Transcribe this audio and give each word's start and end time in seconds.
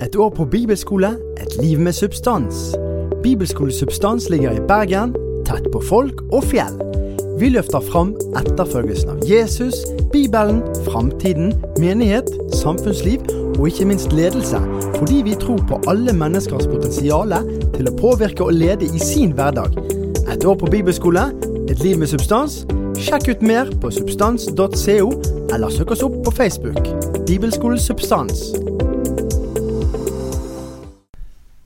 Et 0.00 0.16
år 0.16 0.30
på 0.30 0.44
bibelskole, 0.44 1.08
et 1.40 1.62
liv 1.62 1.80
med 1.80 1.92
substans. 1.92 2.74
Bibelskole 3.22 3.72
Substans 3.72 4.30
ligger 4.30 4.52
i 4.52 4.62
Bergen, 4.68 5.12
tett 5.44 5.66
på 5.72 5.82
folk 5.84 6.22
og 6.32 6.44
fjell. 6.48 6.78
Vi 7.40 7.50
løfter 7.52 7.84
fram 7.84 8.14
etterfølgelsen 8.40 9.10
av 9.12 9.26
Jesus, 9.28 9.76
Bibelen, 10.12 10.62
framtiden, 10.86 11.52
menighet, 11.80 12.32
samfunnsliv 12.56 13.28
og 13.58 13.68
ikke 13.68 13.90
minst 13.92 14.12
ledelse, 14.16 14.62
fordi 14.96 15.20
vi 15.28 15.36
tror 15.40 15.60
på 15.68 15.82
alle 15.92 16.16
menneskers 16.16 16.68
potensial 16.72 17.36
til 17.76 17.92
å 17.92 17.96
påvirke 18.00 18.48
og 18.48 18.56
lede 18.56 18.88
i 18.88 19.04
sin 19.04 19.36
hverdag. 19.36 19.76
Et 20.32 20.44
år 20.44 20.56
på 20.56 20.72
bibelskole, 20.72 21.28
et 21.68 21.84
liv 21.84 22.00
med 22.00 22.08
substans. 22.08 22.62
Sjekk 23.00 23.34
ut 23.34 23.44
mer 23.44 23.68
på 23.84 23.92
substans.co, 23.92 25.12
eller 25.52 25.76
søk 25.76 25.92
oss 25.92 26.08
opp 26.08 26.22
på 26.24 26.36
Facebook. 26.40 26.80
Bibelskole 27.28 27.76
Substans. 27.80 28.48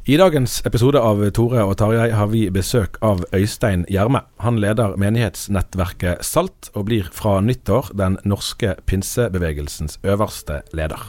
I 0.06 0.18
dagens 0.20 0.58
episode 0.68 1.00
av 1.00 1.22
Tore 1.32 1.62
og 1.64 1.78
Tarjei 1.80 2.10
har 2.12 2.28
vi 2.28 2.42
besøk 2.52 2.98
av 3.00 3.22
Øystein 3.32 3.86
Gjerme. 3.88 4.20
Han 4.44 4.58
leder 4.60 4.98
menighetsnettverket 5.00 6.20
SALT, 6.20 6.68
og 6.76 6.90
blir 6.90 7.08
fra 7.08 7.38
nyttår 7.40 7.88
den 7.96 8.18
norske 8.28 8.74
pinsebevegelsens 8.84 9.96
øverste 10.04 10.60
leder. 10.76 11.08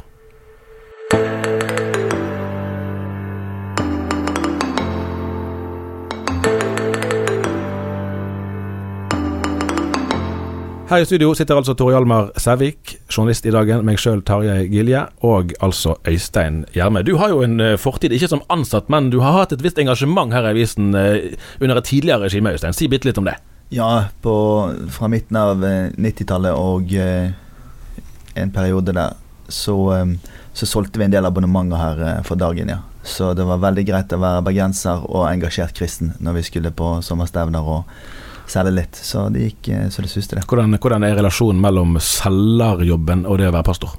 Her 10.85 11.01
i 11.01 11.06
studio 11.07 11.31
sitter 11.34 11.57
altså 11.57 11.73
Tore 11.73 11.96
Hjalmar 11.96 12.28
Sævik, 12.38 12.91
journalist 13.09 13.47
i 13.50 13.51
Dagen, 13.53 13.81
meg 13.88 13.97
sjøl 13.97 14.19
Tarjei 14.22 14.68
Gilje, 14.69 15.00
og 15.25 15.56
altså 15.66 15.96
Øystein 16.06 16.59
Gjerme. 16.75 17.01
Du 17.01 17.16
har 17.18 17.31
jo 17.31 17.40
en 17.41 17.57
eh, 17.57 17.78
fortid, 17.81 18.13
ikke 18.13 18.29
som 18.29 18.44
ansatt, 18.53 18.85
men 18.94 19.07
du 19.09 19.18
har 19.23 19.34
hatt 19.34 19.56
et 19.56 19.63
visst 19.66 19.79
engasjement 19.81 20.29
her 20.35 20.46
i 20.46 20.51
avisen 20.53 20.94
eh, 20.94 21.34
under 21.57 21.79
et 21.81 21.90
tidligere 21.90 22.28
regime, 22.28 22.53
Øystein. 22.53 22.78
Si 22.78 22.85
bitte 22.91 23.09
litt 23.09 23.18
om 23.18 23.25
det. 23.25 23.34
Ja, 23.73 24.12
på, 24.22 24.35
fra 24.94 25.09
midten 25.09 25.40
av 25.41 25.66
90-tallet 25.66 26.53
og 26.53 26.94
eh, 26.94 27.34
en 28.38 28.53
periode 28.53 28.94
der, 28.94 29.16
så, 29.50 29.79
eh, 29.96 30.35
så, 30.53 30.69
solgte 30.69 31.02
vi 31.02 31.07
en 31.07 31.16
del 31.16 31.25
abonnementer 31.25 31.81
her 31.81 32.03
eh, 32.12 32.22
for 32.29 32.38
dagen, 32.38 32.69
ja. 32.69 32.84
Så 33.02 33.31
det 33.34 33.50
var 33.50 33.66
veldig 33.66 33.88
greit 33.90 34.13
å 34.13 34.22
være 34.22 34.46
bergenser 34.46 35.02
og 35.09 35.25
engasjert 35.31 35.73
kristen 35.78 36.13
når 36.22 36.40
vi 36.40 36.46
skulle 36.46 36.73
på 36.78 37.00
sommerstevner 37.06 37.73
og 37.73 37.90
selge 38.52 38.74
litt. 38.76 38.96
Så 38.96 39.28
det 39.34 39.50
gikk 39.50 39.70
eh, 39.74 39.86
så 39.90 40.04
det 40.06 40.12
suste, 40.12 40.38
det. 40.38 40.46
Hvordan, 40.50 40.78
hvordan 40.82 41.06
er 41.08 41.18
relasjonen 41.20 41.62
mellom 41.62 41.98
selgerjobben 42.02 43.26
og 43.26 43.40
det 43.42 43.50
å 43.50 43.56
være 43.56 43.68
pastor? 43.68 43.96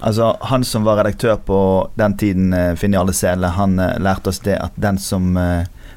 Altså, 0.00 0.32
Han 0.48 0.64
som 0.64 0.86
var 0.88 1.02
redaktør 1.02 1.36
på 1.44 1.60
den 2.00 2.16
tiden, 2.16 2.52
eh, 2.56 2.74
Finn 2.80 2.96
Jarle 2.96 3.12
Sele, 3.16 3.52
han 3.56 3.78
eh, 3.78 3.98
lærte 4.00 4.32
oss 4.32 4.40
det 4.46 4.56
at 4.60 4.72
den 4.80 4.98
som 4.98 5.34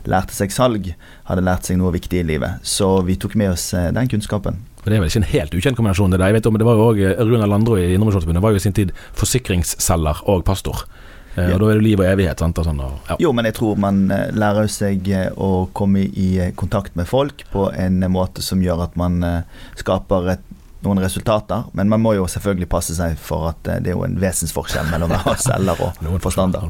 lærte 0.03 0.35
seg 0.35 0.51
salg, 0.51 0.89
hadde 1.29 1.43
lært 1.47 1.63
seg 1.63 1.77
noe 1.79 1.93
viktig 1.95 2.19
i 2.19 2.27
livet. 2.27 2.59
Så 2.67 2.97
vi 3.07 3.15
tok 3.15 3.37
med 3.39 3.53
oss 3.53 3.69
den 3.71 4.09
kunnskapen. 4.11 4.57
Og 4.83 4.89
Det 4.89 4.97
er 4.97 4.99
vel 4.99 5.07
ikke 5.07 5.21
en 5.21 5.31
helt 5.31 5.53
ukjent 5.55 5.77
kombinasjon? 5.77 6.11
det 6.11 6.19
der. 6.19 6.27
Jeg 6.27 6.41
vet 6.41 6.49
om 6.49 6.57
Det 6.59 6.65
var 6.67 6.75
jo 6.75 6.89
også 6.91 7.23
Runar 7.23 7.47
Landro 7.47 7.77
i 7.79 7.93
Indremisjonsforbundet 7.95 8.43
var 8.43 8.51
jo 8.51 8.59
i 8.59 8.65
sin 8.65 8.75
tid 8.75 8.91
forsikringsselger 9.15 10.27
og 10.27 10.43
pastor. 10.43 10.83
Ja. 11.35 11.53
Og 11.55 11.59
Da 11.63 11.69
er 11.71 11.79
det 11.79 11.85
liv 11.87 11.99
og 11.99 12.05
evighet. 12.05 12.39
sant? 12.39 12.57
Og 12.61 12.65
sånn, 12.67 12.81
og, 12.83 12.97
ja. 13.09 13.17
Jo, 13.19 13.33
men 13.33 13.45
jeg 13.49 13.57
tror 13.57 13.79
man 13.81 14.05
lærer 14.07 14.67
seg 14.69 15.07
å 15.37 15.67
komme 15.73 16.05
i 16.05 16.51
kontakt 16.55 16.95
med 16.95 17.09
folk 17.09 17.45
på 17.53 17.69
en 17.73 18.03
måte 18.11 18.43
som 18.45 18.61
gjør 18.61 18.85
at 18.85 18.97
man 18.99 19.23
skaper 19.79 20.35
et, 20.35 20.43
noen 20.83 20.99
resultater. 20.99 21.63
Men 21.73 21.89
man 21.89 22.01
må 22.03 22.13
jo 22.17 22.25
selvfølgelig 22.29 22.67
passe 22.71 22.95
seg 22.97 23.15
for 23.21 23.47
at 23.53 23.61
det 23.63 23.93
er 23.93 23.95
jo 23.95 24.03
en 24.05 24.17
vesensforskjell 24.21 24.89
mellom 24.91 25.13
å 25.15 25.21
være 25.23 25.39
selger 25.39 25.79
og 25.87 26.19
forstander. 26.23 26.67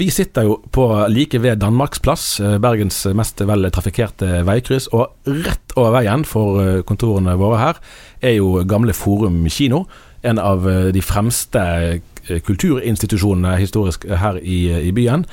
Vi 0.00 0.10
sitter 0.12 0.48
jo 0.48 0.58
på 0.74 0.86
like 1.12 1.40
ved 1.42 1.62
Danmarksplass, 1.62 2.26
Bergens 2.62 3.02
mest 3.16 3.40
vel 3.48 3.70
trafikkerte 3.72 4.42
veikryss. 4.48 4.90
Og 4.92 5.32
rett 5.46 5.76
over 5.76 5.96
veien 6.00 6.26
for 6.28 6.84
kontorene 6.88 7.38
våre 7.40 7.64
her 7.64 7.82
er 8.20 8.36
jo 8.36 8.60
gamle 8.68 8.94
Forum 8.96 9.42
kino. 9.48 9.86
En 10.20 10.36
av 10.36 10.66
de 10.92 11.00
fremste 11.00 11.60
kulturinstitusjonene 12.46 13.56
historisk 13.60 14.06
her 14.08 14.38
i, 14.38 14.60
i, 14.88 14.92
byen. 14.96 15.26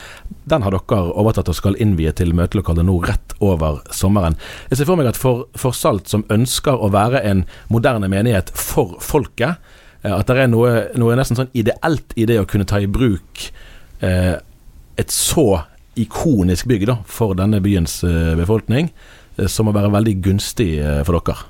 Den 0.50 0.66
har 0.66 0.76
dere 0.76 1.02
overtatt 1.14 1.52
og 1.52 1.58
skal 1.58 1.78
innvie 1.82 2.12
til 2.18 2.34
møtelokalet 2.38 2.88
nå 2.88 2.98
rett 3.06 3.36
over 3.44 3.82
sommeren. 3.94 4.38
Jeg 4.72 4.80
ser 4.80 4.90
for 4.90 5.00
meg 5.00 5.12
at 5.12 5.20
for, 5.20 5.46
for, 5.58 5.76
Salt, 5.78 6.10
som 6.10 6.26
ønsker 6.34 6.76
å 6.76 6.92
være 6.94 7.24
en 7.30 7.46
moderne 7.74 8.10
menighet 8.12 8.52
for 8.58 8.98
folket, 9.04 9.62
at 10.08 10.30
det 10.30 10.38
er 10.40 10.52
noe, 10.52 10.74
noe 11.00 11.16
nesten 11.20 11.38
sånn 11.40 11.56
ideelt 11.58 12.14
i 12.16 12.28
det 12.30 12.38
å 12.40 12.48
kunne 12.50 12.68
ta 12.70 12.80
i 12.80 12.88
bruk 12.90 13.48
eh, 14.06 14.38
et 14.98 15.14
så 15.14 15.64
ikonisk 15.98 16.68
bygg 16.70 16.86
da, 16.90 17.00
for 17.10 17.36
denne 17.38 17.60
byens 17.64 18.00
eh, 18.06 18.34
befolkning, 18.38 18.92
eh, 19.38 19.50
som 19.50 19.68
må 19.68 19.74
være 19.76 19.92
veldig 19.94 20.16
gunstig 20.26 20.78
eh, 20.80 21.02
for 21.08 21.18
dere. 21.20 21.46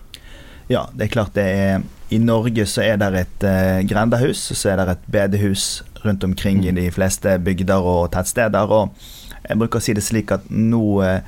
Ja, 0.71 0.87
det 0.93 1.07
er 1.07 1.13
klart 1.13 1.35
det 1.37 1.47
er 1.47 1.85
I 2.09 2.17
Norge 2.17 2.65
så 2.65 2.85
er 2.85 2.99
det 3.01 3.09
et 3.19 3.43
eh, 3.47 3.81
grendehus, 3.87 4.39
så 4.55 4.71
er 4.71 4.79
det 4.79 4.93
et 4.93 5.09
bedehus 5.11 5.83
rundt 6.05 6.23
omkring 6.23 6.63
i 6.63 6.71
mm. 6.71 6.75
de 6.79 6.91
fleste 6.91 7.39
bygder 7.43 7.83
og 7.83 8.11
tettsteder. 8.13 8.71
Og 8.71 8.93
jeg 9.43 9.59
bruker 9.59 9.81
å 9.81 9.83
si 9.83 9.95
det 9.97 10.05
slik 10.05 10.31
at 10.31 10.47
nå 10.47 11.01
eh, 11.03 11.19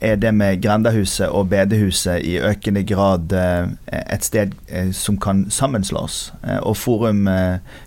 er 0.00 0.20
det 0.20 0.32
med 0.36 0.60
grendehuset 0.60 1.28
og 1.28 1.48
bedehuset 1.52 2.24
i 2.24 2.36
økende 2.36 2.82
grad 2.88 3.32
eh, 3.36 3.72
et 3.88 4.24
sted 4.24 4.52
som 4.96 5.16
kan 5.20 5.46
sammenslås. 5.52 6.32
og 6.62 6.76
Forum 6.76 7.28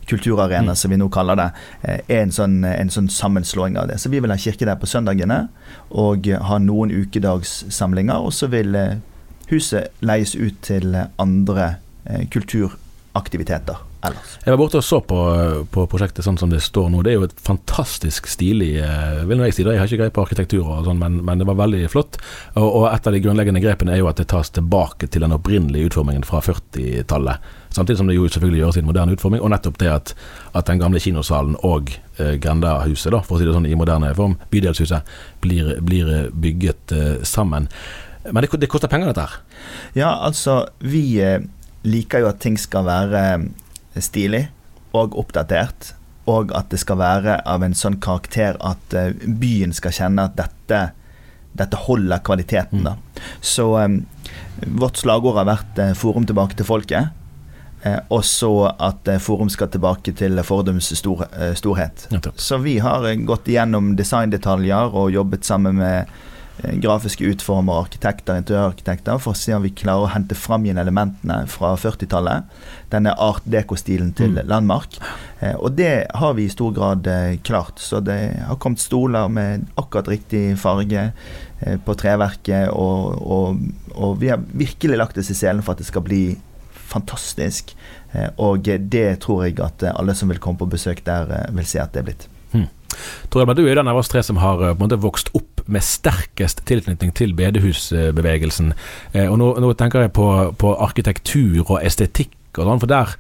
kulturarena, 0.09 0.73
mm. 0.73 0.75
som 0.75 0.91
vi 0.91 0.97
nå 1.01 1.09
kaller 1.13 1.37
det, 1.37 1.47
er 1.85 2.21
en 2.23 2.33
sånn, 2.33 2.63
en 2.65 2.93
sånn, 2.93 3.09
sammenslåing 3.09 3.77
av 3.77 3.89
det. 3.89 4.01
Så 4.01 4.09
vi 4.09 4.21
vil 4.21 4.33
ha 4.33 4.37
kirke 4.37 4.65
der 4.65 4.77
på 4.81 4.89
søndagene 4.89 5.47
og 5.89 6.29
ha 6.49 6.59
noen 6.61 6.93
ukedagssamlinger. 6.93 8.25
Og 8.25 8.33
så 8.33 8.49
vil 8.53 8.77
huset 9.53 10.03
leies 10.05 10.35
ut 10.35 10.59
til 10.65 10.95
andre 11.21 11.65
eh, 11.65 11.79
kulturaktiviteter. 12.33 13.77
ellers. 14.03 14.37
Jeg 14.43 14.51
var 14.53 14.59
borte 14.59 14.79
og 14.79 14.85
så 14.85 14.99
på, 15.05 15.17
på 15.71 15.85
prosjektet 15.91 16.25
sånn 16.25 16.37
som 16.39 16.51
det 16.51 16.59
står 16.63 16.89
nå. 16.91 17.01
Det 17.05 17.13
er 17.13 17.17
jo 17.17 17.27
et 17.27 17.35
fantastisk 17.45 18.27
stilig 18.31 18.75
eh, 18.83 19.23
vil 19.29 19.43
Jeg 19.47 19.55
si 19.55 19.65
det, 19.65 19.75
jeg 19.75 19.81
har 19.81 19.89
ikke 19.89 20.01
greie 20.01 20.15
på 20.15 20.23
arkitektur 20.25 20.63
og 20.63 20.87
sånn, 20.87 20.99
men, 20.99 21.19
men, 21.25 21.41
det 21.41 21.47
var 21.47 21.59
veldig 21.61 21.81
flott. 21.91 22.19
Og, 22.59 22.67
og, 22.67 22.87
et 22.91 23.07
av 23.07 23.15
de 23.15 23.23
grunnleggende 23.23 23.63
grepene 23.63 23.95
er 23.95 24.01
jo 24.03 24.09
at 24.11 24.19
det 24.19 24.27
tas 24.33 24.51
tilbake 24.53 25.09
til 25.11 25.25
den 25.25 25.35
opprinnelige 25.35 25.91
utformingen 25.91 26.27
fra 26.27 26.43
40-tallet. 26.43 27.51
Samtidig 27.73 27.99
som 28.01 28.09
det 28.09 28.19
jo 28.19 28.29
selvfølgelig 28.29 28.61
gjøres 28.61 28.77
i 28.77 28.83
en 28.83 28.89
moderne 28.91 29.17
utforming, 29.17 29.43
og 29.43 29.53
nettopp 29.53 29.79
det 29.81 29.91
at, 29.91 30.15
at 30.53 30.69
den 30.69 30.83
gamle 30.83 31.01
kinosalen 31.03 31.57
og 31.65 31.95
eh, 32.19 32.35
Grendahuset, 32.43 33.11
da, 33.15 33.23
for 33.25 33.37
å 33.37 33.41
si 33.41 33.49
det 33.49 33.55
sånn 33.55 33.69
i 33.69 33.79
moderne 33.79 34.13
form, 34.17 34.37
bydelshuset, 34.53 35.15
blir, 35.43 35.75
blir 35.85 36.31
bygget 36.31 36.95
eh, 36.95 37.13
sammen. 37.27 37.71
Men 38.29 38.45
det, 38.45 38.53
det, 38.61 38.69
koster 38.71 38.91
penger, 38.91 39.11
dette 39.11 39.25
her? 39.25 39.39
Ja, 39.97 40.13
altså 40.23 40.61
Vi 40.79 41.03
eh, 41.19 41.41
liker 41.83 42.23
jo 42.23 42.31
at 42.31 42.41
ting 42.43 42.57
skal 42.59 42.87
være 42.87 43.23
stilig 44.01 44.47
og 44.95 45.15
oppdatert, 45.17 45.93
og 46.29 46.53
at 46.55 46.69
det 46.71 46.79
skal 46.79 46.99
være 47.01 47.39
av 47.49 47.63
en 47.65 47.75
sånn 47.75 47.97
karakter 48.03 48.59
at 48.63 48.95
uh, 48.95 49.09
byen 49.25 49.73
skal 49.75 49.95
kjenne 49.95 50.27
at 50.29 50.37
dette, 50.37 50.83
dette 51.57 51.81
holder 51.87 52.23
kvaliteten. 52.23 52.85
da. 52.85 52.95
Mm. 52.95 53.25
Så 53.41 53.67
um, 53.75 53.97
vårt 54.79 55.01
slagord 55.01 55.41
har 55.41 55.49
vært 55.49 55.81
'Forum 55.99 56.27
tilbake 56.29 56.55
til 56.55 56.69
folket'. 56.69 57.11
Eh, 57.83 57.99
og 58.15 58.21
så 58.23 58.71
at 58.79 59.09
Forum 59.19 59.49
skal 59.51 59.67
tilbake 59.67 60.13
til 60.15 60.39
fordums 60.47 60.87
stor, 60.95 61.25
storhet. 61.59 62.07
Ja, 62.15 62.21
så 62.35 62.61
vi 62.63 62.77
har 62.79 63.03
gått 63.27 63.49
igjennom 63.51 63.97
designdetaljer 63.99 64.95
og 64.95 65.11
jobbet 65.11 65.43
sammen 65.43 65.75
med 65.81 66.07
Eh, 66.07 66.32
grafiske 66.61 67.25
utformere, 67.25 67.87
arkitekter, 67.87 68.37
interiørarkitekter, 68.37 69.17
for 69.21 69.33
å 69.33 69.37
se 69.37 69.55
om 69.55 69.63
vi 69.65 69.73
klarer 69.73 70.05
å 70.05 70.11
hente 70.13 70.37
fram 70.37 70.65
igjen 70.67 70.79
elementene 70.81 71.41
fra 71.49 71.73
40-tallet. 71.79 72.51
Denne 72.93 73.15
art 73.17 73.45
deco-stilen 73.49 74.11
til 74.17 74.37
mm. 74.37 74.43
Landmark. 74.51 74.99
Eh, 75.41 75.55
og 75.57 75.73
det 75.79 76.05
har 76.13 76.35
vi 76.37 76.45
i 76.45 76.53
stor 76.53 76.75
grad 76.75 77.09
eh, 77.09 77.39
klart. 77.45 77.81
Så 77.81 78.03
det 78.05 78.19
har 78.45 78.59
kommet 78.61 78.83
stoler 78.83 79.31
med 79.33 79.65
akkurat 79.81 80.11
riktig 80.13 80.43
farge 80.61 81.09
eh, 81.09 81.79
på 81.81 81.97
treverket, 81.99 82.69
og, 82.69 83.17
og, 83.23 83.63
og, 83.95 84.19
vi 84.21 84.29
har 84.31 84.45
virkelig 84.53 85.01
lagt 85.01 85.17
oss 85.17 85.33
i 85.33 85.37
selen 85.37 85.65
for 85.65 85.73
at 85.73 85.81
det 85.81 85.89
skal 85.89 86.05
bli 86.05 86.25
fantastisk. 86.93 87.73
Eh, 88.13 88.29
og 88.37 88.69
det 88.93 89.07
tror 89.25 89.47
jeg 89.47 89.57
at 89.63 89.89
alle 89.95 90.15
som 90.17 90.29
vil 90.29 90.41
komme 90.43 90.61
på 90.61 90.69
besøk 90.75 91.01
der, 91.07 91.33
eh, 91.33 91.49
vil 91.57 91.67
se 91.67 91.81
at 91.81 91.97
det 91.97 92.03
er 92.03 92.09
blitt. 92.11 92.29
Hmm. 92.53 92.69
men 93.33 93.55
du 93.57 93.65
er 93.65 93.79
den 93.79 93.87
av 93.89 93.97
oss 93.97 94.11
tre 94.11 94.21
som 94.21 94.37
har 94.37 94.75
måte 94.77 94.99
vokst 95.01 95.31
opp 95.33 95.52
med 95.65 95.85
sterkest 95.85 96.63
tilknytning 96.67 97.13
til 97.15 97.33
bedehusbevegelsen. 97.37 98.73
Eh, 99.13 99.29
og 99.29 99.39
nå, 99.39 99.53
nå 99.63 99.71
tenker 99.79 100.05
jeg 100.05 100.13
på, 100.15 100.27
på, 100.59 100.75
arkitektur 100.83 101.63
og 101.65 101.79
estetikk 101.83 102.59
og 102.59 102.67
sånn, 102.67 102.83
for 102.83 102.91
der, 102.91 103.15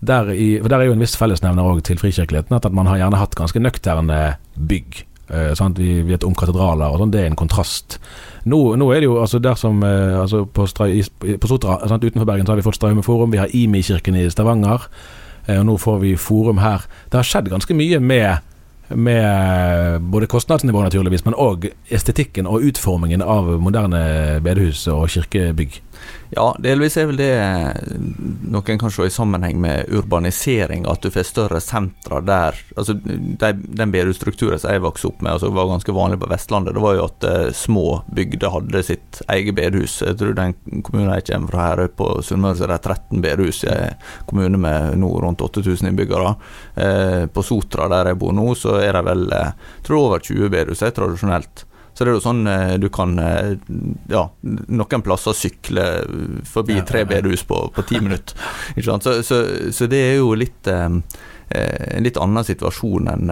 der, 0.00 0.32
for 0.62 0.72
der 0.72 0.78
er 0.78 0.88
jo 0.88 0.96
en 0.96 1.04
viss 1.04 1.18
fellesnevner 1.18 1.66
òg 1.68 1.82
til 1.86 2.00
frikirkeligheten, 2.00 2.56
at 2.56 2.72
man 2.72 2.88
har 2.90 3.02
gjerne 3.02 3.20
hatt 3.20 3.36
ganske 3.38 3.62
nøkterne 3.62 4.22
bygg. 4.70 5.04
Eh, 5.28 5.52
sant? 5.58 5.80
Vi 5.80 6.00
vet 6.08 6.24
om 6.24 6.36
katedraler 6.38 6.88
og 6.88 7.02
sånn, 7.02 7.12
det 7.12 7.24
er 7.24 7.30
en 7.32 7.38
kontrast. 7.38 7.98
Nå, 8.48 8.62
nå, 8.80 8.90
er 8.94 9.02
det 9.02 9.10
jo 9.10 9.18
altså 9.20 9.42
der 9.42 9.58
som 9.60 9.82
eh, 9.84 10.16
altså 10.16 10.46
på, 10.46 10.64
på 10.64 11.50
Sotra 11.50 11.80
sant? 11.90 12.04
utenfor 12.04 12.28
Bergen 12.28 12.48
så 12.48 12.54
har 12.54 12.62
vi 12.62 12.68
fått 12.68 12.80
Straumeforum, 12.80 13.34
vi 13.34 13.42
har 13.42 13.52
Imi-kirken 13.52 14.16
i 14.16 14.28
Stavanger, 14.32 14.88
og 15.48 15.62
nå 15.64 15.78
får 15.80 16.02
vi 16.02 16.10
Forum 16.20 16.58
her. 16.60 16.82
Det 17.08 17.16
har 17.16 17.24
skjedd 17.24 17.46
ganske 17.48 17.72
mye 17.72 17.96
med 18.04 18.47
med 18.94 20.00
både 20.12 20.26
kostnadsnivået, 20.26 20.88
naturligvis, 20.88 21.24
men 21.26 21.36
òg 21.36 21.68
estetikken 21.90 22.46
og 22.46 22.64
utformingen 22.70 23.22
av 23.22 23.50
moderne 23.60 24.00
bedehus 24.44 24.86
og 24.92 25.08
kirkebygg. 25.12 25.80
Ja, 26.30 26.50
delvis 26.60 26.96
er 27.00 27.06
vel 27.08 27.20
det 27.20 27.28
noen 28.52 28.80
kan 28.80 28.92
se 28.92 29.06
i 29.08 29.12
sammenheng 29.12 29.60
med 29.62 29.88
urbanisering, 29.88 30.84
at 30.88 31.00
du 31.00 31.08
får 31.12 31.24
større 31.24 31.60
sentra 31.64 32.20
der. 32.20 32.58
Altså, 32.76 32.98
de, 33.00 33.52
Den 33.54 33.94
bedehusstrukturen 33.94 34.60
som 34.60 34.74
jeg 34.74 34.84
vokste 34.84 35.08
opp 35.08 35.22
med, 35.22 35.32
altså 35.32 35.48
var 35.56 35.70
ganske 35.70 35.94
vanlig 35.96 36.18
på 36.20 36.28
Vestlandet, 36.28 36.76
det 36.76 36.84
var 36.84 36.98
jo 36.98 37.06
at 37.06 37.28
uh, 37.28 37.52
små 37.56 37.86
bygder 38.12 38.52
hadde 38.52 38.82
sitt 38.84 39.22
eget 39.28 39.56
bedehus. 39.56 40.02
Jeg 40.04 40.18
tror 40.20 40.36
den 40.36 40.56
kommunen 40.84 41.14
jeg 41.16 41.28
kommer 41.30 41.54
fra 41.54 41.70
her 41.70 41.84
på 41.96 42.10
Sunnmøre, 42.24 42.60
er 42.66 42.74
det 42.74 42.82
13 42.84 43.24
bedehus 43.24 43.62
i 43.64 43.72
en 43.72 43.96
kommune 44.28 44.60
med 44.60 44.98
nå 45.00 45.14
rundt 45.24 45.44
8000 45.44 45.88
innbyggere. 45.92 46.34
Uh, 46.76 47.24
på 47.32 47.46
Sotra, 47.46 47.88
der 47.92 48.12
jeg 48.12 48.20
bor 48.20 48.36
nå, 48.36 48.50
så 48.58 48.76
er 48.82 48.92
det 48.98 49.06
vel 49.08 49.26
uh, 49.32 49.56
tror 49.86 50.10
over 50.10 50.28
20 50.28 50.52
bedehus, 50.52 50.84
tradisjonelt. 50.84 51.64
Så 51.98 52.06
det 52.06 52.12
er 52.12 52.14
jo 52.14 52.22
sånn 52.22 52.46
eh, 52.46 52.76
du 52.78 52.86
kan 52.94 53.16
eh, 53.18 53.56
ja, 54.06 54.28
noen 54.46 55.02
plasser 55.02 55.34
sykle 55.34 55.86
forbi 56.46 56.76
tre 56.86 57.02
bedehus 57.10 57.42
på, 57.48 57.58
på 57.74 57.86
ti 57.88 57.98
minutter. 57.98 58.38
Så, 58.78 59.00
så, 59.26 59.40
så, 59.74 59.88
det 59.90 60.04
er 60.12 60.20
jo 60.20 60.30
litt 60.38 60.70
eh, 60.70 60.86
Eh, 60.86 61.37
en 61.50 62.04
litt 62.04 62.18
annen 62.20 62.44
situasjon 62.44 63.08
enn 63.08 63.30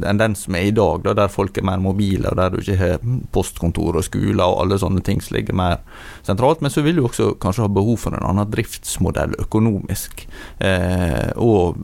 enn 0.00 0.18
den 0.18 0.34
som 0.38 0.56
er 0.56 0.68
i 0.68 0.74
dag, 0.74 1.02
da, 1.04 1.14
der 1.16 1.30
folk 1.32 1.58
er 1.58 1.66
mer 1.66 1.80
mobile, 1.82 2.30
og 2.30 2.38
der 2.38 2.52
du 2.52 2.60
ikke 2.62 2.78
har 2.80 3.02
postkontor 3.34 3.98
og 4.00 4.06
skoler 4.06 4.44
og 4.44 4.62
alle 4.64 4.78
sånne 4.80 5.02
ting 5.04 5.20
som 5.22 5.36
ligger 5.36 5.56
mer 5.58 5.82
sentralt. 6.26 6.62
Men 6.64 6.72
så 6.72 6.84
vil 6.84 6.98
du 6.98 7.04
også 7.06 7.32
kanskje 7.42 7.66
ha 7.66 7.72
behov 7.72 8.00
for 8.04 8.16
en 8.16 8.26
annen 8.26 8.50
driftsmodell 8.52 9.36
økonomisk, 9.42 10.26
eh, 10.64 11.30
og 11.36 11.82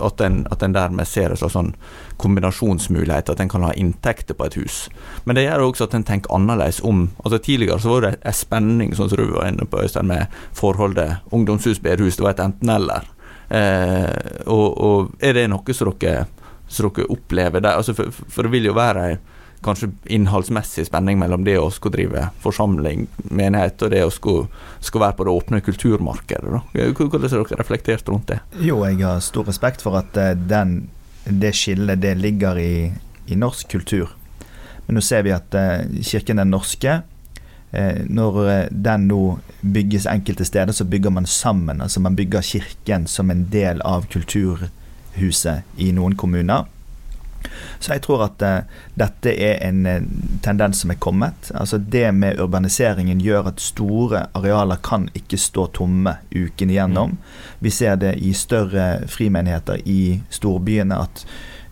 at 0.00 0.24
en, 0.24 0.42
at 0.50 0.64
en 0.64 0.76
dermed 0.76 1.08
ser 1.08 1.34
en 1.34 1.40
slags 1.40 1.56
sånn 1.58 1.74
kombinasjonsmulighet, 2.20 3.32
at 3.32 3.40
en 3.40 3.52
kan 3.52 3.64
ha 3.68 3.74
inntekter 3.76 4.36
på 4.36 4.48
et 4.48 4.58
hus. 4.60 4.82
Men 5.24 5.38
det 5.38 5.46
gjør 5.46 5.68
også 5.68 5.88
at 5.88 5.96
en 5.96 6.06
tenker 6.08 6.34
annerledes 6.34 6.82
om 6.84 7.08
altså 7.24 7.38
Tidligere 7.40 7.80
så 7.80 7.94
var 7.94 8.04
det 8.04 8.10
en 8.28 8.34
spenning, 8.36 8.90
sånn 8.94 9.08
som 9.08 9.18
du 9.18 9.30
var 9.32 9.48
inne 9.48 9.64
på, 9.66 9.80
Øystein, 9.80 10.10
med 10.10 10.28
forholdet 10.54 11.24
ungdomshus-bedehus. 11.34 12.18
Det 12.18 12.26
var 12.26 12.34
et 12.36 12.42
enten-eller. 12.44 13.08
Eh, 13.50 14.46
og, 14.46 14.66
og, 14.78 15.10
er 15.18 15.34
det 15.34 15.48
noe 15.50 15.74
som 15.74 15.90
dere, 15.98 16.28
som 16.70 16.90
dere 16.90 17.10
opplever 17.10 17.62
der? 17.62 17.80
Altså 17.80 17.96
for, 17.98 18.12
for, 18.12 18.46
det 18.46 18.54
vil 18.54 18.70
jo 18.70 18.76
være 18.78 19.10
ei 19.10 19.18
kanskje 19.60 19.90
innholdsmessig 20.16 20.86
spenning 20.88 21.18
mellom 21.20 21.42
det 21.44 21.58
å 21.60 21.66
skulle 21.68 21.98
drive 21.98 22.22
forsamling, 22.40 23.02
menighet, 23.28 23.82
og 23.84 23.90
det 23.92 24.00
å 24.06 24.12
skulle, 24.14 24.46
skulle 24.80 25.04
være 25.04 25.18
på 25.18 25.26
det 25.26 25.34
åpne 25.34 25.60
kulturmarkedet. 25.66 26.54
Da. 26.54 26.62
Hvordan 26.94 27.26
har 27.26 27.34
dere 27.34 27.58
reflektert 27.60 28.08
rundt 28.08 28.30
det? 28.32 28.38
Jo, 28.56 28.78
jeg 28.88 29.02
har 29.04 29.20
stor 29.24 29.50
respekt 29.50 29.84
for 29.84 30.00
at 30.00 30.16
eh, 30.16 30.32
den, 30.32 30.88
det 31.26 31.52
skillet 31.58 32.00
det 32.00 32.14
ligger 32.22 32.56
i, 32.56 32.88
i 33.28 33.36
norsk 33.36 33.68
kultur. 33.76 34.16
Men 34.86 34.96
nå 34.96 35.04
ser 35.04 35.26
vi 35.26 35.34
at 35.36 35.52
uh, 35.54 35.84
Kirken 36.02 36.40
den 36.40 36.50
norske 36.50 36.96
Eh, 36.96 37.09
når 37.72 38.48
eh, 38.50 38.66
den 38.70 39.06
nå 39.06 39.38
bygges 39.60 40.06
enkelte 40.10 40.44
steder, 40.44 40.72
så 40.72 40.84
bygger 40.84 41.10
man 41.10 41.26
sammen. 41.26 41.80
Altså 41.80 42.00
man 42.00 42.16
bygger 42.16 42.42
kirken 42.42 43.06
som 43.06 43.30
en 43.30 43.46
del 43.50 43.82
av 43.82 44.06
kulturhuset 44.10 45.62
i 45.76 45.92
noen 45.92 46.16
kommuner. 46.16 46.66
Så 47.78 47.94
jeg 47.94 48.02
tror 48.04 48.26
at 48.26 48.42
uh, 48.44 48.82
dette 49.00 49.32
er 49.32 49.62
en 49.64 49.86
tendens 50.44 50.82
som 50.82 50.90
er 50.92 50.98
kommet. 51.00 51.48
Altså 51.54 51.78
Det 51.78 52.10
med 52.12 52.40
urbaniseringen 52.42 53.20
gjør 53.20 53.48
at 53.48 53.62
store 53.64 54.26
arealer 54.36 54.82
kan 54.84 55.08
ikke 55.16 55.38
stå 55.40 55.70
tomme 55.78 56.18
uken 56.34 56.70
igjennom. 56.74 57.14
Mm. 57.14 57.22
Vi 57.64 57.70
ser 57.70 57.96
det 57.96 58.18
i 58.18 58.34
større 58.36 59.06
frimenigheter 59.08 59.80
i 59.88 60.20
storbyene 60.28 61.00
at 61.00 61.24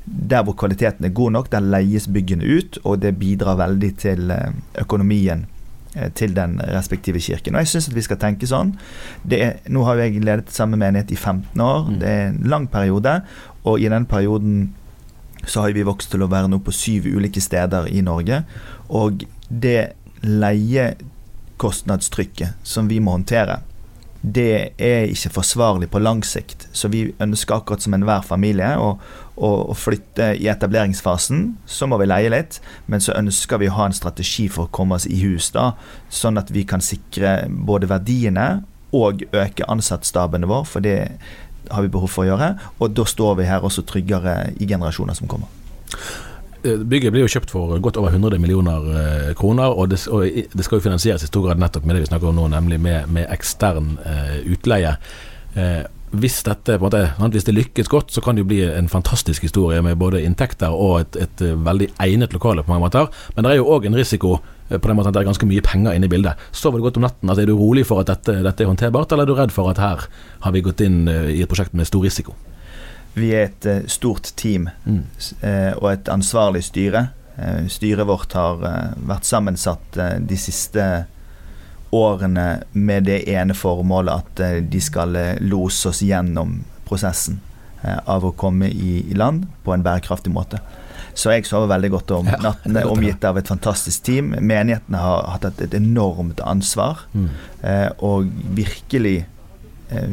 der 0.09 0.41
hvor 0.47 0.57
kvaliteten 0.57 1.05
er 1.05 1.13
god 1.13 1.35
nok, 1.37 1.53
der 1.53 1.61
leies 1.61 2.09
byggene 2.09 2.47
ut, 2.49 2.79
og 2.85 3.03
det 3.03 3.19
bidrar 3.21 3.59
veldig 3.61 3.91
til 4.01 4.33
økonomien 4.81 5.45
Eh, 5.45 5.58
til 6.15 6.37
den 6.37 6.61
respektive 6.61 7.21
kirken. 7.23 7.55
Og 7.57 7.61
jeg 7.65 7.69
syns 7.73 7.89
at 7.89 7.97
vi 7.97 8.03
skal 8.05 8.19
tenke 8.21 8.47
sånn. 8.49 8.75
Er, 9.33 9.53
nå 9.73 9.81
har 9.87 9.95
jeg 10.03 10.25
ledet 10.25 10.55
samme 10.55 10.77
menighet 10.81 11.11
i 11.15 11.19
15 11.19 11.61
år. 11.65 11.81
Mm. 11.89 11.99
Det 12.03 12.09
er 12.09 12.27
en 12.29 12.51
lang 12.53 12.67
periode, 12.71 13.15
og 13.65 13.81
i 13.81 13.89
den 13.91 14.07
perioden 14.09 14.75
så 15.49 15.61
har 15.65 15.73
vi 15.73 15.87
vokst 15.87 16.11
til 16.13 16.23
å 16.25 16.31
være 16.31 16.49
nå 16.51 16.59
på 16.65 16.73
syv 16.75 17.07
ulike 17.09 17.41
steder 17.41 17.87
i 17.93 18.01
Norge. 18.05 18.43
Og 18.89 19.25
det 19.49 19.93
leiekostnadstrykket 20.25 22.49
som 22.67 22.89
vi 22.91 23.01
må 23.01 23.11
håndtere, 23.17 23.61
det 24.23 24.73
er 24.83 25.07
ikke 25.13 25.31
forsvarlig 25.37 25.89
på 25.93 26.01
lang 26.03 26.25
sikt. 26.27 26.67
Så 26.73 26.91
vi 26.91 27.05
ønsker 27.23 27.59
akkurat 27.59 27.85
som 27.85 27.95
enhver 27.95 28.25
familie 28.27 28.73
å, 28.81 28.97
å, 29.37 29.51
å, 29.71 29.77
flytte 29.79 30.33
i 30.41 30.49
etableringsfasen. 30.51 31.45
Så 31.67 31.87
må 31.87 32.01
vi 32.03 32.09
leie 32.11 32.33
litt, 32.33 32.59
men 32.91 33.03
så 33.05 33.15
ønsker 33.19 33.63
vi 33.63 33.71
å 33.71 33.77
ha 33.79 33.87
en 33.89 33.97
strategi 33.97 34.49
for 34.51 34.67
å 34.67 34.75
komme 34.75 34.99
oss 34.99 35.07
i 35.07 35.21
hus. 35.23 35.53
da, 35.55 35.73
Sånn 36.11 36.41
at 36.41 36.51
vi 36.55 36.67
kan 36.67 36.83
sikre 36.83 37.45
både 37.49 37.91
verdiene 37.91 38.49
og 38.97 39.23
øke 39.37 39.69
ansattstabene 39.69 40.49
våre, 40.49 40.67
for 40.67 40.83
det 40.83 40.99
har 41.71 41.85
vi 41.85 41.93
behov 41.93 42.11
for 42.11 42.25
å 42.25 42.33
gjøre. 42.33 42.55
Og 42.81 42.97
da 42.97 43.07
står 43.07 43.39
vi 43.39 43.51
her 43.51 43.65
også 43.65 43.87
tryggere 43.87 44.55
i 44.59 44.67
generasjoner 44.67 45.15
som 45.19 45.31
kommer. 45.31 45.51
Eh, 46.65 46.79
bygget 46.79 47.15
blir 47.15 47.23
jo 47.23 47.31
kjøpt 47.31 47.53
for 47.55 47.79
godt 47.83 47.99
over 48.01 48.11
100 48.11 48.41
millioner 48.43 48.89
eh, 48.99 49.35
kroner, 49.39 49.71
og 49.71 49.93
det, 49.93 50.01
og 50.11 50.25
det, 50.27 50.65
skal 50.67 50.81
jo 50.81 50.87
finansieres 50.89 51.23
i 51.23 51.31
stor 51.31 51.47
grad 51.47 51.61
nettopp 51.63 51.87
med 51.87 51.95
det 51.95 52.07
vi 52.07 52.11
snakker 52.11 52.33
om 52.33 52.41
nå, 52.41 52.49
nemlig 52.51 52.81
med, 52.83 53.07
med 53.15 53.31
ekstern 53.31 53.95
eh, 54.03 54.41
utleie. 54.51 54.97
Eh, 55.55 55.85
hvis, 56.19 56.41
dette, 56.43 56.79
måte, 56.83 57.05
hvis 57.31 57.47
det 57.47 57.55
lykkes 57.55 57.91
godt, 57.93 58.11
så 58.11 58.23
kan 58.25 58.35
det 58.35 58.43
jo 58.43 58.51
bli 58.51 58.61
en 58.67 58.89
fantastisk 58.91 59.45
historie 59.47 59.81
med 59.85 59.99
både 60.01 60.25
inntekter 60.25 60.75
og 60.75 61.03
et, 61.03 61.19
et 61.29 61.45
veldig 61.65 61.91
egnet 62.03 62.35
lokale 62.35 62.65
på 62.65 62.73
mange 62.73 62.87
måter. 62.87 63.11
Men 63.37 63.45
det 63.45 63.53
er 63.53 63.61
jo 63.61 63.71
òg 63.77 63.87
en 63.87 63.99
risiko 63.99 64.35
eh, 64.69 64.79
på 64.79 64.89
den 64.89 64.99
måten 64.99 65.13
at 65.13 65.19
det 65.19 65.23
er 65.23 65.31
ganske 65.31 65.51
mye 65.51 65.65
penger 65.65 65.95
inne 65.95 66.11
i 66.11 66.13
bildet. 66.13 66.49
Sover 66.51 66.83
du 66.83 66.89
godt 66.89 66.99
om 66.99 67.07
natten? 67.07 67.29
Altså, 67.29 67.45
er 67.45 67.53
du 67.53 67.59
rolig 67.59 67.87
for 67.87 68.03
at 68.03 68.11
dette, 68.11 68.41
dette 68.47 68.65
er 68.65 68.73
håndterbart, 68.73 69.15
eller 69.15 69.29
er 69.29 69.31
du 69.31 69.39
redd 69.39 69.55
for 69.55 69.71
at 69.71 69.83
her 69.83 70.09
har 70.43 70.59
vi 70.59 70.65
gått 70.67 70.83
inn 70.83 71.05
eh, 71.07 71.37
i 71.39 71.43
et 71.45 71.51
prosjekt 71.51 71.77
med 71.77 71.87
stor 71.87 72.03
risiko? 72.03 72.35
Vi 73.15 73.31
er 73.35 73.49
et 73.49 73.67
uh, 73.67 73.87
stort 73.91 74.33
team 74.37 74.69
Mm. 74.85 75.05
eh, 75.43 75.73
og 75.77 75.93
et 75.93 76.09
ansvarlig 76.09 76.65
styre. 76.65 77.09
Eh, 77.39 77.67
styret 77.71 78.07
vårt 78.07 78.33
har 78.35 78.63
eh, 78.67 78.93
vært 79.09 79.25
sammensatt 79.25 79.97
eh, 79.97 80.19
de 80.21 80.37
siste 80.37 81.07
årene 81.93 82.63
med 82.73 83.05
det 83.09 83.23
ene 83.33 83.55
formålet 83.57 84.13
at 84.23 84.41
eh, 84.45 84.57
de 84.63 84.81
skal 84.85 85.17
eh, 85.17 85.37
lose 85.41 85.89
oss 85.89 86.03
gjennom 86.05 86.59
prosessen 86.89 87.41
eh, 87.83 87.97
av 88.05 88.27
å 88.29 88.33
komme 88.37 88.69
i, 88.69 88.99
i 89.11 89.15
land 89.17 89.47
på 89.65 89.73
en 89.75 89.83
bærekraftig 89.87 90.33
måte. 90.35 90.61
Så 91.19 91.33
jeg 91.33 91.47
sover 91.49 91.71
veldig 91.73 91.91
godt 91.97 92.11
om 92.15 92.29
Ja, 92.31 92.37
natten, 92.51 92.77
omgitt 92.87 93.25
av 93.27 93.39
et 93.41 93.49
fantastisk 93.51 94.05
team. 94.07 94.35
Menighetene 94.39 95.01
har 95.03 95.25
hatt 95.33 95.49
et, 95.49 95.65
et 95.69 95.79
enormt 95.81 96.43
ansvar 96.47 97.07
Mm. 97.15 97.31
eh, 97.63 97.89
og 98.05 98.29
virkelig 98.55 99.17
eh, 99.91 100.13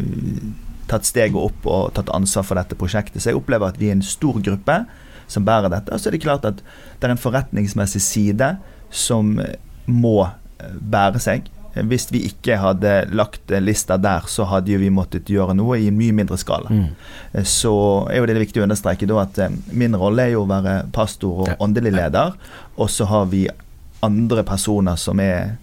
tatt 0.92 1.08
steget 1.08 1.38
opp 1.40 1.66
og 1.66 1.94
tatt 1.98 2.12
ansvar 2.14 2.46
for 2.48 2.60
dette 2.60 2.78
prosjektet. 2.78 3.22
Så 3.22 3.32
jeg 3.32 3.40
opplever 3.40 3.72
at 3.72 3.80
vi 3.82 3.90
er 3.90 3.98
en 3.98 4.06
stor 4.06 4.38
gruppe 4.44 4.84
som 5.32 5.46
bærer 5.46 5.72
dette. 5.74 5.94
Og 5.94 6.02
så 6.02 6.10
er 6.10 6.16
det 6.16 6.24
klart 6.26 6.46
at 6.48 6.62
det 6.62 7.08
er 7.08 7.16
en 7.16 7.22
forretningsmessig 7.22 8.04
side 8.04 8.56
som 8.94 9.36
eh, 9.42 9.58
må 9.90 10.22
eh, 10.26 10.80
bære 10.80 11.22
seg. 11.24 11.50
Hvis 11.76 12.08
vi 12.14 12.22
ikke 12.30 12.56
hadde 12.62 12.94
lagt 13.12 13.52
eh, 13.52 13.64
lista 13.64 13.98
der, 14.00 14.30
så 14.32 14.46
hadde 14.48 14.72
jo 14.72 14.80
vi 14.80 14.94
måttet 14.94 15.32
gjøre 15.32 15.58
noe 15.58 15.80
i 15.82 15.90
en 15.90 15.98
mye 16.00 16.16
mindre 16.16 16.38
skala. 16.40 16.72
Mm. 16.72 17.44
Så 17.44 17.74
er 18.12 18.22
jo 18.22 18.30
det 18.30 18.38
viktig 18.46 18.62
å 18.64 18.68
understreke 18.68 19.10
da 19.10 19.26
at 19.26 19.42
min 19.74 19.98
rolle 20.00 20.30
er 20.30 20.36
jo 20.36 20.46
å 20.46 20.50
være 20.50 20.84
pastor 20.96 21.46
og 21.46 21.66
åndelig 21.66 21.96
leder, 21.98 22.38
og 22.78 22.92
så 22.92 23.10
har 23.10 23.28
vi 23.34 23.48
andre 24.06 24.44
personer 24.46 25.00
som 25.02 25.20
er 25.24 25.56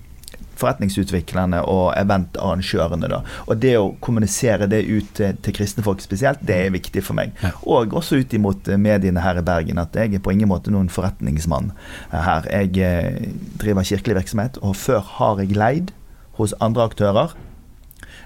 forretningsutviklerne 0.63 1.61
og 1.69 1.93
eventarrangørene. 1.99 3.11
da. 3.13 3.21
Og 3.47 3.59
det 3.63 3.75
å 3.79 3.91
kommunisere 4.01 4.69
det 4.71 4.83
ut 4.89 5.13
til, 5.19 5.37
til 5.43 5.57
kristne 5.59 5.85
folk 5.87 6.01
spesielt, 6.05 6.41
det 6.47 6.57
er 6.67 6.75
viktig 6.75 7.03
for 7.05 7.19
meg. 7.19 7.35
Og 7.67 7.93
også 7.99 8.23
ut 8.23 8.35
imot 8.39 8.69
eh, 8.73 8.79
mediene 8.81 9.21
her 9.25 9.39
i 9.43 9.45
Bergen, 9.47 9.79
at 9.83 9.95
jeg 9.99 10.15
er 10.15 10.23
på 10.25 10.33
ingen 10.35 10.49
måte 10.51 10.71
noen 10.73 10.89
forretningsmann 10.93 11.73
eh, 12.13 12.19
her. 12.23 12.47
Jeg 12.51 12.77
eh, 12.79 13.31
driver 13.61 13.83
kirkelig 13.87 14.21
virksomhet, 14.23 14.59
og 14.63 14.77
før 14.79 15.03
har 15.19 15.43
jeg 15.43 15.57
leid 15.59 15.91
hos 16.39 16.55
andre 16.65 16.87
aktører. 16.89 17.35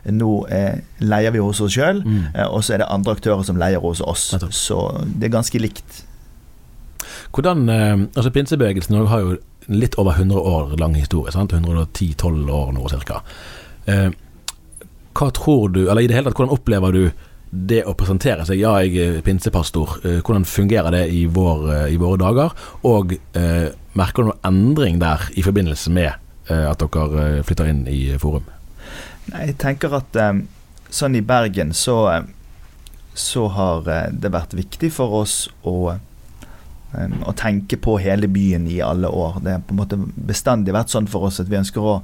Nå 0.06 0.46
eh, 0.54 0.76
leier 1.02 1.32
vi 1.34 1.40
hos 1.42 1.58
oss 1.64 1.74
sjøl, 1.74 2.04
Mm. 2.06 2.28
og 2.52 2.60
så 2.62 2.76
er 2.76 2.84
det 2.84 2.90
andre 2.94 3.16
aktører 3.16 3.42
som 3.42 3.56
leier 3.58 3.80
hos 3.82 4.00
oss. 4.06 4.28
Så 4.54 4.78
det 5.18 5.26
er 5.30 5.34
ganske 5.34 5.58
likt. 5.58 6.04
Hvordan, 7.34 7.66
altså 8.14 8.30
Pinsebevegelsen 8.32 8.94
har 9.10 9.20
jo 9.24 9.34
litt 9.66 9.96
over 9.98 10.12
100 10.18 10.40
år 10.40 10.76
lang 10.80 10.94
historie. 10.94 11.32
110-12 11.32 12.50
år 12.50 12.72
nå 12.76 12.88
cirka. 12.90 13.22
Eh, 13.86 14.10
hva 15.16 15.30
tror 15.32 15.70
du, 15.72 15.86
eller 15.88 16.04
i 16.04 16.10
det 16.10 16.18
hele 16.18 16.30
tatt, 16.30 16.38
hvordan 16.38 16.54
opplever 16.54 16.92
du 16.92 17.02
det 17.50 17.82
å 17.88 17.94
presentere 17.98 18.44
seg? 18.46 18.60
Ja, 18.60 18.74
jeg 18.84 18.98
er 19.00 19.22
pinsepastor. 19.24 19.98
Eh, 20.04 20.18
hvordan 20.20 20.46
fungerer 20.48 20.92
det 20.94 21.06
i, 21.14 21.24
vår, 21.26 21.66
eh, 21.74 21.86
i 21.94 22.00
våre 22.00 22.20
dager? 22.20 22.54
Og 22.88 23.16
eh, 23.16 23.70
merker 23.96 24.22
du 24.22 24.30
noen 24.30 24.46
endring 24.50 25.00
der 25.02 25.28
i 25.34 25.44
forbindelse 25.46 25.92
med 25.94 26.12
eh, 26.50 26.66
at 26.68 26.82
dere 26.82 27.26
eh, 27.38 27.42
flytter 27.46 27.72
inn 27.72 27.86
i 27.90 28.00
Forum? 28.22 28.46
Jeg 29.32 29.56
tenker 29.58 29.96
at 29.98 30.14
sånn 30.94 31.16
i 31.18 31.24
Bergen 31.26 31.72
så, 31.74 31.96
så 33.18 33.48
har 33.56 33.88
det 34.14 34.30
vært 34.30 34.54
viktig 34.54 34.92
for 34.94 35.16
oss 35.24 35.48
å, 35.66 35.96
å 37.26 37.34
tenke 37.36 37.76
på 37.76 37.98
hele 38.02 38.28
byen 38.28 38.66
i 38.68 38.80
alle 38.84 39.08
år. 39.08 39.40
Det 39.44 39.52
har 39.52 39.64
på 39.66 39.74
en 39.76 39.82
måte 39.82 39.98
bestandig 40.16 40.74
vært 40.76 40.94
sånn 40.94 41.08
for 41.10 41.28
oss 41.28 41.40
at 41.42 41.50
vi 41.50 41.60
ønsker 41.60 41.84
å 41.84 41.98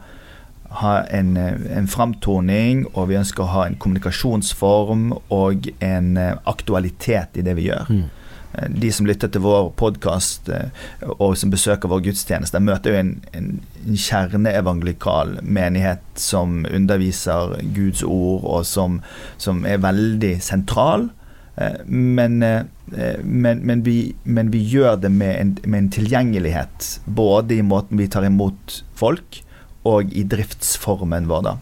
ha 0.81 1.03
en, 1.03 1.37
eh, 1.37 1.77
en 1.77 1.87
framtoning, 1.87 2.87
og 2.95 3.09
vi 3.09 3.19
ønsker 3.21 3.45
å 3.45 3.53
ha 3.53 3.67
en 3.67 3.77
kommunikasjonsform 3.77 5.13
og 5.31 5.69
en 5.81 6.17
eh, 6.17 6.35
aktualitet 6.47 7.37
i 7.37 7.45
det 7.45 7.57
vi 7.59 7.69
gjør. 7.69 7.91
Mm. 7.91 8.05
Eh, 8.55 8.69
De 8.69 8.93
som 8.93 9.07
lytter 9.07 9.29
til 9.29 9.45
vår 9.45 9.73
podkast 9.77 10.49
og 11.19 11.37
som 11.37 11.51
besøker 11.53 11.89
vår 11.93 12.05
gudstjeneste, 12.09 12.61
møter 12.61 12.93
jo 12.93 13.01
en, 13.01 13.15
en, 13.33 13.51
en 13.87 13.97
kjerneevangelikal 13.97 15.39
menighet 15.43 16.05
som 16.15 16.65
underviser 16.65 17.59
Guds 17.75 18.03
ord, 18.03 18.45
og 18.45 18.67
som, 18.67 19.01
som 19.37 19.67
er 19.67 19.83
veldig 19.83 20.39
sentral. 20.41 21.11
Eh, 21.57 21.85
Men, 21.87 22.43
eh, 22.43 22.63
men, 23.23 23.59
men, 23.59 23.83
vi, 23.83 24.15
men 24.23 24.51
vi 24.51 24.59
gjør 24.59 24.97
det 24.97 25.11
med 25.11 25.41
en, 25.41 25.57
med 25.65 25.79
en 25.79 25.91
tilgjengelighet, 25.91 27.01
både 27.05 27.55
i 27.55 27.63
måten 27.63 27.99
vi 27.99 28.09
tar 28.09 28.25
imot 28.25 28.83
folk, 28.95 29.43
og 29.83 30.13
i 30.15 30.23
driftsformen 30.23 31.27
vår. 31.29 31.43
da. 31.43 31.57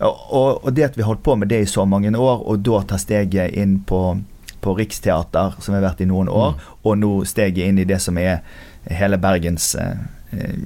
Og, 0.00 0.64
og, 0.64 0.72
det 0.72 0.86
at 0.86 0.96
vi 0.96 1.04
har 1.04 1.12
holdt 1.12 1.24
på 1.26 1.36
med 1.36 1.50
det 1.52 1.60
i 1.62 1.70
så 1.70 1.84
mange 1.84 2.12
år, 2.16 2.42
og 2.48 2.64
da 2.64 2.82
tar 2.88 3.02
steget 3.02 3.54
inn 3.58 3.80
på, 3.86 4.00
på 4.64 4.74
Riksteater, 4.78 5.58
som 5.60 5.76
har 5.76 5.84
vært 5.84 6.00
i 6.00 6.08
noen 6.08 6.30
år, 6.32 6.56
og 6.82 6.98
nå 6.98 7.12
steget 7.28 7.68
inn 7.68 7.82
i 7.82 7.88
det 7.88 8.00
som 8.02 8.18
er 8.18 8.40
hele 8.88 9.18
Bergens 9.20 9.74
eh, 9.76 10.00
eh, 10.32 10.56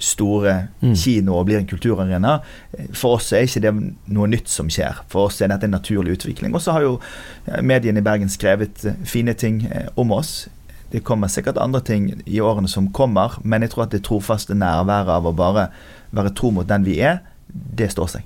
store 0.00 0.68
Mm. 0.82 0.94
kino 0.96 1.34
og 1.36 1.46
blir 1.46 1.58
en 1.58 1.66
kulturarena. 1.68 2.38
For 2.92 3.18
oss 3.18 3.32
er 3.32 3.44
ikke 3.44 3.60
det 3.60 3.72
noe 4.08 4.26
nytt 4.32 4.48
som 4.48 4.68
skjer. 4.72 5.02
For 5.12 5.28
oss 5.28 5.40
er 5.42 5.48
dette 5.52 5.68
en 5.68 5.74
naturlig 5.76 6.16
utvikling. 6.18 6.54
Og 6.54 6.60
så 6.64 6.72
har 6.72 6.82
jo 6.86 6.94
mediene 7.62 8.00
i 8.00 8.06
Bergen 8.06 8.28
skrevet 8.32 8.84
eh, 8.88 8.94
fine 9.04 9.34
ting 9.34 9.66
eh, 9.70 9.88
om 10.00 10.10
oss. 10.16 10.48
Det 10.90 11.04
kommer 11.04 11.28
sikkert 11.28 11.60
andre 11.60 11.80
ting 11.80 12.22
i 12.26 12.40
årene 12.40 12.68
som 12.68 12.88
kommer, 12.92 13.36
men 13.44 13.62
jeg 13.62 13.70
tror 13.70 13.84
at 13.84 13.92
det 13.94 14.02
trofaste 14.08 14.56
nærværet 14.56 15.12
av 15.20 15.28
å 15.28 15.32
bare 15.36 15.68
være 16.10 16.32
tro 16.34 16.50
mot 16.50 16.66
den 16.66 16.82
vi 16.88 16.96
er, 17.00 17.20
det 17.52 17.92
står 17.92 18.08
seg. 18.16 18.22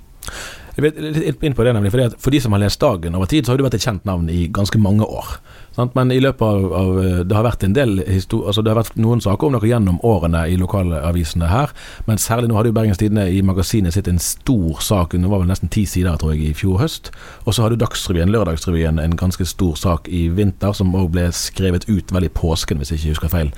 Jeg 0.75 0.83
vet 0.83 0.97
litt 0.99 1.43
inn 1.45 1.53
på 1.55 1.63
det 1.63 1.71
nemlig, 1.75 1.91
fordi 1.93 2.07
at 2.09 2.15
For 2.19 2.35
de 2.35 2.41
som 2.43 2.55
har 2.55 2.59
lest 2.59 2.81
Dagen 2.83 3.15
over 3.15 3.29
tid, 3.31 3.45
så 3.45 3.53
har 3.53 3.59
du 3.59 3.63
vært 3.63 3.77
et 3.77 3.85
kjent 3.85 4.03
navn 4.07 4.27
i 4.31 4.47
ganske 4.51 4.79
mange 4.81 5.07
år. 5.07 5.37
Sant? 5.75 5.95
Men 5.95 6.11
i 6.11 6.19
løpet 6.19 6.43
av, 6.43 6.65
av 6.75 6.99
Det 7.27 7.35
har 7.35 7.45
vært 7.47 7.63
en 7.67 7.75
del 7.75 8.01
altså 8.05 8.63
det 8.63 8.71
har 8.71 8.79
vært 8.79 8.99
noen 8.99 9.21
saker 9.23 9.47
om 9.47 9.55
dere 9.55 9.69
gjennom 9.69 10.01
årene 10.07 10.45
i 10.51 10.57
lokalavisene 10.59 11.49
her. 11.51 11.71
Men 12.09 12.19
særlig 12.21 12.51
nå 12.51 12.59
hadde 12.59 12.71
jo 12.71 12.77
Bergens 12.77 12.99
Tidende 12.99 13.27
i 13.31 13.41
magasinet 13.45 13.95
sitt 13.95 14.09
en 14.11 14.19
stor 14.19 14.83
sak, 14.83 15.15
det 15.15 15.31
var 15.31 15.41
vel 15.43 15.49
nesten 15.49 15.71
ti 15.71 15.85
sider 15.89 16.19
tror 16.19 16.35
jeg, 16.35 16.51
i 16.51 16.57
fjor 16.57 16.79
høst. 16.83 17.11
Og 17.45 17.55
så 17.55 17.65
hadde 17.65 17.79
Dagsrevyen, 17.81 18.31
Lørdagsrevyen, 18.35 18.99
en 18.99 19.19
ganske 19.19 19.47
stor 19.47 19.75
sak 19.79 20.09
i 20.11 20.27
vinter, 20.33 20.75
som 20.75 20.95
òg 20.95 21.11
ble 21.15 21.29
skrevet 21.35 21.87
ut 21.89 22.11
vel 22.15 22.27
i 22.27 22.33
påsken, 22.33 22.79
hvis 22.79 22.93
jeg 22.93 23.03
ikke 23.03 23.15
husker 23.15 23.35
feil. 23.35 23.53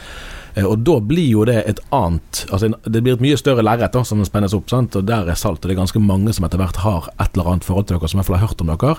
Eh, 0.58 0.66
Og 0.66 0.80
da 0.86 0.98
blir 1.00 1.28
jo 1.30 1.46
det 1.46 1.60
et 1.70 1.80
annet 1.94 2.46
altså 2.50 2.72
Det 2.86 3.02
blir 3.04 3.14
et 3.18 3.24
mye 3.24 3.38
større 3.38 3.64
lerret 3.66 3.94
som 4.08 4.24
spennes 4.26 4.56
opp, 4.58 4.70
sant? 4.72 4.96
og 4.98 5.06
der 5.06 5.30
er 5.30 5.38
salt. 5.38 5.62
Og 5.62 5.70
det 5.70 5.76
er 5.76 5.82
ganske 5.84 6.02
mange 6.02 6.34
som 6.34 6.48
etter 6.48 6.62
hvert 6.62 6.82
har 6.82 7.10
et 7.20 7.30
eller 7.36 7.52
annet 7.54 7.68
forhold 7.68 7.88
til 7.88 7.98
dere, 7.98 8.10
som 8.10 8.18
i 8.18 8.22
hvert 8.22 8.30
fall 8.32 8.40
har 8.40 8.48
hørt 8.48 8.64
om 8.66 8.72
dere. 8.74 8.96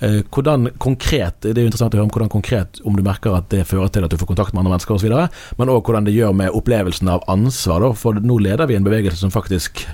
Eh, 0.00 0.20
Hvordan 0.30 0.70
konkret 0.78 1.40
Det 1.42 1.56
er 1.56 1.64
jo 1.66 1.72
interessant 1.72 1.94
å 1.94 1.98
høre 1.98 2.08
om 2.08 2.14
hvordan 2.14 2.32
konkret 2.32 2.80
om 2.84 2.96
du 2.96 3.02
merker 3.02 3.34
at 3.34 3.50
det 3.50 3.66
fører 3.66 3.90
til 3.90 4.06
at 4.06 4.10
du 4.10 4.18
får 4.20 4.30
kontakt 4.30 4.54
med 4.54 4.62
andre 4.64 4.76
mennesker 4.76 4.94
osv., 4.94 5.10
men 5.58 5.68
òg 5.72 5.82
hvordan 5.84 6.06
det 6.06 6.14
gjør 6.14 6.32
med 6.34 6.54
opplevelsen 6.54 7.08
av 7.10 7.24
ansvar. 7.28 7.80
Da, 7.82 7.92
for 7.98 8.14
nå 8.20 8.38
leder 8.42 8.66
vi 8.70 8.76
en 8.78 8.86
bevegelse 8.86 9.18
som 9.18 9.32
faktisk 9.34 9.84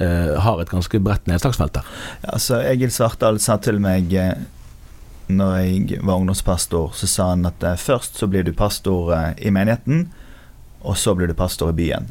eh, 0.00 0.34
har 0.42 0.60
et 0.62 0.70
ganske 0.70 1.00
bredt 1.02 1.26
nedslagsfelt 1.30 1.78
der. 1.78 1.90
Altså, 2.34 2.60
Egil 2.66 2.90
Svartdal 2.94 3.38
sa 3.42 3.58
til 3.62 3.78
meg 3.82 4.12
eh, 4.14 4.34
når 5.28 5.56
jeg 5.60 6.00
var 6.02 6.16
ungdomspastor, 6.22 6.94
så 6.96 7.06
sa 7.06 7.30
han 7.34 7.44
at 7.46 7.60
først 7.78 8.16
så 8.16 8.26
blir 8.30 8.46
du 8.46 8.54
pastor 8.56 9.12
i 9.36 9.50
menigheten, 9.52 10.06
og 10.82 10.98
så 10.98 11.14
blir 11.14 11.30
du 11.30 11.36
pastor 11.38 11.72
i 11.72 11.78
byen. 11.78 12.10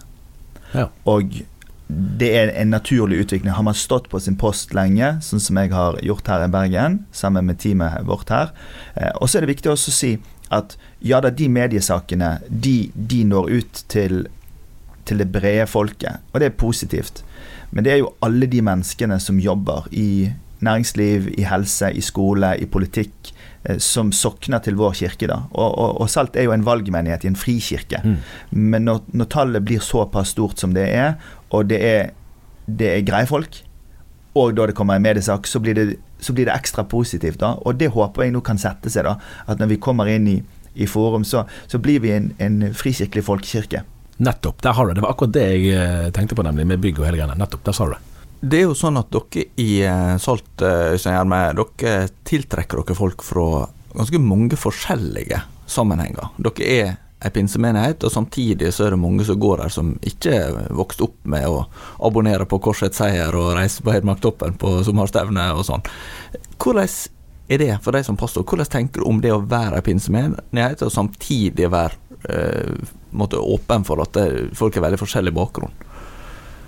Ja. 0.74 0.90
Og 1.08 1.40
det 1.88 2.30
er 2.36 2.50
en 2.52 2.74
naturlig 2.74 3.22
utvikling. 3.24 3.54
Har 3.56 3.64
man 3.64 3.78
stått 3.78 4.10
på 4.12 4.20
sin 4.20 4.36
post 4.40 4.74
lenge, 4.76 5.14
sånn 5.24 5.42
som 5.44 5.60
jeg 5.60 5.72
har 5.72 6.00
gjort 6.04 6.28
her 6.28 6.44
i 6.44 6.50
Bergen, 6.52 7.00
sammen 7.16 7.48
med 7.48 7.62
teamet 7.64 8.04
vårt 8.08 8.32
her, 8.34 8.52
eh, 8.96 9.14
og 9.16 9.30
så 9.30 9.38
er 9.38 9.46
det 9.46 9.56
viktig 9.56 9.72
også 9.72 9.94
å 9.94 10.00
si 10.00 10.18
at 10.54 10.78
ja 11.04 11.20
da, 11.24 11.32
de 11.32 11.48
mediesakene, 11.52 12.38
de, 12.50 12.90
de 12.96 13.24
når 13.28 13.52
ut 13.60 13.82
til, 13.92 14.26
til 15.08 15.24
det 15.24 15.30
brede 15.32 15.68
folket, 15.72 16.24
og 16.34 16.44
det 16.44 16.52
er 16.52 16.60
positivt. 16.60 17.24
Men 17.72 17.84
det 17.84 17.94
er 17.94 18.02
jo 18.02 18.14
alle 18.24 18.48
de 18.52 18.62
menneskene 18.64 19.20
som 19.24 19.40
jobber 19.44 19.88
i 19.92 20.32
næringsliv, 20.66 21.32
i 21.38 21.46
helse, 21.48 21.92
i 21.94 22.02
skole, 22.02 22.54
i 22.60 22.66
politikk, 22.66 23.32
eh, 23.64 23.78
som 23.84 24.12
sokner 24.12 24.64
til 24.64 24.78
vår 24.80 24.96
kirke. 25.02 25.28
da. 25.28 25.42
Og, 25.52 25.78
og, 25.78 26.02
og 26.02 26.10
Salt 26.10 26.36
er 26.36 26.48
jo 26.48 26.56
en 26.56 26.66
valgmenighet 26.66 27.26
i 27.26 27.32
en 27.32 27.40
frikirke. 27.40 28.02
Mm. 28.04 28.18
Men 28.52 28.88
når, 28.90 29.02
når 29.14 29.32
tallet 29.34 29.66
blir 29.66 29.84
såpass 29.84 30.36
stort 30.36 30.60
som 30.60 30.74
det 30.78 30.90
er, 30.94 31.16
og 31.50 31.70
det 31.70 31.82
er, 31.84 32.12
det 32.68 32.92
er 32.94 33.08
greie 33.08 33.30
folk, 33.30 33.64
og 34.38 34.54
da 34.58 34.68
det 34.70 34.76
kommer 34.78 34.98
en 34.98 35.06
mediesak, 35.06 35.48
så 35.50 35.60
blir 35.60 35.74
det, 35.78 35.86
så 36.22 36.34
blir 36.34 36.46
det 36.46 36.56
ekstra 36.56 36.84
positivt. 36.84 37.40
da. 37.40 37.56
Og 37.66 37.78
det 37.80 37.90
håper 37.94 38.28
jeg 38.28 38.36
nå 38.36 38.42
kan 38.46 38.60
sette 38.62 38.92
seg. 38.94 39.08
da, 39.08 39.18
At 39.48 39.60
når 39.60 39.74
vi 39.74 39.82
kommer 39.82 40.10
inn 40.12 40.28
i, 40.30 40.38
i 40.76 40.86
forum, 40.86 41.26
så, 41.26 41.46
så 41.68 41.82
blir 41.82 42.04
vi 42.04 42.14
en, 42.14 42.34
en 42.38 42.74
frikirkelig 42.74 43.26
folkekirke. 43.26 43.84
Nettopp. 44.18 44.62
Der 44.62 44.74
har 44.74 44.86
du 44.86 44.92
det. 44.92 45.00
Det 45.00 45.06
var 45.06 45.14
akkurat 45.14 45.34
det 45.34 45.46
jeg 45.46 45.74
eh, 45.78 46.12
tenkte 46.14 46.38
på, 46.38 46.46
nemlig, 46.46 46.66
med 46.70 46.82
bygg 46.82 47.02
og 47.02 47.10
hele 47.10 47.20
greiene. 47.20 47.38
Nettopp. 47.38 47.66
Der 47.66 47.78
sa 47.78 47.86
du 47.86 47.94
det. 47.94 48.02
Det 48.39 48.60
er 48.60 48.67
jo 48.67 48.77
sånn 48.77 49.00
at 49.00 49.10
dere 49.13 49.48
i 49.58 49.82
eh, 49.82 50.13
Salt, 50.22 50.62
eh, 50.62 50.94
dere 50.94 51.98
tiltrekker 52.27 52.84
dere 52.84 52.98
folk 52.98 53.25
fra 53.25 53.65
ganske 53.98 54.22
mange 54.22 54.60
forskjellige 54.60 55.41
sammenhenger. 55.67 56.29
Dere 56.38 56.67
er 56.67 56.96
ei 57.25 57.32
pinsemenighet, 57.34 58.03
og 58.06 58.13
samtidig 58.13 58.70
så 58.75 58.86
er 58.86 58.94
det 58.94 59.01
mange 59.01 59.25
som 59.25 59.39
går 59.41 59.63
der 59.63 59.74
som 59.74 59.96
ikke 60.06 60.36
vokste 60.77 61.08
opp 61.08 61.17
med 61.25 61.48
å 61.50 61.63
abonnere 62.06 62.46
på 62.46 62.60
Korsets 62.62 63.01
seier 63.01 63.34
og 63.34 63.56
reise 63.58 63.82
på 63.82 63.96
Hedmarktoppen 63.96 64.60
på 64.62 64.75
sommerstevne 64.86 65.48
og 65.58 65.65
sånn. 65.65 65.86
Hvordan 66.62 66.94
er 67.50 67.63
det 67.63 67.72
for 67.82 67.98
deg 67.98 68.06
som 68.06 68.20
pastor? 68.20 68.46
Hvordan 68.46 68.70
tenker 68.70 69.01
du 69.01 69.10
om 69.10 69.24
det 69.24 69.34
å 69.34 69.41
være 69.41 69.82
ei 69.82 69.88
pinsemenighet, 69.89 70.86
og 70.86 70.94
samtidig 70.94 71.72
være 71.74 71.98
øh, 72.29 73.41
åpen 73.41 73.88
for 73.88 74.06
at 74.06 74.22
folk 74.53 74.77
har 74.77 74.86
veldig 74.86 75.01
forskjellig 75.01 75.34
bakgrunn? 75.34 75.74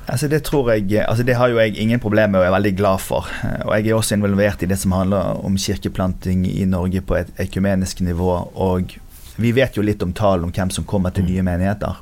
Altså 0.09 0.27
Det 0.27 0.41
tror 0.43 0.71
jeg, 0.73 1.03
altså 1.05 1.23
det 1.23 1.35
har 1.37 1.51
jo 1.51 1.59
jeg 1.59 1.77
ingen 1.77 1.99
problemer 2.01 2.33
med 2.33 2.41
og 2.41 2.47
er 2.47 2.55
veldig 2.57 2.75
glad 2.77 3.01
for. 3.03 3.27
Og 3.65 3.75
Jeg 3.77 3.87
er 3.87 3.95
også 3.95 4.15
involvert 4.15 4.63
i 4.63 4.69
det 4.69 4.79
som 4.79 4.91
handler 4.91 5.37
om 5.45 5.57
kirkeplanting 5.57 6.47
i 6.49 6.65
Norge 6.65 7.01
på 7.01 7.15
et 7.15 7.29
ekumenisk 7.37 8.01
nivå. 8.01 8.31
Og 8.55 8.95
vi 9.37 9.51
vet 9.55 9.77
jo 9.77 9.85
litt 9.85 10.01
om 10.03 10.13
tallene 10.13 10.49
om 10.49 10.55
hvem 10.55 10.73
som 10.73 10.87
kommer 10.87 11.13
til 11.13 11.27
nye 11.29 11.45
menigheter. 11.45 12.01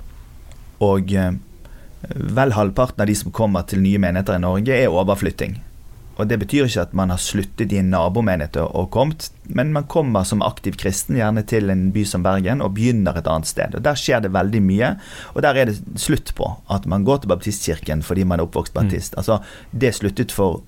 Og 0.80 1.14
eh, 1.14 1.34
vel 2.16 2.54
halvparten 2.56 3.04
av 3.04 3.10
de 3.10 3.16
som 3.18 3.32
kommer 3.32 3.68
til 3.68 3.82
nye 3.84 4.00
menigheter 4.00 4.38
i 4.38 4.42
Norge, 4.42 4.74
er 4.74 4.94
overflytting. 4.94 5.60
Og 6.18 6.28
Det 6.28 6.40
betyr 6.42 6.66
ikke 6.66 6.86
at 6.88 6.94
man 6.98 7.12
har 7.14 7.22
sluttet 7.22 7.74
i 7.74 7.80
en 7.82 7.92
nabomenighet 7.94 8.58
og 8.64 8.90
kommet, 8.94 9.30
men 9.48 9.74
man 9.74 9.88
kommer 9.90 10.26
som 10.28 10.42
aktiv 10.46 10.78
kristen 10.80 11.18
gjerne 11.20 11.44
til 11.48 11.70
en 11.70 11.92
by 11.94 12.06
som 12.10 12.26
Bergen 12.26 12.64
og 12.66 12.74
begynner 12.78 13.18
et 13.18 13.30
annet 13.30 13.50
sted. 13.50 13.76
Og 13.78 13.84
Der 13.86 14.00
skjer 14.00 14.24
det 14.26 14.34
veldig 14.34 14.62
mye, 14.64 14.96
og 15.36 15.44
der 15.46 15.56
er 15.56 15.70
det 15.70 15.78
slutt 15.96 16.34
på 16.36 16.50
at 16.74 16.88
man 16.90 17.06
går 17.06 17.22
til 17.22 17.34
baptistkirken 17.34 18.02
fordi 18.04 18.26
man 18.26 18.40
er 18.40 18.48
oppvokst 18.48 18.74
baptist. 18.74 19.14
Mm. 19.14 19.20
Altså, 19.22 19.40
Det 19.72 19.96
sluttet 19.96 20.32
for 20.32 20.64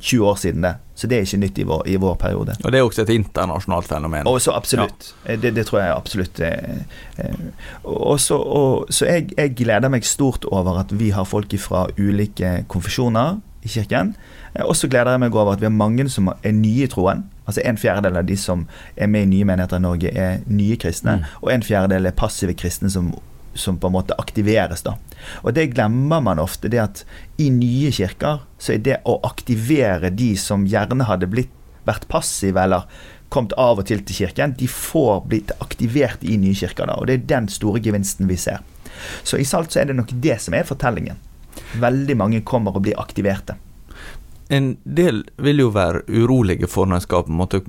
20 0.00 0.26
år 0.26 0.34
siden, 0.34 0.62
det. 0.62 0.74
Så 0.94 1.06
det 1.06 1.16
er 1.16 1.26
ikke 1.26 1.38
nytt 1.42 1.58
i 1.58 1.64
vår, 1.66 1.82
i 1.90 1.96
vår 1.98 2.14
periode. 2.14 2.54
Og 2.64 2.72
det 2.72 2.78
er 2.78 2.86
også 2.86 3.02
et 3.02 3.10
internasjonalt 3.14 3.86
fenomen? 3.90 4.26
Og 4.26 4.40
så 4.42 4.54
absolutt. 4.54 5.12
Ja. 5.26 5.36
Det, 5.36 5.54
det, 5.56 5.66
tror 5.66 5.80
jeg 5.80 5.94
absolutt. 5.94 6.40
Eh, 6.40 6.78
eh, 7.18 7.34
og 7.82 8.20
så, 8.20 8.38
og, 8.38 8.92
så 8.94 9.06
jeg, 9.06 9.28
jeg, 9.36 9.54
gleder 9.58 9.90
meg 9.90 10.06
stort 10.06 10.46
over 10.50 10.78
at 10.84 10.94
vi 10.94 11.10
har 11.14 11.26
folk 11.26 11.54
fra 11.62 11.86
ulike 11.98 12.64
konfesjoner 12.70 13.38
i 13.68 13.72
kirken. 13.76 14.14
Eh, 14.54 14.64
og 14.64 14.74
så 14.76 14.90
gleder 14.90 15.14
jeg 15.14 15.24
meg 15.24 15.36
over 15.36 15.54
at 15.54 15.62
vi 15.62 15.68
har 15.68 15.74
mange 15.74 16.08
som 16.12 16.30
er 16.32 16.54
nye 16.56 16.86
i 16.86 16.90
troen. 16.90 17.26
Altså 17.48 17.64
En 17.64 17.80
fjerdedel 17.80 18.20
av 18.20 18.28
de 18.28 18.36
som 18.36 18.66
er 18.96 19.08
med 19.08 19.28
i 19.28 19.32
nye 19.36 19.48
menigheter 19.48 19.80
i 19.80 19.84
Norge, 19.84 20.12
er 20.12 20.40
nye 20.46 20.76
kristne. 20.80 21.18
Mm. 21.18 21.26
Og 21.42 21.52
en 21.54 21.64
fjerdedel 21.64 22.10
er 22.10 22.16
passive 22.16 22.56
kristne 22.58 22.90
som, 22.92 23.12
som, 23.54 23.78
på 23.80 23.88
en 23.88 23.96
måte 23.96 24.16
aktiveres. 24.20 24.84
da. 24.84 24.96
Og 25.42 25.54
Det 25.54 25.70
glemmer 25.74 26.20
man 26.20 26.38
ofte. 26.38 26.68
det 26.68 26.82
at 26.82 27.04
I 27.38 27.50
nye 27.50 27.92
kirker 27.92 28.44
så 28.58 28.74
er 28.74 28.82
det 28.84 29.00
å 29.04 29.20
aktivere 29.24 30.10
de 30.10 30.34
som 30.36 30.66
gjerne 30.66 31.08
hadde 31.08 31.30
blitt, 31.30 31.54
vært 31.88 32.08
passive 32.08 32.60
eller 32.60 32.84
kommet 33.32 33.52
av 33.60 33.80
og 33.80 33.86
til 33.88 34.00
til 34.04 34.24
kirken, 34.24 34.54
de 34.56 34.68
får 34.68 35.22
blitt 35.28 35.52
aktivert 35.60 36.22
i 36.24 36.36
nye 36.36 36.54
kirker. 36.54 36.86
da, 36.86 36.96
og 36.96 37.06
Det 37.06 37.14
er 37.14 37.26
den 37.36 37.48
store 37.48 37.80
gevinsten 37.80 38.28
vi 38.28 38.36
ser. 38.36 38.60
Så 39.22 39.38
i 39.38 39.44
Salt 39.44 39.72
så 39.72 39.80
er 39.80 39.84
det 39.84 39.96
nok 39.96 40.12
det 40.12 40.40
som 40.40 40.54
er 40.54 40.64
fortellingen. 40.64 41.16
Veldig 41.80 42.16
mange 42.16 42.42
kommer 42.46 42.76
og 42.76 42.86
blir 42.86 42.98
aktiverte. 43.00 43.58
En 44.48 44.72
del 44.84 45.24
vil 45.36 45.60
jo 45.60 45.68
være 45.74 46.06
urolige 46.08 46.70
for 46.70 46.88
når 46.88 47.02
en 47.02 47.04
skal 47.04 47.26
på 47.26 47.34
en 47.34 47.40
måte 47.42 47.60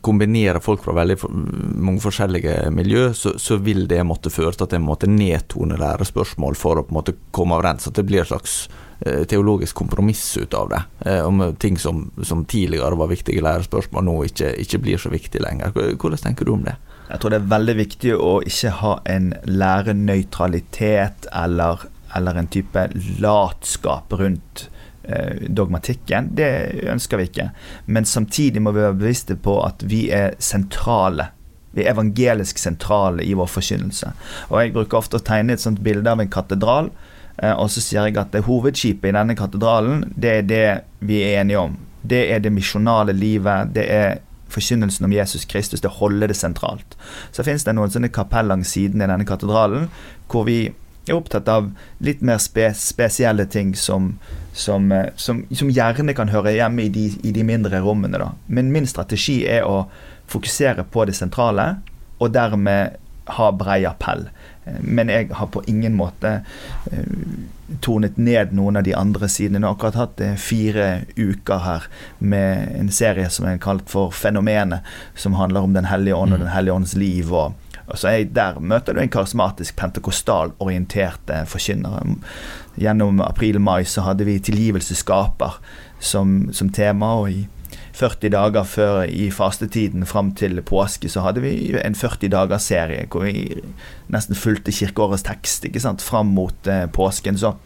kombinere 0.00 0.60
folk 0.60 0.84
fra 0.84 0.94
veldig 0.94 1.16
mange 1.30 2.00
forskjellige 2.00 2.70
miljø, 2.70 3.08
så, 3.14 3.32
så, 3.38 3.56
vil 3.56 3.88
det 3.90 4.02
måtte 4.06 4.30
føre 4.30 4.54
til 4.54 4.68
at 4.68 4.76
en 4.76 4.86
måtte 4.86 5.10
nedtone 5.10 5.78
lærespørsmål 5.80 6.58
for 6.58 6.78
å 6.78 6.84
på 6.86 6.94
en 6.94 7.00
måte 7.00 7.16
komme 7.34 7.58
overens. 7.58 7.88
At 7.90 7.98
det 7.98 8.06
blir 8.06 8.22
et 8.22 8.30
slags 8.30 8.60
eh, 9.00 9.24
teologisk 9.30 9.80
kompromiss 9.82 10.22
ut 10.38 10.54
av 10.54 10.70
det. 10.70 10.82
Eh, 11.10 11.22
om 11.26 11.42
ting 11.58 11.78
som, 11.78 12.06
som, 12.22 12.44
tidligere 12.44 12.98
var 13.00 13.10
viktige 13.10 13.44
lærespørsmål, 13.44 14.06
nå 14.06 14.16
ikke, 14.30 14.54
ikke, 14.62 14.82
blir 14.84 15.02
så 15.02 15.12
viktig 15.12 15.42
lenger. 15.42 15.74
Hvordan 15.74 16.26
tenker 16.28 16.46
du 16.46 16.54
om 16.54 16.66
det? 16.68 16.76
Jeg 17.10 17.18
tror 17.18 17.34
det 17.34 17.40
er 17.40 17.54
veldig 17.56 17.78
viktig 17.80 18.12
å 18.14 18.34
ikke 18.46 18.76
ha 18.84 18.92
en 19.10 19.32
lærenøytralitet 19.50 21.26
eller 21.34 21.88
eller 22.16 22.38
en 22.38 22.50
type 22.50 22.86
latskap 23.20 24.12
rundt 24.12 24.68
eh, 25.02 25.48
dogmatikken. 25.48 26.32
Det 26.36 26.50
ønsker 26.90 27.20
vi 27.20 27.28
ikke. 27.30 27.50
Men 27.86 28.08
samtidig 28.08 28.62
må 28.62 28.74
vi 28.74 28.84
være 28.84 28.98
bevisste 28.98 29.36
på 29.36 29.60
at 29.64 29.84
vi 29.86 30.08
er 30.14 30.34
sentrale. 30.38 31.30
Vi 31.76 31.84
er 31.84 31.92
evangelisk 31.94 32.58
sentrale 32.58 33.22
i 33.22 33.34
vår 33.38 33.50
forkynnelse. 33.50 34.12
Og 34.50 34.62
Jeg 34.62 34.74
bruker 34.74 34.98
ofte 34.98 35.20
å 35.20 35.24
tegne 35.24 35.54
et 35.54 35.62
sånt 35.62 35.82
bilde 35.82 36.10
av 36.10 36.20
en 36.20 36.32
katedral. 36.32 36.90
Eh, 37.38 37.52
og 37.52 37.70
så 37.70 37.82
sier 37.82 38.08
jeg 38.08 38.18
at 38.20 38.32
det 38.34 38.46
hovedskipet 38.48 39.12
i 39.12 39.16
denne 39.16 39.38
katedralen, 39.38 40.08
det 40.16 40.34
er 40.38 40.42
det 40.42 40.66
vi 41.06 41.22
er 41.24 41.40
enige 41.44 41.62
om. 41.68 41.78
Det 42.02 42.24
er 42.32 42.42
det 42.42 42.52
misjonale 42.52 43.14
livet. 43.14 43.74
Det 43.76 43.86
er 43.86 44.18
forkynnelsen 44.50 45.06
om 45.06 45.12
Jesus 45.12 45.44
Kristus. 45.44 45.80
Det 45.80 45.92
holder 46.00 46.30
det 46.30 46.36
sentralt. 46.36 46.96
Så 47.32 47.44
finnes 47.46 47.64
det 47.64 47.76
noen 47.76 47.92
sånne 47.92 48.10
kapell 48.12 48.50
langs 48.50 48.74
siden 48.74 49.02
i 49.02 49.06
denne 49.06 49.28
katedralen 49.28 49.88
hvor 50.30 50.46
vi 50.46 50.72
er 51.08 51.16
opptatt 51.16 51.48
av 51.48 51.70
litt 52.04 52.22
mer 52.22 52.40
spe 52.42 52.70
spesielle 52.76 53.46
ting 53.50 53.74
som, 53.76 54.12
som, 54.52 54.90
eh, 54.92 55.08
som, 55.16 55.44
som, 55.50 55.70
gjerne 55.70 56.14
kan 56.16 56.32
høre 56.32 56.54
hjemme 56.56 56.86
i 56.86 56.92
de, 56.92 57.08
i 57.22 57.32
de 57.34 57.44
mindre 57.46 57.82
rommene. 57.84 58.20
Da. 58.20 58.32
Men 58.46 58.72
min 58.74 58.88
strategi 58.88 59.42
er 59.48 59.66
å 59.68 59.84
fokusere 60.30 60.86
på 60.92 61.06
det 61.08 61.16
sentrale, 61.18 61.80
og 62.20 62.34
dermed 62.34 62.98
ha 63.30 63.48
brei 63.54 63.82
appell. 63.88 64.28
Eh, 64.64 64.82
men 64.82 65.12
jeg 65.12 65.30
har 65.38 65.50
på 65.54 65.64
ingen 65.70 65.96
måte 65.98 66.40
eh, 66.92 67.16
tonet 67.80 68.18
ned 68.18 68.52
noen 68.56 68.80
av 68.80 68.84
de 68.86 68.94
andre 68.98 69.30
sidene. 69.30 69.62
Jeg 69.62 69.68
har 69.68 69.78
akkurat 69.78 70.00
hatt 70.02 70.22
fire 70.42 70.88
uker 71.16 71.64
her 71.64 71.88
med 72.18 72.76
en 72.76 72.92
serie 72.92 73.30
som 73.30 73.48
er 73.48 73.62
kalt 73.62 73.88
for 73.90 74.12
Fenomenet, 74.14 74.86
som 75.14 75.38
handler 75.38 75.64
om 75.64 75.74
Den 75.74 75.88
hellige 75.88 76.18
ånd 76.18 76.34
og 76.34 76.40
mm. 76.40 76.46
Den 76.46 76.54
hellige 76.54 76.78
ånds 76.82 76.96
liv. 76.98 77.32
og 77.32 77.69
Altså 77.90 78.08
er, 78.08 78.24
Der 78.24 78.60
møter 78.60 78.94
du 78.94 79.00
en 79.00 79.12
karismatisk, 79.12 79.76
pentekostal 79.76 80.52
orientert 80.58 81.30
forkynner. 81.46 82.16
Gjennom 82.80 83.20
april-mai 83.20 83.84
så 83.84 84.04
hadde 84.06 84.24
vi 84.24 84.38
tilgivelseskaper 84.38 85.60
som, 86.00 86.52
som, 86.52 86.70
tema. 86.70 87.14
og 87.20 87.30
i 87.30 87.46
40 87.92 88.30
dager 88.32 88.64
før 88.64 89.02
i 89.04 89.30
fastetiden 89.30 90.06
fram 90.08 90.30
til 90.32 90.62
påske 90.62 91.08
så 91.10 91.20
hadde 91.20 91.42
vi 91.44 91.72
en 91.76 91.94
40 91.94 92.30
dagers 92.32 92.68
serie 92.70 93.06
hvor 93.10 93.26
vi 93.26 93.60
nesten 94.08 94.38
fulgte 94.38 94.72
kirkeårets 94.72 95.26
tekst 95.26 95.66
ikke 95.68 95.82
sant, 95.82 96.02
fram 96.02 96.32
mot 96.36 96.70
eh, 96.70 96.86
påsken. 96.86 97.38
så 97.38 97.56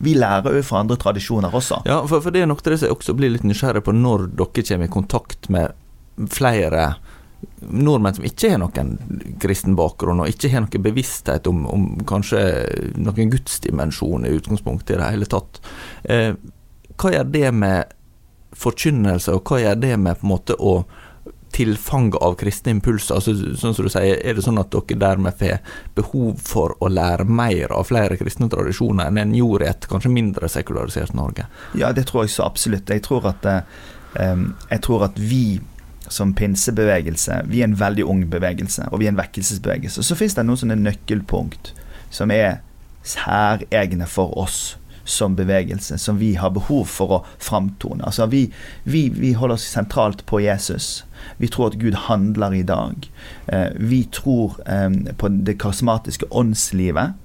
vi 0.00 0.14
lærer 0.16 0.56
jo 0.56 0.62
fra 0.64 0.80
andre 0.80 0.96
tradisjoner 0.96 1.52
også. 1.54 1.82
Ja, 1.84 2.00
for, 2.08 2.22
for 2.24 2.32
det 2.32 2.42
er 2.42 2.48
noe 2.48 2.60
av 2.60 2.70
det 2.72 2.78
som 2.80 2.88
jeg 2.88 2.96
også 2.96 3.14
blir 3.18 3.34
litt 3.34 3.44
nysgjerrig 3.44 3.82
på 3.84 3.92
når 3.92 4.30
dere 4.32 4.64
kommer 4.64 4.88
i 4.88 4.92
kontakt 4.92 5.50
med 5.52 5.76
flere 6.32 6.94
nordmenn 7.60 8.16
som 8.16 8.24
ikke 8.26 8.52
har 8.54 8.60
noen 8.62 8.94
kristen 9.40 9.76
bakgrunn, 9.78 10.22
og 10.22 10.30
ikke 10.32 10.50
har 10.52 10.64
noen 10.64 10.84
bevissthet 10.84 11.48
om, 11.50 11.66
om 11.68 11.90
kanskje 12.08 12.40
noen 13.00 13.32
gudsdimensjon 13.34 14.26
i 14.26 14.34
utgangspunktet 14.38 14.96
i 14.96 15.00
det 15.00 15.12
hele 15.14 15.28
tatt. 15.30 15.60
Eh, 16.04 16.32
hva 17.00 17.12
gjør 17.14 17.30
det 17.32 17.52
med 17.56 17.94
forkynnelse, 18.60 19.36
og 19.36 19.46
hva 19.46 19.60
gjør 19.62 19.78
det 19.84 19.94
med 20.00 20.18
på 20.18 20.26
en 20.26 20.34
måte 20.34 20.56
å 20.58 20.80
tilfange 21.54 22.18
av 22.22 22.36
kristne 22.40 22.74
impulser? 22.76 23.16
Altså, 23.18 23.34
sånn 23.58 23.74
som 23.74 23.86
du 23.86 23.90
sier, 23.92 24.20
Er 24.24 24.36
det 24.36 24.44
sånn 24.46 24.60
at 24.60 24.70
dere 24.70 24.98
dermed 24.98 25.36
får 25.38 25.58
behov 25.96 26.38
for 26.46 26.76
å 26.80 26.90
lære 26.90 27.26
mer 27.26 27.72
av 27.74 27.88
flere 27.90 28.18
kristne 28.20 28.48
tradisjoner 28.50 29.10
enn 29.10 29.18
en 29.18 29.34
gjorde 29.34 29.66
i 29.66 29.70
et 29.70 29.88
kanskje 29.90 30.12
mindre 30.14 30.48
sekularisert 30.48 31.14
Norge? 31.14 31.46
Ja, 31.74 31.92
det 31.92 32.06
tror 32.10 32.24
jeg 32.24 32.34
så 32.36 32.46
absolutt. 32.46 32.88
Jeg 32.88 33.02
tror 33.02 33.26
at, 33.26 33.44
eh, 33.44 34.36
jeg 34.70 34.82
tror 34.82 35.04
at 35.04 35.18
vi 35.18 35.60
som 36.10 36.34
pinsebevegelse. 36.34 37.44
Vi 37.50 37.62
er 37.62 37.70
en 37.70 37.78
veldig 37.80 38.04
ung 38.10 38.24
bevegelse, 38.30 38.88
og 38.90 39.00
vi 39.00 39.06
er 39.06 39.14
en 39.14 39.20
vekkelsesbevegelse. 39.20 40.02
Så 40.02 40.18
fins 40.18 40.34
det 40.36 40.44
noen 40.46 40.60
sånne 40.60 40.78
nøkkelpunkt 40.80 41.72
som 42.10 42.32
er 42.34 42.60
særegne 43.06 44.08
for 44.10 44.34
oss 44.38 44.76
som 45.10 45.34
bevegelse, 45.36 45.98
som 45.98 46.18
vi 46.18 46.34
har 46.38 46.52
behov 46.54 46.84
for 46.90 47.14
å 47.14 47.20
framtone. 47.42 48.04
Altså 48.06 48.28
vi, 48.30 48.44
vi, 48.84 49.08
vi, 49.14 49.32
holder 49.34 49.58
oss 49.58 49.66
sentralt 49.72 50.22
på 50.28 50.42
Jesus. 50.44 51.04
Vi 51.40 51.48
tror 51.50 51.70
at 51.70 51.80
Gud 51.80 51.96
handler 52.06 52.54
i 52.54 52.62
dag. 52.66 53.08
Eh, 53.46 53.70
vi 53.74 54.04
tror 54.12 54.60
eh, 54.66 54.90
på 55.18 55.32
det 55.32 55.56
karismatiske 55.62 56.28
åndslivet. 56.30 57.16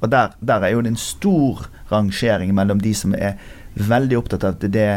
Og 0.00 0.10
der, 0.12 0.34
der, 0.40 0.66
er 0.66 0.74
jo 0.74 0.82
det 0.84 0.92
en 0.92 1.00
stor 1.00 1.68
rangering 1.92 2.52
mellom 2.54 2.82
de 2.84 2.92
som 2.94 3.14
er 3.16 3.38
veldig 3.76 4.18
opptatt 4.18 4.44
av 4.44 4.56
at 4.56 4.68
det, 4.72 4.90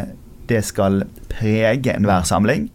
det 0.49 0.63
skal 0.65 1.03
prege 1.31 1.93
enhver 1.93 2.27
samling, 2.27 2.67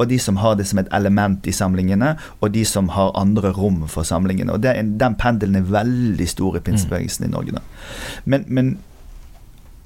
og 0.00 0.08
de 0.08 0.18
som 0.18 0.38
har 0.40 0.56
det 0.56 0.64
som 0.70 0.80
et 0.80 0.88
element 0.96 1.46
i 1.46 1.52
samlingene, 1.52 2.14
og 2.40 2.54
de 2.54 2.64
som 2.64 2.88
har 2.96 3.12
andre 3.20 3.52
rom 3.52 3.82
for 3.88 4.08
samlingene. 4.08 4.54
Og 4.54 4.62
det, 4.64 4.78
Den 5.00 5.16
pendelen 5.20 5.60
er 5.60 5.68
veldig 5.68 6.28
stor 6.28 6.56
i 6.56 6.62
pinsebevegelsen 6.64 7.26
i 7.26 7.32
Norge. 7.32 7.58
Da. 7.58 7.60
Men, 8.24 8.46
men 8.48 8.78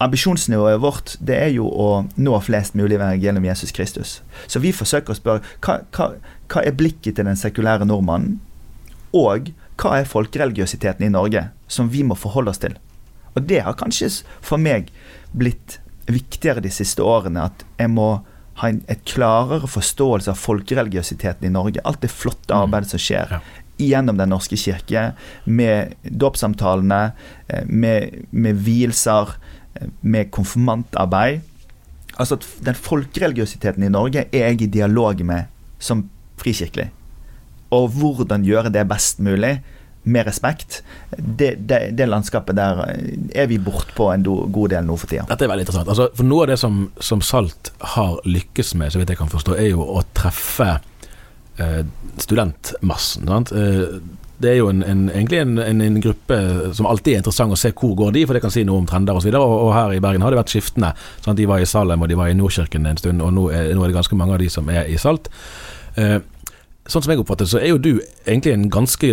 ambisjonsnivået 0.05 0.81
vårt 0.83 1.17
det 1.19 1.37
er 1.41 1.53
jo 1.57 1.67
å 1.67 1.89
nå 2.17 2.39
flest 2.47 2.79
mulig 2.79 3.01
gjennom 3.23 3.45
Jesus 3.51 3.75
Kristus. 3.75 4.21
Så 4.47 4.63
vi 4.63 4.75
forsøker 4.75 5.15
å 5.15 5.19
spørre 5.19 5.45
hva, 5.65 5.81
hva, 5.97 6.11
hva 6.51 6.63
er 6.63 6.79
blikket 6.79 7.19
til 7.19 7.27
den 7.27 7.39
sekulære 7.39 7.89
nordmannen? 7.89 8.39
Og 9.15 9.51
hva 9.81 9.99
er 9.99 10.11
folkereligiøsiteten 10.11 11.07
i 11.07 11.13
Norge 11.15 11.49
som 11.67 11.91
vi 11.91 12.03
må 12.07 12.19
forholde 12.19 12.55
oss 12.55 12.63
til? 12.63 12.77
Og 13.35 13.43
det 13.51 13.65
har 13.67 13.79
kanskje 13.79 14.11
for 14.45 14.63
meg 14.63 14.93
blitt 15.35 15.81
viktigere 16.07 16.63
de 16.63 16.71
siste 16.71 17.03
årene. 17.03 17.49
At 17.51 17.65
jeg 17.81 17.91
må 17.91 18.23
ha 18.61 18.71
en 18.71 18.83
et 18.91 19.03
klarere 19.09 19.69
forståelse 19.71 20.31
av 20.31 20.39
folkereligiøsiteten 20.39 21.49
i 21.49 21.53
Norge. 21.53 21.83
Alt 21.85 22.03
det 22.05 22.13
flotte 22.13 22.53
mm. 22.53 22.61
arbeidet 22.61 22.95
som 22.95 23.03
skjer. 23.03 23.39
Ja. 23.39 23.61
gjennom 23.75 24.15
Den 24.15 24.31
norske 24.31 24.55
kirke, 24.55 25.01
med 25.45 25.97
dåpssamtalene, 26.07 27.13
eh, 27.49 27.65
med, 27.67 28.27
med 28.31 28.61
vielser, 28.63 29.35
eh, 29.75 29.89
med 30.01 30.31
konfirmantarbeid. 30.31 31.41
Altså 32.15 32.39
at 32.39 32.47
Den 32.63 32.75
folkereligiøsiteten 32.75 33.83
i 33.83 33.91
Norge 33.91 34.29
er 34.31 34.53
jeg 34.53 34.63
i 34.63 34.67
dialog 34.67 35.25
med 35.27 35.51
som 35.83 36.09
frikirkelig. 36.39 36.91
Og 37.75 37.89
hvordan 37.91 38.47
gjøre 38.47 38.71
det 38.71 38.87
best 38.89 39.19
mulig, 39.19 39.59
med 40.05 40.27
respekt, 40.27 40.83
det, 41.17 41.55
det, 41.69 41.81
det 41.97 42.09
landskapet 42.09 42.57
der 42.57 42.83
er 43.35 43.47
vi 43.49 43.59
bortpå 43.59 44.11
en 44.13 44.25
do, 44.25 44.37
god 44.53 44.75
del 44.75 44.89
nå 44.89 44.97
for 45.01 45.11
tida. 45.11 45.25
Dette 45.31 45.47
er 45.47 45.53
veldig 45.53 45.65
interessant. 45.65 45.89
Altså, 45.89 46.11
for 46.17 46.29
Noe 46.29 46.45
av 46.45 46.53
det 46.53 46.59
som, 46.61 46.83
som, 47.01 47.23
Salt 47.25 47.73
har 47.95 48.19
lykkes 48.29 48.75
med, 48.81 48.93
så 48.93 49.01
vidt 49.01 49.15
jeg 49.15 49.21
kan 49.21 49.33
forstå, 49.33 49.57
er 49.57 49.71
jo 49.71 49.87
å 49.87 50.03
treffe 50.17 50.75
eh, 51.57 51.81
studentmassen. 52.21 53.33
Sant? 53.33 53.55
Eh, 53.57 53.97
det 54.45 54.51
er 54.51 54.59
jo 54.59 54.69
en, 54.69 54.83
en, 54.83 55.07
egentlig 55.09 55.41
en, 55.41 55.57
en, 55.73 56.01
gruppe 56.03 56.39
som 56.77 56.89
alltid 56.91 57.15
er 57.15 57.23
interessant 57.23 57.55
å 57.55 57.59
se 57.59 57.71
hvor 57.73 57.95
går 57.97 58.13
de, 58.17 58.27
for 58.27 58.37
det 58.37 58.43
kan 58.45 58.53
si 58.53 58.65
noe 58.67 58.83
om 58.83 58.89
trender 58.91 59.17
osv. 59.17 59.31
Og, 59.31 59.41
og, 59.41 59.57
og 59.69 59.75
her 59.77 59.97
i 59.97 60.03
Bergen 60.05 60.27
har 60.27 60.35
det 60.35 60.43
vært 60.43 60.53
skiftende. 60.53 60.93
Sant? 61.25 61.39
De 61.41 61.49
var 61.49 61.63
i 61.63 61.69
Salem 61.71 62.05
og 62.05 62.11
de 62.11 62.19
var 62.19 62.29
i 62.29 62.37
Nordkirken 62.37 62.91
en 62.91 63.01
stund, 63.01 63.25
og 63.25 63.33
nå 63.33 63.49
er, 63.55 63.73
nå 63.73 63.85
er 63.85 63.93
det 63.93 63.99
ganske 64.03 64.21
mange 64.21 64.37
av 64.37 64.45
de 64.45 64.51
som 64.53 64.69
er 64.69 64.91
i 64.91 65.01
Salt. 65.01 65.31
Eh, 65.97 66.19
sånn 66.85 67.05
som 67.05 67.15
jeg 67.15 67.23
oppfatter 67.23 67.49
så 67.49 67.63
er 67.63 67.73
jo 67.73 67.81
du 67.81 67.93
egentlig 68.27 68.53
en 68.53 68.67
ganske 68.73 69.13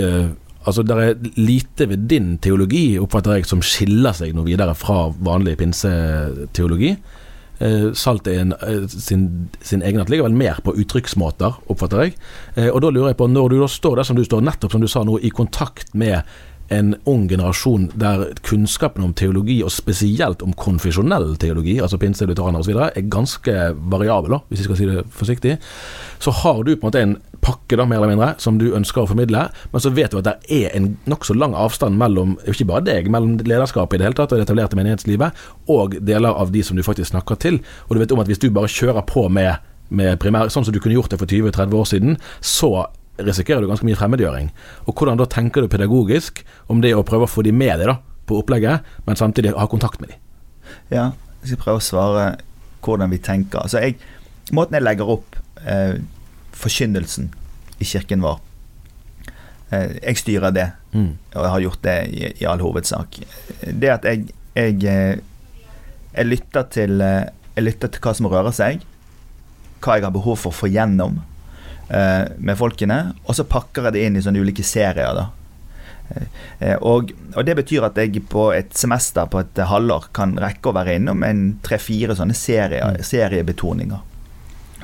Altså, 0.66 0.84
Det 0.84 0.98
er 0.98 1.16
lite 1.36 1.90
ved 1.90 2.08
din 2.10 2.38
teologi, 2.38 3.00
oppfatter 3.00 3.40
jeg, 3.40 3.46
som 3.46 3.62
skiller 3.62 4.14
seg 4.14 4.36
noe 4.36 4.46
videre 4.46 4.76
fra 4.78 5.10
vanlig 5.10 5.58
pinseteologi. 5.58 6.96
Eh, 7.62 7.92
Salt 7.94 8.28
er 8.28 8.40
en, 8.42 8.54
eh, 8.54 8.88
sin, 8.88 9.50
sin 9.62 9.82
egenart 9.82 10.10
ligger 10.10 10.26
vel 10.26 10.38
mer 10.38 10.62
på 10.66 10.74
uttrykksmåter, 10.74 11.60
oppfatter 11.70 12.06
jeg. 12.06 12.16
Eh, 12.56 12.70
og 12.70 12.82
da 12.82 12.90
lurer 12.90 13.12
jeg 13.12 13.18
på, 13.18 13.30
når 13.30 13.50
du 13.50 13.60
da 13.62 13.68
står 13.70 14.00
der 14.00 14.04
som 14.04 14.18
du 14.18 14.24
står, 14.26 14.42
nettopp 14.42 14.72
som 14.72 14.82
du 14.82 14.90
sa 14.90 15.04
nå, 15.06 15.20
i 15.22 15.30
kontakt 15.30 15.94
med 15.94 16.24
en 16.72 16.96
ung 17.06 17.28
generasjon 17.28 17.90
der 18.00 18.30
kunnskapen 18.48 19.04
om 19.04 19.14
teologi, 19.14 19.60
og 19.64 19.74
spesielt 19.76 20.42
om 20.42 20.56
konfesjonell 20.58 21.36
teologi, 21.38 21.76
altså 21.84 22.00
pinse, 22.00 22.26
lutheraner 22.26 22.64
osv., 22.64 22.78
er 22.88 23.10
ganske 23.12 23.56
variabel, 23.92 24.38
da, 24.38 24.40
hvis 24.48 24.64
jeg 24.64 24.70
skal 24.70 24.80
si 24.80 24.88
det 24.90 25.04
forsiktig, 25.12 25.58
så 26.24 26.34
har 26.42 26.64
du 26.64 26.74
på 26.74 26.80
en 26.80 26.88
måte 26.88 27.04
en 27.04 27.18
pakke, 27.42 27.78
da, 27.78 27.86
mer 27.90 28.00
eller 28.00 28.12
mindre, 28.14 28.30
som 28.42 28.60
du 28.62 28.68
ønsker 28.78 29.04
å 29.04 29.10
formidle, 29.10 29.48
men 29.74 29.84
så 29.84 29.92
vet 29.94 30.14
du 30.14 30.20
at 30.20 30.28
det 30.28 30.36
er 30.54 30.76
en 30.78 30.92
nokså 31.10 31.36
lang 31.38 31.56
avstand 31.58 31.98
mellom 32.00 32.38
ikke 32.50 32.68
bare 32.70 32.86
deg, 32.86 33.10
mellom 33.12 33.40
lederskapet 33.40 33.98
i 33.98 34.02
det 34.02 34.10
hele 34.10 34.20
tatt 34.20 34.36
og 34.36 34.42
det 34.42 34.46
etablerte 34.46 34.78
menighetslivet, 34.80 35.44
og 35.74 35.98
deler 36.06 36.38
av 36.38 36.54
de 36.54 36.64
som 36.66 36.78
du 36.78 36.86
faktisk 36.86 37.14
snakker 37.14 37.40
til. 37.42 37.60
Og 37.88 37.96
du 37.96 38.04
vet 38.04 38.14
om 38.14 38.22
at 38.24 38.30
hvis 38.30 38.42
du 38.42 38.50
bare 38.54 38.72
kjører 38.72 39.06
på 39.10 39.26
med, 39.34 39.58
med 39.90 40.22
primær, 40.22 40.52
sånn 40.54 40.68
som 40.68 40.76
du 40.76 40.82
kunne 40.84 40.98
gjort 40.98 41.14
det 41.14 41.22
for 41.22 41.30
20-30 41.30 41.78
år 41.82 41.90
siden, 41.90 42.20
så 42.46 42.72
risikerer 43.22 43.62
du 43.62 43.70
ganske 43.70 43.86
mye 43.86 43.98
fremmedgjøring. 44.00 44.54
Og 44.88 44.96
hvordan 44.96 45.20
da 45.20 45.28
tenker 45.30 45.66
du 45.66 45.72
pedagogisk 45.72 46.44
om 46.72 46.82
det 46.84 46.94
å 46.96 47.06
prøve 47.08 47.28
å 47.28 47.32
få 47.32 47.44
de 47.46 47.54
med 47.56 47.82
deg 47.82 47.92
da, 47.92 48.00
på 48.30 48.40
opplegget, 48.42 48.88
men 49.08 49.20
samtidig 49.20 49.54
ha 49.58 49.68
kontakt 49.70 50.02
med 50.02 50.14
dem? 50.14 50.24
Ja, 50.94 51.12
jeg 51.42 51.52
skal 51.52 51.64
prøve 51.66 51.82
å 51.82 51.86
svare 51.86 52.26
hvordan 52.86 53.12
vi 53.12 53.20
tenker. 53.22 53.66
Altså 53.66 53.82
jeg, 53.84 53.98
måten 54.56 54.78
jeg 54.78 54.86
legger 54.86 55.10
opp 55.18 55.38
eh, 55.66 56.00
forkynnelsen 56.62 57.32
i 57.82 57.88
kirken 57.88 58.22
vår 58.26 58.40
eh, 59.72 59.98
Jeg 59.98 60.22
styrer 60.22 60.54
det, 60.56 60.70
mm. 60.94 61.12
og 61.34 61.42
jeg 61.42 61.54
har 61.56 61.66
gjort 61.66 61.84
det 61.88 61.98
i, 62.12 62.22
i 62.44 62.48
all 62.50 62.64
hovedsak. 62.64 63.20
Det 63.66 63.92
at 63.92 64.08
jeg, 64.08 64.30
jeg, 64.56 64.78
eh, 64.86 65.18
jeg, 66.14 66.30
lytter 66.30 66.70
til, 66.74 67.02
eh, 67.02 67.28
jeg 67.58 67.68
lytter 67.68 67.92
til 67.92 68.06
hva 68.06 68.16
som 68.18 68.30
rører 68.32 68.56
seg, 68.56 68.88
hva 69.82 69.98
jeg 69.98 70.06
har 70.06 70.14
behov 70.14 70.38
for 70.44 70.54
å 70.54 70.60
få 70.62 70.70
gjennom 70.70 71.22
Eh, 71.92 72.28
med 72.38 72.56
folkene, 72.56 72.98
og 73.28 73.36
så 73.36 73.44
pakker 73.44 73.90
jeg 73.90 73.96
det 73.98 74.04
inn 74.08 74.16
i 74.16 74.22
sånne 74.24 74.40
ulike 74.40 74.64
serier. 74.64 75.12
da. 75.18 75.26
Eh, 76.60 76.78
og, 76.78 77.12
og, 77.36 77.44
Det 77.46 77.56
betyr 77.58 77.84
at 77.90 77.98
jeg 78.00 78.24
på 78.32 78.46
et 78.56 78.72
semester 78.78 79.28
på 79.28 79.42
et 79.42 79.60
halvår 79.68 80.08
kan 80.16 80.38
rekke 80.40 80.72
å 80.72 80.76
være 80.78 80.96
innom 80.96 81.24
en 81.28 81.42
tre-fire 81.64 82.16
sånne 82.16 82.38
serier, 82.38 82.96
mm. 82.96 83.04
seriebetoninger. 83.04 84.08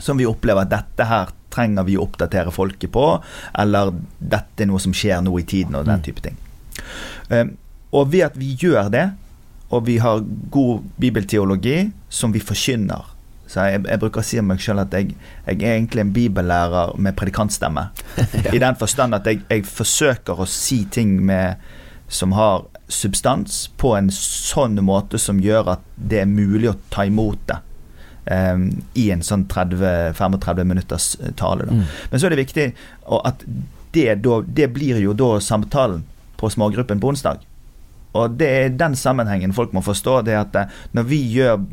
Som 0.04 0.20
vi 0.20 0.28
opplever 0.28 0.68
at 0.68 0.74
dette 0.74 1.08
her 1.08 1.32
trenger 1.58 1.88
vi 1.88 1.98
å 1.98 2.06
oppdatere 2.06 2.54
folket 2.54 2.94
på, 2.94 3.10
eller 3.58 3.96
dette 4.18 4.64
er 4.64 4.70
noe 4.70 4.82
som 4.84 4.96
skjer 4.96 5.26
nå 5.26 5.34
i 5.42 5.48
tiden, 5.50 5.80
og 5.80 5.90
den 5.90 6.00
mm. 6.00 6.06
type 6.06 6.24
ting. 6.24 6.38
Um, 7.34 7.56
og 7.98 8.12
ved 8.14 8.30
at 8.30 8.38
vi 8.40 8.54
gjør 8.62 8.94
det, 8.94 9.08
og 9.74 9.84
vi 9.90 9.98
har 10.00 10.24
god 10.54 10.86
bibelteologi 11.02 11.90
som 12.14 12.32
vi 12.32 12.40
forkynner 12.40 13.18
så 13.48 13.64
jeg, 13.72 13.84
jeg, 13.88 14.00
bruker 14.02 14.22
å 14.22 14.28
si 14.28 14.40
om 14.42 14.50
meg 14.52 14.62
sjøl 14.64 14.82
at 14.84 14.96
jeg, 14.96 15.14
jeg, 15.48 15.60
er 15.62 15.78
egentlig 15.78 16.04
en 16.04 16.14
bibellærer 16.16 16.98
med 17.00 17.16
predikantstemme. 17.18 17.86
ja. 18.46 18.52
I 18.52 18.60
den 18.60 18.80
forstand 18.80 19.16
at 19.16 19.28
jeg, 19.30 19.44
jeg, 19.48 19.64
forsøker 19.72 20.44
å 20.44 20.48
si 20.52 20.82
ting 20.92 21.16
med, 21.26 21.64
som 22.12 22.36
har 22.36 22.68
substans, 22.92 23.66
på 23.80 23.94
en 23.98 24.12
sånn 24.14 24.76
måte 24.84 25.20
som 25.20 25.40
gjør 25.44 25.78
at 25.78 25.88
det 25.96 26.22
er 26.24 26.30
mulig 26.30 26.74
å 26.74 26.78
ta 26.92 27.08
imot 27.08 27.40
det. 27.48 27.62
Um, 28.28 28.70
I 29.00 29.10
en 29.14 29.22
sånn 29.24 29.46
30-35 29.48 30.64
minutters 30.68 31.16
eh, 31.22 31.32
tale. 31.40 31.68
Mm. 31.70 31.84
Men 32.12 32.20
så 32.20 32.28
er 32.28 32.36
det 32.36 32.42
viktig 32.42 32.66
at 33.24 33.46
det, 33.96 34.08
det 34.58 34.68
blir 34.76 35.00
jo 35.00 35.14
da 35.16 35.38
samtalen 35.40 36.04
på 36.38 36.50
smågruppen 36.52 37.00
på 37.00 37.14
onsdag. 37.14 37.46
Og 38.18 38.36
det 38.40 38.50
er 38.50 38.76
den 38.76 38.98
sammenhengen 39.00 39.56
folk 39.56 39.74
må 39.76 39.84
forstå. 39.86 40.22
det 40.28 40.36
at 40.36 40.56
eh, 40.56 40.76
Når 40.92 41.08
vi 41.08 41.22
gjør 41.38 41.64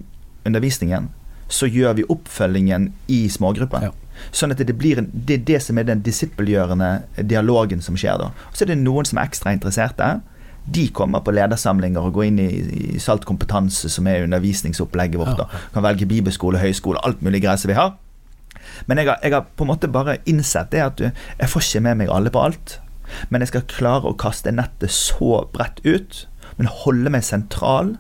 undervisningen, 0.47 1.11
så 1.49 1.67
gjør 1.67 1.99
vi 1.99 2.07
oppfølgingen 2.09 2.93
i 3.09 3.25
smågruppen. 3.29 3.88
Ja. 3.88 3.93
Sånn 4.31 4.55
at 4.55 4.62
det, 4.62 4.77
blir 4.79 5.01
en, 5.03 5.11
det 5.12 5.40
er 5.40 5.47
det 5.49 5.61
som 5.64 5.79
er 5.79 5.88
den 5.88 6.03
disippelgjørende 6.07 6.90
dialogen 7.27 7.83
som 7.83 7.99
skjer 7.99 8.21
da. 8.21 8.31
Og 8.31 8.57
så 8.57 8.64
er 8.64 8.73
det 8.73 8.81
noen 8.83 9.09
som 9.09 9.19
er 9.19 9.29
ekstra 9.29 9.53
interesserte. 9.57 10.11
De 10.64 10.87
kommer 10.96 11.20
på 11.24 11.35
ledersamlinger 11.37 12.07
og 12.07 12.14
går 12.16 12.29
inn 12.31 12.38
i, 12.40 12.48
i 12.94 13.00
Salt 13.03 13.27
kompetanse, 13.29 13.90
som 13.92 14.07
er 14.09 14.24
undervisningsopplegget 14.24 15.20
vårt. 15.20 15.37
Da. 15.40 15.64
Kan 15.74 15.85
velge 15.85 16.09
bibelskole, 16.09 16.62
høyskole, 16.62 17.03
alt 17.05 17.20
mulig 17.24 17.42
greier 17.44 17.61
som 17.61 17.72
vi 17.72 17.79
har. 17.79 17.96
Men 18.88 18.98
jeg 18.98 19.11
har, 19.11 19.18
jeg 19.22 19.35
har, 19.35 19.44
på 19.57 19.66
en 19.66 19.72
måte 19.74 19.90
bare 19.92 20.16
innsett 20.31 20.72
det 20.72 20.81
at 20.81 21.03
jeg 21.05 21.50
får 21.53 21.66
ikke 21.66 21.85
med 21.85 22.00
meg 22.00 22.14
alle 22.14 22.33
på 22.33 22.40
alt. 22.40 22.79
Men 23.29 23.44
jeg 23.44 23.53
skal 23.53 23.68
klare 23.68 24.09
å 24.09 24.16
kaste 24.18 24.55
nettet 24.55 24.94
så 24.94 25.44
bredt 25.53 25.85
ut, 25.85 26.24
men 26.57 26.70
holde 26.70 27.12
meg 27.12 27.27
sentral 27.27 27.96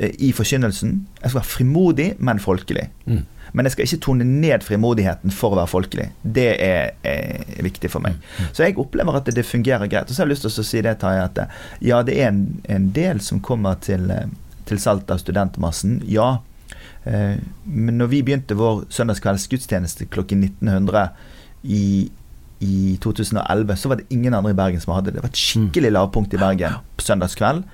Eh, 0.00 0.10
i 0.18 0.32
forkynnelsen. 0.32 1.06
Jeg 1.22 1.30
skal 1.30 1.38
være 1.40 1.50
frimodig, 1.50 2.14
men 2.18 2.38
folkelig. 2.40 2.88
Mm. 3.06 3.24
Men 3.52 3.66
jeg 3.66 3.74
skal 3.74 3.86
ikke 3.86 4.04
tone 4.06 4.26
ned 4.26 4.64
frimodigheten 4.66 5.32
for 5.34 5.54
å 5.54 5.60
være 5.60 5.70
folkelig. 5.70 6.08
Det 6.22 6.48
er, 6.62 6.92
er 7.06 7.64
viktig 7.66 7.90
for 7.92 8.04
meg. 8.04 8.18
Mm. 8.18 8.44
mm. 8.44 8.52
Så 8.56 8.66
jeg 8.66 8.78
opplever 8.82 9.18
at 9.18 9.26
det, 9.28 9.36
det, 9.40 9.46
fungerer 9.48 9.90
greit. 9.90 10.10
Og 10.10 10.14
så 10.14 10.22
har 10.22 10.30
jeg 10.30 10.34
lyst 10.36 10.46
til 10.46 10.52
å 10.52 10.68
si 10.68 10.84
det, 10.86 10.94
Tarjei, 11.02 11.24
at 11.24 11.42
eh, 11.42 11.58
ja, 11.90 12.02
det 12.06 12.18
er 12.20 12.30
en, 12.30 12.44
en, 12.70 12.92
del 12.94 13.22
som 13.24 13.42
kommer 13.44 13.80
til, 13.82 14.06
eh, 14.14 14.30
til 14.68 14.80
av 14.86 15.18
studentmassen. 15.22 16.00
Ja. 16.08 16.38
Men 17.00 17.96
når 17.96 18.10
vi 18.12 18.18
begynte 18.20 18.54
vår 18.58 18.82
søndagskveldsgudstjeneste 18.92 20.04
klokken 20.12 20.42
1900 20.44 21.06
i, 21.64 22.10
i 22.60 22.98
2011, 23.00 23.76
så 23.80 23.88
var 23.88 24.02
det 24.02 24.12
ingen 24.12 24.36
andre 24.36 24.52
i 24.52 24.58
Bergen 24.58 24.82
som 24.84 24.92
hadde 24.92 25.08
det. 25.08 25.16
Det 25.16 25.24
var 25.24 25.32
et 25.32 25.40
skikkelig 25.40 25.88
mm. 25.88 25.96
lavpunkt 25.96 26.36
i 26.36 26.42
Bergen 26.42 26.76
på 26.96 27.06
søndagskveld. 27.06 27.64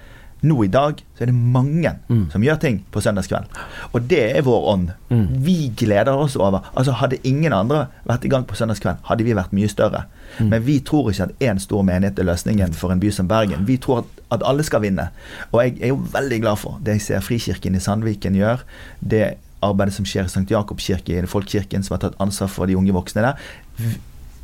Nå 0.44 0.56
i 0.64 0.68
dag 0.68 0.98
så 1.16 1.24
er 1.24 1.30
det 1.30 1.34
mange 1.34 1.90
mm. 2.08 2.26
som 2.32 2.42
gjør 2.44 2.58
ting 2.60 2.82
på 2.92 3.00
søndagskveld. 3.00 3.48
Og 3.96 4.04
det 4.10 4.20
er 4.36 4.44
vår 4.44 4.66
ånd. 4.72 4.90
Mm. 5.08 5.24
Vi 5.46 5.56
gleder 5.78 6.12
oss 6.12 6.36
over 6.36 6.66
Altså 6.74 6.92
Hadde 7.00 7.20
ingen 7.24 7.54
andre 7.56 7.86
vært 8.04 8.26
i 8.26 8.30
gang 8.32 8.44
på 8.46 8.58
søndagskveld, 8.58 9.00
hadde 9.08 9.24
vi 9.24 9.36
vært 9.36 9.54
mye 9.56 9.70
større. 9.72 10.04
Mm. 10.36 10.50
Men 10.52 10.66
vi 10.66 10.76
tror 10.84 11.08
ikke 11.10 11.30
at 11.30 11.48
én 11.48 11.62
stor 11.62 11.86
menighet 11.86 12.20
er 12.20 12.28
løsningen 12.28 12.76
for 12.76 12.92
en 12.92 13.00
by 13.00 13.10
som 13.14 13.30
Bergen. 13.30 13.64
Vi 13.66 13.78
tror 13.80 14.04
at, 14.04 14.20
at, 14.36 14.44
alle 14.44 14.66
skal 14.66 14.84
vinne. 14.84 15.08
Og 15.52 15.62
jeg 15.62 15.78
er 15.80 15.94
jo 15.94 15.98
veldig 16.12 16.42
glad 16.44 16.60
for 16.60 16.80
det 16.84 16.98
jeg 16.98 17.06
ser 17.08 17.24
Frikirken 17.24 17.78
i 17.78 17.82
Sandviken 17.82 18.36
gjør. 18.36 18.64
Det 19.00 19.24
arbeidet 19.64 19.96
som 19.96 20.06
skjer 20.06 20.28
i 20.28 20.32
St. 20.32 20.44
Jakobs 20.52 20.84
kirke, 20.84 21.16
i 21.16 21.30
Folkekirken, 21.30 21.82
som 21.82 21.96
har 21.96 22.04
tatt 22.04 22.20
ansvar 22.22 22.52
for 22.52 22.68
de 22.68 22.76
unge 22.76 22.94
voksne 22.94 23.24
der. 23.24 23.46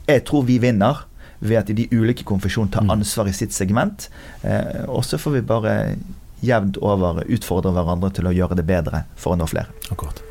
Jeg 0.08 0.24
tror 0.28 0.48
vi 0.48 0.56
vinner 0.62 1.04
ved 1.42 1.58
at 1.58 1.70
de 1.74 1.88
ulike 1.90 2.24
konfesjonene 2.28 2.72
tar 2.72 2.86
mm. 2.86 2.94
ansvar 2.96 3.30
i 3.30 3.34
sitt 3.36 3.54
segment. 3.54 4.08
Eh, 4.42 4.84
og 4.86 5.04
så 5.04 5.18
får 5.18 5.38
vi 5.38 5.46
bare 5.46 5.76
jevnt 6.42 6.78
over 6.82 7.22
utfordre 7.26 7.74
hverandre 7.74 8.12
til 8.14 8.30
å 8.30 8.34
gjøre 8.34 8.58
det 8.58 8.66
bedre 8.66 9.04
for 9.18 9.34
å 9.34 9.40
nå 9.40 9.50
flere. 9.50 9.70
Akkurat. 9.90 10.22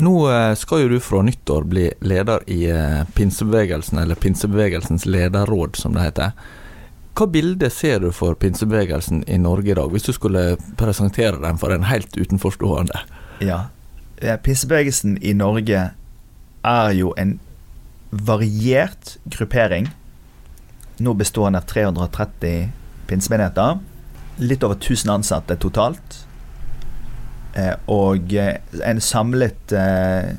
Nå 0.00 0.14
eh, 0.32 0.54
skal 0.56 0.86
jo 0.86 0.94
du 0.94 1.00
fra 1.04 1.20
nyttår 1.22 1.66
bli 1.68 1.90
leder 2.00 2.46
i 2.50 2.62
eh, 2.72 3.02
pinsebevegelsen, 3.14 3.98
eller 4.00 4.16
pinsebevegelsens 4.16 5.04
lederråd, 5.06 5.76
som 5.76 5.92
det 5.94 6.06
heter. 6.06 6.32
Hva 7.18 7.26
bilde 7.28 7.68
ser 7.74 8.00
du 8.00 8.10
for 8.16 8.36
pinsebevegelsen 8.38 9.24
i 9.28 9.36
Norge 9.40 9.72
i 9.72 9.76
dag, 9.76 9.90
hvis 9.92 10.06
du 10.08 10.12
skulle 10.16 10.56
presentere 10.80 11.40
den 11.42 11.58
for 11.60 11.74
en 11.74 11.88
helt 11.88 12.16
utenforstående? 12.16 13.02
Ja, 13.44 13.66
pinsebevegelsen 14.44 15.18
i 15.22 15.34
Norge 15.36 15.90
er 16.64 16.92
jo 16.96 17.12
en 17.18 17.38
variert 18.10 19.16
gruppering. 19.24 19.88
Nå 21.00 21.14
bestående 21.14 21.60
av 21.60 21.68
330 21.70 22.70
pinsemenigheter. 23.10 23.78
litt 24.40 24.62
over 24.64 24.78
1000 24.78 25.10
ansatte 25.10 25.56
totalt. 25.60 26.14
Eh, 27.52 27.74
og 27.92 28.32
eh, 28.32 28.56
en 28.86 29.00
samlet 29.02 29.72
eh, 29.76 30.30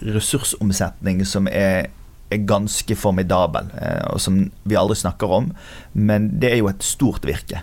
ressursomsetning 0.00 1.20
som 1.28 1.46
er, 1.46 1.90
er 2.30 2.44
ganske 2.48 2.96
formidabel, 2.96 3.70
eh, 3.80 4.04
og 4.12 4.20
som 4.20 4.40
vi 4.64 4.76
aldri 4.76 4.98
snakker 5.00 5.32
om. 5.32 5.52
Men 5.92 6.30
det 6.40 6.52
er 6.52 6.60
jo 6.60 6.70
et 6.70 6.84
stort 6.84 7.26
virke 7.28 7.62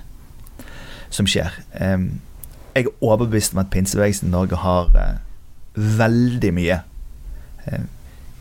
som 1.13 1.29
skjer. 1.29 1.53
Eh, 1.73 2.07
jeg 2.75 2.87
er 2.87 3.05
overbevist 3.05 3.53
om 3.55 3.61
at 3.63 3.71
pinsebevegelsen 3.73 4.29
i 4.29 4.33
Norge 4.33 4.59
har 4.59 4.89
eh, 4.99 5.21
veldig 5.75 6.53
mye 6.55 6.81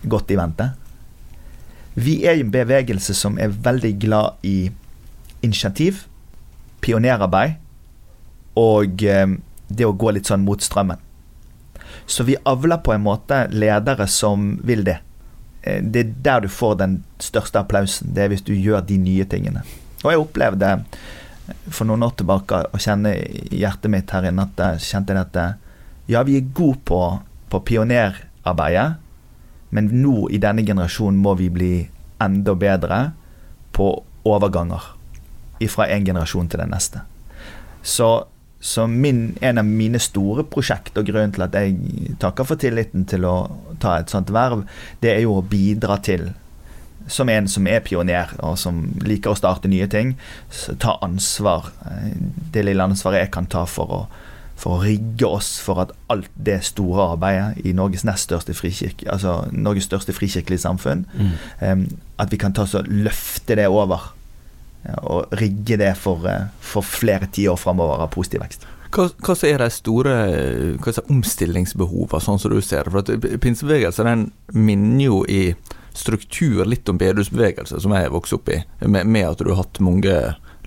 godt 0.05 0.35
i 0.35 0.37
vente. 0.37 0.67
Vi 1.97 2.19
er 2.29 2.37
en 2.37 2.51
bevegelse 2.53 3.15
som 3.17 3.39
er 3.41 3.55
veldig 3.65 3.95
glad 4.03 4.45
i 4.45 4.69
initiativ, 5.41 6.03
pionerarbeid 6.85 7.55
og 8.61 9.01
det 9.01 9.87
å 9.89 9.95
gå 9.97 10.13
litt 10.13 10.29
sånn 10.29 10.45
mot 10.45 10.61
strømmen. 10.61 11.01
Så 12.05 12.29
vi 12.29 12.37
avler 12.45 12.85
på 12.85 12.93
en 12.93 13.07
måte 13.07 13.47
ledere 13.49 14.05
som 14.13 14.59
vil 14.69 14.85
det. 14.85 14.99
Eh, 15.65 15.83
det 15.83 16.01
er 16.01 16.15
der 16.29 16.45
du 16.45 16.49
får 16.53 16.79
den 16.81 16.99
største 17.23 17.61
applausen. 17.61 18.13
Det 18.15 18.25
er 18.25 18.33
hvis 18.33 18.45
du 18.45 18.53
gjør 18.55 18.85
de 18.85 18.99
nye 19.01 19.25
tingene. 19.25 19.65
Og 20.05 20.13
jeg 20.13 20.21
opplevde 20.21 20.73
for 21.69 21.89
noen 21.89 22.05
år 22.07 22.15
tilbake 22.19 22.61
å 22.73 22.81
kjenne 22.81 23.15
i 23.17 23.61
hjertet 23.61 23.93
mitt 23.93 24.13
her 24.13 24.29
inne 24.29 24.47
at 24.47 24.61
jeg 24.61 24.85
kjente 24.91 25.17
eh, 25.17 25.57
ja, 26.13 26.23
vi 26.25 26.37
er 26.37 26.53
gode 26.53 26.81
på, 26.85 27.01
på 27.49 27.61
pionerarbeidet, 27.65 29.01
men 29.75 29.89
nå 30.03 30.29
i 30.29 30.39
denne 30.39 30.65
generasjonen 30.65 31.21
må 31.21 31.33
vi 31.39 31.49
bli 31.51 31.73
enda 32.23 32.55
bedre 32.55 32.99
på 33.75 33.89
overganger 34.29 34.93
fra 35.65 35.87
en 35.89 36.05
generasjon 36.05 36.49
til 36.53 36.61
den 36.61 36.75
neste. 36.75 37.01
Så 37.81 38.27
så 38.65 38.87
min, 38.87 39.37
en 39.41 39.59
av 39.59 39.67
mine 39.69 39.99
store 40.01 40.41
prosjekt, 40.49 40.97
og 40.97 41.05
grunnen 41.11 41.35
til 41.37 41.45
at 41.45 41.57
jeg 41.59 42.15
takker 42.23 42.47
for 42.49 42.57
tilliten 42.57 43.05
til 43.05 43.27
å 43.29 43.35
ta 43.83 43.99
et 44.01 44.13
sånt 44.13 44.33
verv, 44.33 44.63
det 45.03 45.11
er 45.13 45.21
jo 45.27 45.35
å 45.37 45.45
bidra 45.45 45.99
til, 46.01 46.31
som 47.05 47.29
en 47.29 47.51
som 47.51 47.69
er 47.69 47.85
pioner, 47.85 48.33
og 48.41 48.57
som 48.57 48.81
liker 49.05 49.35
å 49.35 49.37
starte 49.37 49.69
nye 49.69 49.85
ting, 49.93 50.15
ta 50.81 50.97
ansvar. 51.05 51.69
Det 52.57 52.65
lille 52.65 52.89
ansvaret 52.89 53.27
jeg 53.27 53.35
kan 53.37 53.51
ta 53.53 53.67
for 53.69 53.93
å, 53.93 54.01
for 54.57 54.79
å 54.79 54.83
rigge 54.87 55.29
oss 55.29 55.59
for 55.61 55.85
at 55.85 55.93
alt 56.09 56.33
det 56.49 56.63
store 56.65 57.11
arbeidet 57.19 57.61
i 57.69 57.77
Norges 57.77 58.09
nest 58.09 58.31
største 58.31 58.57
frikirke, 58.57 59.11
altså 59.13 59.43
Norges 59.53 59.91
største 59.93 60.17
frikirkelige 60.17 60.65
samfunn, 60.65 61.05
mm. 61.13 61.89
at 62.17 62.33
vi 62.33 62.41
kan 62.41 62.57
ta 62.57 62.65
så 62.65 62.81
løfte 62.89 63.61
det 63.61 63.69
over 63.69 64.15
og 65.03 65.33
rigge 65.41 65.79
det 65.81 65.95
for, 65.97 66.27
eh, 66.29 66.49
for 66.61 66.87
flere 66.87 67.29
tiår 67.33 67.57
framover 67.57 68.05
av 68.05 68.13
positiv 68.15 68.45
vekst. 68.45 68.67
Hva, 68.95 69.09
hva 69.27 69.35
er 69.49 69.59
de 69.59 69.71
store 69.75 70.13
hva 70.79 70.93
er 70.93 71.11
omstillingsbehovene, 71.11 72.21
sånn 72.23 72.39
som 72.39 72.53
du 72.53 72.61
ser 72.63 72.87
For 72.93 73.01
at 73.03 73.41
Pinsebevegelsen 73.43 74.29
minner 74.55 75.05
jo 75.05 75.25
i 75.27 75.55
struktur 75.95 76.65
litt 76.67 76.89
om 76.89 76.99
bedehusbevegelsen, 76.99 77.81
som 77.81 77.95
jeg 77.95 78.13
vokste 78.15 78.39
opp 78.39 78.51
i, 78.51 78.61
med, 78.87 79.07
med, 79.07 79.29
at 79.29 79.43
du 79.43 79.51
har 79.51 79.63
hatt 79.63 79.83
mange 79.83 80.15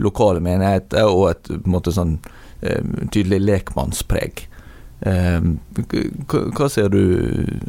lokale 0.03 0.43
menigheter 0.43 1.07
og 1.07 1.31
et 1.31 1.49
måte, 1.67 1.91
sånn, 1.95 2.17
eh, 2.61 2.83
tydelig 3.11 3.41
lekmannspreg. 3.43 4.45
Ehm, 5.05 5.59
hva 6.57 6.67
ser 6.73 6.89
du, 6.89 7.01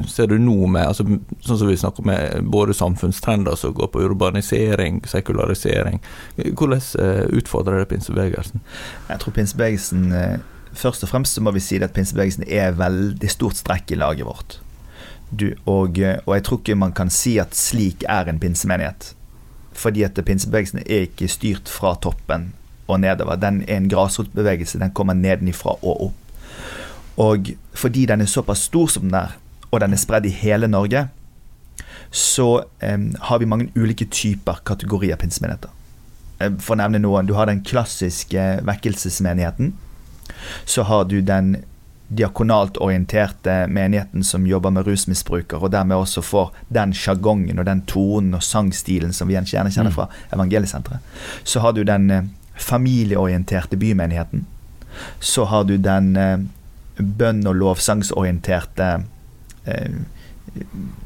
ser 0.08 0.30
du 0.30 0.38
nå 0.40 0.64
med 0.72 0.86
altså, 0.88 1.04
Sånn 1.44 1.58
som 1.60 1.68
vi 1.68 1.74
snakker 1.76 2.06
med 2.08 2.46
både 2.48 2.72
samfunnstrender 2.72 3.58
som 3.60 3.74
går 3.76 3.90
på 3.92 4.04
urbanisering, 4.06 5.02
sekularisering. 5.04 6.00
Hvordan 6.38 6.80
eh, 7.02 7.26
utfordrer 7.36 7.82
det 7.82 7.90
pinsebevegelsen? 7.90 8.62
Jeg 9.10 9.20
tror 9.20 9.36
pinsebevegelsen 9.36 10.06
eh, 10.16 10.38
Først 10.78 11.04
og 11.04 11.10
fremst 11.10 11.34
så 11.34 11.42
må 11.42 11.52
vi 11.56 11.62
si 11.64 11.80
at 11.82 11.92
pinsebevegelsen 11.96 12.46
er 12.46 12.76
veldig 12.78 13.30
stort 13.32 13.58
strekk 13.58 13.92
i 13.92 13.98
laget 13.98 14.28
vårt. 14.28 14.58
Du, 15.28 15.50
og, 15.68 15.98
eh, 16.00 16.20
og, 16.24 16.34
jeg 16.36 16.44
tror 16.46 16.60
ikke 16.62 16.78
man 16.80 16.94
kan 16.96 17.12
si 17.12 17.36
at 17.42 17.56
slik 17.56 18.06
er 18.08 18.30
en 18.30 18.40
pinsemenighet. 18.40 19.12
Fordi 19.76 20.04
at 20.06 20.16
pinsebevegelsen 20.16 20.80
er 20.86 21.08
ikke 21.10 21.28
styrt 21.28 21.68
fra 21.72 21.92
toppen 22.00 22.52
og 22.88 23.02
nedover. 23.04 23.36
Den 23.36 23.60
er 23.66 23.82
en 23.82 23.90
grasrotbevegelse. 23.92 24.80
Den 24.80 24.94
kommer 24.96 25.18
nedenifra 25.18 25.76
og 25.82 26.08
opp. 26.08 26.24
Og 27.18 27.52
fordi 27.74 28.06
den 28.06 28.22
er 28.22 28.30
såpass 28.30 28.68
stor 28.68 28.90
som 28.92 29.08
den 29.08 29.18
er, 29.18 29.38
og 29.70 29.80
den 29.82 29.92
er 29.92 30.00
spredd 30.00 30.26
i 30.26 30.34
hele 30.34 30.68
Norge, 30.70 31.08
så 32.10 32.62
um, 32.82 33.08
har 33.20 33.38
vi 33.38 33.48
mange 33.50 33.68
ulike 33.74 34.06
typer 34.10 34.62
kategorier 34.64 35.18
pinsemenigheter. 35.20 35.74
For 36.38 36.76
å 36.76 36.78
nevne 36.78 37.00
noen. 37.02 37.26
Du 37.26 37.34
har 37.34 37.50
den 37.50 37.64
klassiske 37.66 38.44
vekkelsesmenigheten. 38.64 39.74
Så 40.64 40.86
har 40.86 41.08
du 41.10 41.18
den 41.20 41.56
diakonalt 42.08 42.78
orienterte 42.80 43.66
menigheten 43.66 44.24
som 44.24 44.46
jobber 44.46 44.70
med 44.72 44.86
rusmisbrukere, 44.86 45.60
og 45.60 45.72
dermed 45.74 45.98
også 45.98 46.22
får 46.24 46.54
den 46.72 46.94
sjargongen 46.96 47.58
og 47.60 47.66
den 47.68 47.82
tonen 47.90 48.38
og 48.38 48.44
sangstilen 48.44 49.12
som 49.12 49.28
vi 49.28 49.36
gjerne 49.36 49.72
kjenner 49.74 49.92
fra 49.92 50.06
evangeliesenteret. 50.32 51.04
Så 51.44 51.60
har 51.60 51.76
du 51.76 51.82
den 51.84 52.10
eh, 52.10 52.30
familieorienterte 52.56 53.76
bymenigheten. 53.76 54.46
Så 55.20 55.44
har 55.50 55.68
du 55.68 55.76
den 55.76 56.16
eh, 56.16 56.38
bønn- 56.98 57.46
og 57.48 57.58
lovsangsorienterte 57.60 58.88
eh, 59.66 59.98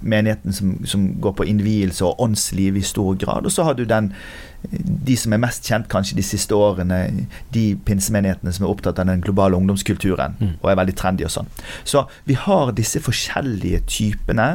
menigheten 0.00 0.52
som, 0.52 0.87
som, 0.87 1.20
går 1.20 1.33
på 1.33 1.46
innvielse 1.48 2.05
og 2.05 2.20
åndsliv 2.20 2.76
i 2.76 2.85
stor 2.87 3.14
grad. 3.14 3.46
Og 3.46 3.52
så 3.52 3.66
har 3.66 3.74
du 3.74 3.85
den, 3.85 4.12
de 5.07 5.16
som 5.18 5.33
er 5.35 5.42
mest 5.42 5.66
kjent 5.68 5.88
kanskje 5.92 6.16
de 6.18 6.26
siste 6.26 6.57
årene, 6.57 7.26
de 7.55 7.64
pinsemenighetene 7.87 8.52
som 8.55 8.66
er 8.66 8.72
opptatt 8.72 9.02
av 9.02 9.11
den 9.11 9.24
globale 9.24 9.59
ungdomskulturen 9.59 10.38
mm. 10.40 10.52
og 10.61 10.70
er 10.70 10.78
veldig 10.83 10.96
trendy 10.98 11.26
og 11.28 11.35
sånn. 11.35 11.50
Så 11.85 12.07
vi 12.28 12.38
har 12.38 12.74
disse 12.78 13.02
forskjellige 13.02 13.85
typene. 13.90 14.50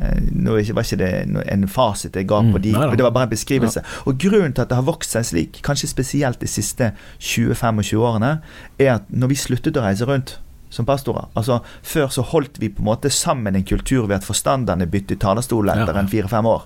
Eh, 0.00 0.20
nå 0.32 0.56
var 0.56 0.84
ikke 0.84 1.00
det 1.00 1.10
en 1.52 1.66
fasit 1.68 2.16
jeg 2.16 2.28
ga 2.30 2.38
på 2.40 2.56
mm, 2.56 2.62
de, 2.64 2.70
mm, 2.72 2.94
det 2.96 3.04
var 3.04 3.12
bare 3.16 3.28
en 3.28 3.34
beskrivelse. 3.34 3.82
Ja. 3.84 4.04
Og 4.08 4.20
Grunnen 4.20 4.54
til 4.56 4.64
at 4.64 4.70
det 4.70 4.78
har 4.78 4.86
vokst 4.86 5.16
seg 5.16 5.26
slik, 5.28 5.60
kanskje 5.66 5.90
spesielt 5.90 6.40
de 6.40 6.48
siste 6.48 6.92
20-25 7.18 7.98
årene, 8.00 8.38
er 8.80 8.94
at 8.96 9.10
når 9.12 9.34
vi 9.34 9.42
sluttet 9.42 9.76
å 9.76 9.84
reise 9.84 10.08
rundt 10.08 10.38
som 10.70 10.86
pastorer. 10.86 11.26
Altså, 11.34 11.60
Før 11.82 12.08
så 12.14 12.22
holdt 12.22 12.60
vi 12.62 12.70
på 12.70 12.80
en 12.84 12.88
måte 12.92 13.10
sammen 13.10 13.56
en 13.58 13.66
kultur 13.66 14.06
ved 14.06 14.20
at 14.20 14.26
forstanderne 14.26 14.86
byttet 14.86 15.20
talerstol 15.20 15.68
etter 15.72 15.92
ja. 15.92 15.98
en 15.98 16.10
fire-fem 16.10 16.46
år. 16.46 16.64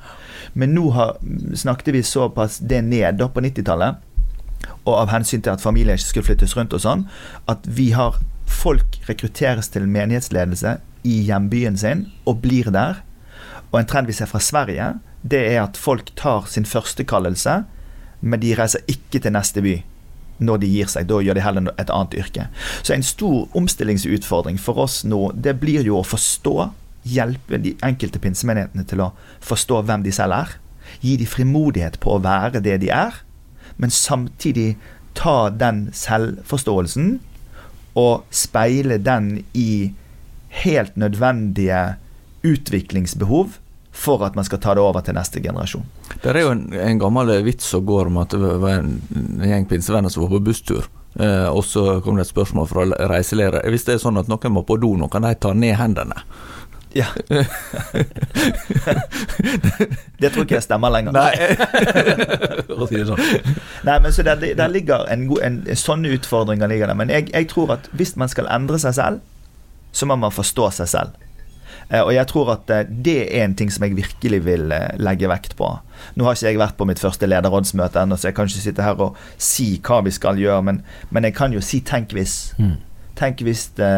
Men 0.54 0.74
nå 0.76 0.90
har, 0.94 1.16
snakket 1.56 1.94
vi 1.96 2.04
såpass 2.04 2.60
det 2.60 2.82
ned 2.84 3.18
da 3.18 3.30
på 3.32 3.42
90-tallet, 3.42 4.02
og 4.84 4.94
av 4.94 5.10
hensyn 5.12 5.42
til 5.44 5.54
at 5.56 5.64
familien 5.64 5.96
ikke 5.96 6.10
skulle 6.10 6.28
flyttes 6.28 6.54
rundt 6.56 6.76
og 6.76 6.84
sånn, 6.84 7.06
at 7.50 7.64
vi 7.64 7.90
har 7.96 8.20
folk 8.48 9.00
rekrutteres 9.08 9.72
til 9.72 9.88
menighetsledelse 9.88 10.76
i 11.08 11.16
hjembyen 11.28 11.76
sin 11.80 12.06
og 12.28 12.42
blir 12.44 12.70
der. 12.72 13.00
Og 13.74 13.80
en 13.80 13.88
trend 13.90 14.06
vi 14.06 14.14
ser 14.14 14.30
fra 14.30 14.38
Sverige, 14.38 14.92
det 15.26 15.40
er 15.50 15.64
at 15.64 15.78
folk 15.80 16.12
tar 16.14 16.46
sin 16.46 16.66
første 16.68 17.02
kallelse, 17.02 17.64
men 18.22 18.40
de 18.40 18.54
reiser 18.54 18.84
ikke 18.86 19.18
til 19.18 19.34
neste 19.34 19.64
by 19.64 19.80
når 20.44 20.60
de 20.62 20.70
gir 20.70 20.90
seg. 20.90 21.08
Da 21.10 21.18
gjør 21.22 21.34
de 21.34 21.42
heller 21.42 21.72
et 21.74 21.90
annet 21.90 22.14
yrke. 22.22 22.46
Så 22.86 22.94
en 22.94 23.02
stor 23.06 23.50
omstillingsutfordring 23.58 24.60
for 24.62 24.78
oss 24.84 25.02
nå, 25.06 25.32
det 25.34 25.56
blir 25.58 25.82
jo 25.86 25.98
å 25.98 26.06
forstå, 26.06 26.54
hjelpe 27.04 27.58
de 27.60 27.74
enkelte 27.84 28.22
pinsemenighetene 28.22 28.86
til 28.88 29.02
å 29.02 29.10
forstå 29.44 29.82
hvem 29.88 30.06
de 30.06 30.14
selv 30.14 30.38
er. 30.38 30.54
Gi 31.02 31.16
de 31.18 31.26
frimodighet 31.26 31.98
på 32.02 32.14
å 32.14 32.22
være 32.22 32.62
det 32.62 32.78
de 32.84 32.92
er, 32.94 33.18
men 33.76 33.90
samtidig 33.90 34.76
ta 35.18 35.50
den 35.50 35.88
selvforståelsen 35.94 37.18
og 37.98 38.22
speile 38.34 39.00
den 39.02 39.42
i 39.58 39.94
helt 40.62 40.94
nødvendige 40.98 41.96
utviklingsbehov 42.46 43.58
for 43.94 44.24
at 44.26 44.34
man 44.34 44.44
skal 44.44 44.58
ta 44.60 44.74
det 44.74 44.82
over 44.82 45.04
til 45.06 45.14
neste 45.14 45.40
generasjon. 45.40 45.86
Det 46.22 46.32
er 46.32 46.40
jo 46.42 46.50
en, 46.50 46.66
en 46.74 46.98
gammel 46.98 47.30
vits 47.46 47.68
som 47.70 47.84
går 47.86 48.10
om 48.10 48.18
at 48.24 48.34
det 48.34 48.54
var 48.62 48.80
en, 48.80 48.96
en 49.14 49.46
gjeng 49.46 49.68
pinsevenner 49.70 50.10
som 50.12 50.26
var 50.26 50.34
på 50.34 50.42
busstur. 50.50 50.88
Eh, 51.14 51.46
og 51.46 51.62
så 51.64 52.00
kom 52.02 52.18
det 52.18 52.26
et 52.26 52.32
spørsmål 52.32 52.66
fra 52.68 52.88
reiseleder. 53.12 53.62
Hvis 53.70 53.86
det 53.86 53.94
er 53.94 54.02
sånn 54.02 54.18
at 54.18 54.30
noen 54.30 54.56
må 54.56 54.64
på 54.66 54.80
do 54.82 54.96
nå, 54.98 55.06
kan 55.12 55.22
de 55.22 55.34
ta 55.38 55.54
ned 55.54 55.78
hendene? 55.78 56.18
Ja. 56.94 57.06
det 60.22 60.30
tror 60.30 60.44
ikke 60.44 60.58
jeg 60.58 60.66
stemmer 60.66 60.90
lenger. 60.94 61.14
Nei. 61.14 61.34
sånn. 63.10 63.22
Nei, 63.86 63.98
men 63.98 64.10
så 64.14 64.22
der, 64.26 64.38
der 64.58 64.70
ligger 64.70 65.06
en, 65.10 65.26
god, 65.30 65.42
en, 65.42 65.56
Sånne 65.78 66.14
utfordringer 66.14 66.70
ligger 66.70 66.86
der. 66.90 66.98
Men 66.98 67.10
jeg, 67.10 67.30
jeg 67.34 67.50
tror 67.50 67.74
at 67.78 67.90
hvis 67.98 68.14
man 68.20 68.30
skal 68.30 68.46
endre 68.50 68.78
seg 68.82 68.94
selv, 68.98 69.18
så 69.94 70.06
må 70.10 70.18
man 70.18 70.34
forstå 70.34 70.70
seg 70.82 70.88
selv. 70.90 71.10
Eh, 71.88 72.00
og 72.00 72.12
jeg 72.14 72.26
tror 72.30 72.52
at 72.54 72.70
eh, 72.72 72.86
det 72.88 73.16
er 73.24 73.44
en 73.44 73.54
ting 73.58 73.72
som 73.72 73.84
jeg 73.86 73.96
virkelig 73.98 74.40
vil 74.46 74.72
eh, 74.72 74.94
legge 75.02 75.28
vekt 75.30 75.56
på. 75.58 75.68
Nå 76.16 76.26
har 76.26 76.36
ikke 76.36 76.50
jeg 76.50 76.60
vært 76.62 76.78
på 76.78 76.88
mitt 76.88 77.02
første 77.02 77.28
lederrådsmøte 77.28 78.02
ennå, 78.02 78.18
så 78.18 78.30
jeg 78.30 78.38
kan 78.38 78.50
ikke 78.50 78.64
sitte 78.64 78.86
her 78.86 79.00
og 79.00 79.18
si 79.36 79.74
hva 79.84 80.00
vi 80.06 80.14
skal 80.14 80.40
gjøre, 80.40 80.62
men, 80.70 80.82
men 81.10 81.28
jeg 81.28 81.36
kan 81.36 81.54
jo 81.54 81.62
si 81.64 81.82
tenk 81.84 82.14
hvis. 82.16 82.54
Mm. 82.58 82.78
Tenk 83.18 83.44
hvis 83.46 83.68
det, 83.78 83.92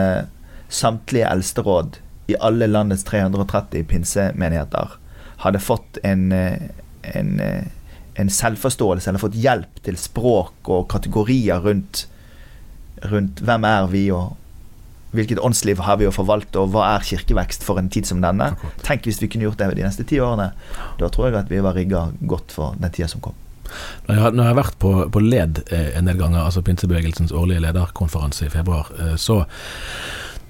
samtlige 0.69 1.29
eldsteråd 1.31 2.01
i 2.27 2.35
alle 2.43 2.67
landets 2.67 3.05
330 3.07 3.85
pinsemenigheter 3.87 4.97
hadde 5.45 5.61
fått 5.63 6.01
en, 6.03 6.33
en, 6.33 7.29
en 8.19 8.33
selvforståelse 8.35 9.11
eller 9.11 9.23
fått 9.23 9.39
hjelp 9.39 9.79
til 9.87 9.99
språk 10.01 10.71
og 10.75 10.89
kategorier 10.91 11.63
rundt, 11.63 12.09
rundt 13.13 13.45
hvem 13.47 13.69
er 13.69 13.87
vi 13.93 14.03
og 14.11 14.35
hvilket 15.17 15.41
åndsliv 15.43 15.81
har 15.87 15.99
vi 16.01 16.09
å 16.09 16.15
forvalte, 16.15 16.63
og 16.63 16.75
hva 16.75 16.91
er 16.95 17.07
kirkevekst 17.07 17.65
for 17.67 17.81
en 17.81 17.91
tid 17.93 18.09
som 18.09 18.23
denne. 18.25 18.53
Akkurat. 18.55 18.85
Tenk 18.87 19.09
hvis 19.09 19.21
vi 19.23 19.31
kunne 19.33 19.49
gjort 19.49 19.61
det 19.63 19.73
de 19.79 19.87
neste 19.87 20.07
ti 20.09 20.21
årene. 20.23 20.53
Da 21.01 21.11
tror 21.13 21.31
jeg 21.31 21.41
at 21.41 21.51
vi 21.53 21.65
var 21.65 21.77
rigga 21.77 22.09
godt 22.21 22.55
for 22.55 22.79
den 22.81 22.95
tida 22.95 23.11
som 23.11 23.25
kom. 23.25 23.37
Når 24.07 24.15
jeg 24.15 24.23
har, 24.23 24.37
når 24.37 24.45
jeg 24.45 24.53
har 24.53 24.61
vært 24.61 24.79
på, 24.83 24.93
på 25.11 25.25
LED 25.25 25.65
eh, 25.75 25.89
en 25.99 26.07
del 26.07 26.21
ganger, 26.21 26.45
altså 26.45 26.63
pinsebevegelsens 26.67 27.35
årlige 27.35 27.65
lederkonferanse 27.65 28.47
i 28.47 28.53
februar, 28.53 28.93
eh, 29.01 29.17
så 29.19 29.43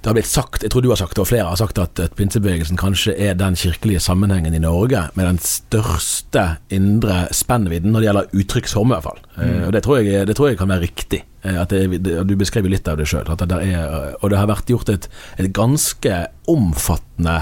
det 0.06 0.10
har 0.12 0.14
blitt 0.20 0.28
sagt, 0.30 0.62
jeg 0.62 0.70
tror 0.70 0.84
du 0.84 0.90
har 0.92 0.98
sagt 1.00 1.16
det, 1.16 1.22
og 1.24 1.26
flere 1.26 1.48
har 1.48 1.58
sagt 1.58 1.80
at, 1.82 1.98
at 1.98 2.12
pinsebevegelsen 2.14 2.78
kanskje 2.78 3.16
er 3.18 3.32
den 3.34 3.56
kirkelige 3.58 3.98
sammenhengen 4.04 4.54
i 4.54 4.60
Norge 4.62 5.00
med 5.18 5.26
den 5.26 5.40
største 5.42 6.44
indre 6.70 7.24
spennvidden 7.34 7.90
når 7.90 8.04
det 8.04 8.06
gjelder 8.06 8.36
uttrykksform, 8.38 8.92
i 8.92 8.94
hvert 8.94 9.08
fall. 9.08 9.18
Eh, 9.40 9.64
og 9.66 9.72
det 9.74 9.82
tror, 9.82 9.98
jeg, 10.04 10.28
det 10.28 10.36
tror 10.38 10.52
jeg 10.52 10.60
kan 10.60 10.70
være 10.70 10.84
riktig. 10.84 11.24
Eh, 11.46 11.60
det, 11.70 12.16
du 12.26 12.34
beskrev 12.38 12.66
litt 12.70 12.88
av 12.90 12.98
det 12.98 13.06
sjøl. 13.10 13.28
Og 13.28 14.30
det 14.30 14.40
har 14.40 14.50
vært 14.50 14.72
gjort 14.72 14.90
et, 14.92 15.08
et 15.38 15.52
ganske 15.54 16.18
omfattende 16.50 17.36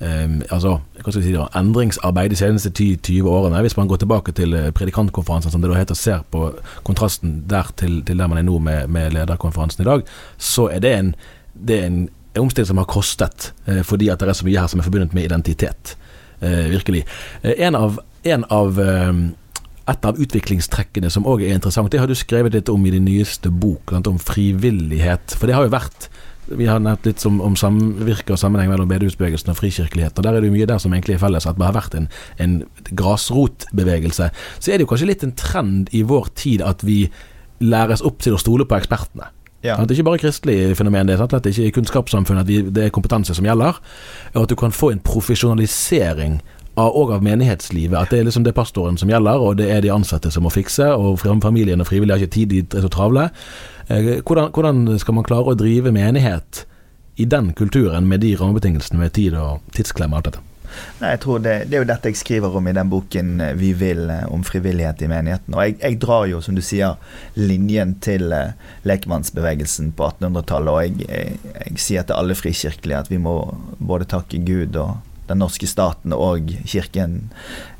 eh, 0.00 0.40
altså, 0.50 0.78
si 1.08 1.32
det, 1.32 1.46
endringsarbeid 1.56 2.34
de 2.34 2.40
seneste 2.40 2.72
10-20 2.72 3.30
årene. 3.30 3.62
Hvis 3.66 3.78
man 3.78 3.90
går 3.90 4.02
tilbake 4.02 4.34
til 4.36 4.56
eh, 4.58 4.72
predikantkonferansen, 4.74 5.54
som 5.54 5.62
det 5.62 5.70
da 5.70 5.78
heter, 5.78 5.98
ser 5.98 6.26
på 6.34 6.50
kontrasten 6.86 7.42
der 7.50 7.70
til, 7.78 8.00
til 8.06 8.20
der 8.20 8.30
man 8.30 8.42
er 8.42 8.48
nå 8.48 8.58
med, 8.58 8.90
med 8.92 9.14
lederkonferansen 9.16 9.84
i 9.84 9.88
dag, 9.88 10.04
så 10.38 10.68
er 10.72 10.84
det 10.84 10.94
en, 10.98 11.14
det 11.54 11.80
er 11.80 11.90
en 11.90 12.04
omstilling 12.38 12.72
som 12.72 12.82
har 12.82 12.90
kostet, 12.90 13.52
eh, 13.66 13.84
fordi 13.86 14.10
at 14.10 14.20
det 14.20 14.32
er 14.32 14.40
så 14.40 14.48
mye 14.48 14.60
her 14.60 14.70
som 14.70 14.82
er 14.82 14.88
forbundet 14.88 15.14
med 15.14 15.28
identitet. 15.28 15.96
Eh, 16.40 16.66
virkelig. 16.74 17.06
Eh, 17.42 17.54
en 17.66 17.74
av, 17.74 18.00
en 18.22 18.44
av 18.52 18.80
eh, 18.80 19.12
et 19.90 20.06
av 20.08 20.20
utviklingstrekkene 20.20 21.10
som 21.12 21.26
òg 21.28 21.42
er 21.44 21.56
interessant, 21.56 21.90
det 21.92 22.00
har 22.00 22.08
du 22.08 22.16
skrevet 22.16 22.54
litt 22.56 22.70
om 22.72 22.86
i 22.86 22.92
din 22.94 23.04
nyeste 23.04 23.50
bok, 23.52 23.92
om 23.92 24.20
frivillighet. 24.20 25.36
For 25.36 25.50
det 25.50 25.58
har 25.58 25.66
jo 25.66 25.74
vært 25.74 26.08
vi 26.44 26.66
har 26.68 26.80
nevnt 26.82 27.06
litt 27.08 27.22
som, 27.22 27.38
om 27.40 27.54
samvirke 27.56 28.34
og 28.34 28.40
sammenheng 28.40 28.68
mellom 28.68 28.88
bedehusbevegelsen 28.90 29.52
og 29.54 29.56
frikirkelighet. 29.56 30.18
og 30.18 30.26
Der 30.26 30.34
er 30.36 30.42
det 30.42 30.50
jo 30.50 30.56
mye 30.56 30.68
der 30.68 30.82
som 30.82 30.92
egentlig 30.92 31.16
er 31.16 31.22
felles, 31.22 31.46
at 31.48 31.56
det 31.56 31.64
har 31.64 31.76
vært 31.76 31.94
en, 31.96 32.08
en 32.36 32.58
grasrotbevegelse. 32.92 34.28
Så 34.58 34.72
er 34.72 34.76
det 34.76 34.84
jo 34.84 34.90
kanskje 34.92 35.08
litt 35.08 35.24
en 35.24 35.32
trend 35.40 35.88
i 35.96 36.02
vår 36.04 36.28
tid 36.36 36.64
at 36.64 36.84
vi 36.84 37.06
læres 37.64 38.04
opp 38.04 38.20
til 38.20 38.36
å 38.36 38.42
stole 38.42 38.68
på 38.68 38.76
ekspertene. 38.76 39.30
Ja. 39.64 39.78
At 39.78 39.88
det 39.88 39.96
ikke 39.96 40.10
bare 40.10 40.18
er 40.20 40.26
kristelig 40.26 40.76
fenomen, 40.76 41.08
det 41.08 41.14
er 41.14 41.22
sant? 41.22 41.32
at 41.32 41.46
det 41.46 41.54
ikke 41.54 41.70
er 41.70 41.76
kunnskapssamfunnet, 41.78 42.44
at 42.44 42.74
det 42.76 42.82
er 42.84 42.92
kompetanse 42.92 43.36
som 43.36 43.46
gjelder. 43.48 43.80
Og 44.34 44.42
at 44.42 44.52
du 44.52 44.58
kan 44.60 44.74
få 44.76 44.90
en 44.92 45.00
profesjonalisering 45.00 46.42
og 46.76 47.12
av 47.14 47.22
menighetslivet. 47.22 47.96
At 47.98 48.10
det 48.10 48.20
er 48.20 48.28
liksom 48.28 48.44
det 48.46 48.54
pastoren 48.56 48.98
som 48.98 49.10
gjelder, 49.10 49.40
og 49.40 49.58
det 49.60 49.70
er 49.70 49.84
de 49.84 49.92
ansatte 49.94 50.30
som 50.34 50.46
må 50.46 50.52
fikse. 50.54 50.86
Og 50.94 51.20
familien 51.42 51.80
og 51.80 51.88
frivillige 51.88 52.16
har 52.16 52.24
ikke 52.24 52.34
tid, 52.34 52.54
de 52.54 52.78
er 52.78 52.86
så 52.86 52.90
travle. 52.92 53.28
Eh, 53.88 54.22
Hvordan, 54.24 54.50
hvordan 54.50 54.98
skal 54.98 55.14
man 55.14 55.26
klare 55.26 55.52
å 55.52 55.58
drive 55.58 55.92
menighet 55.92 56.64
i 57.16 57.24
den 57.30 57.52
kulturen 57.54 58.08
med 58.08 58.24
de 58.24 58.34
rammebetingelsene 58.36 58.98
med 58.98 59.14
tid 59.14 59.36
og 59.38 59.62
tidsklemme 59.76 60.16
og 60.16 60.22
alt 60.22 60.32
dette? 60.32 60.50
Nei, 60.98 61.12
jeg 61.12 61.20
tror 61.22 61.38
det, 61.38 61.52
det 61.70 61.76
er 61.76 61.84
jo 61.84 61.86
dette 61.86 62.10
jeg 62.10 62.18
skriver 62.18 62.56
om 62.58 62.66
i 62.66 62.72
den 62.74 62.88
boken 62.90 63.28
eh, 63.44 63.52
Vi 63.54 63.70
vil, 63.78 64.08
eh, 64.10 64.26
om 64.26 64.42
frivillighet 64.42 65.04
i 65.06 65.10
menigheten. 65.12 65.54
Og 65.54 65.62
jeg, 65.62 65.78
jeg 65.78 66.00
drar 66.02 66.26
jo, 66.26 66.42
som 66.42 66.58
du 66.58 66.62
sier, 66.64 66.98
linjen 67.38 67.94
til 68.02 68.34
lekmannsbevegelsen 68.82 69.94
på 69.94 70.10
1800-tallet. 70.10 70.74
Og 70.74 70.82
jeg, 70.82 71.06
jeg, 71.06 71.56
jeg 71.60 71.82
sier 71.86 72.08
til 72.08 72.18
alle 72.18 72.34
frikirkelige 72.34 73.04
at 73.04 73.12
vi 73.12 73.22
må 73.22 73.38
både 73.78 74.10
takke 74.10 74.42
Gud 74.42 74.74
og 74.82 74.96
den 75.28 75.38
norske 75.40 75.66
staten 75.70 76.12
og 76.12 76.50
kirken 76.68 77.30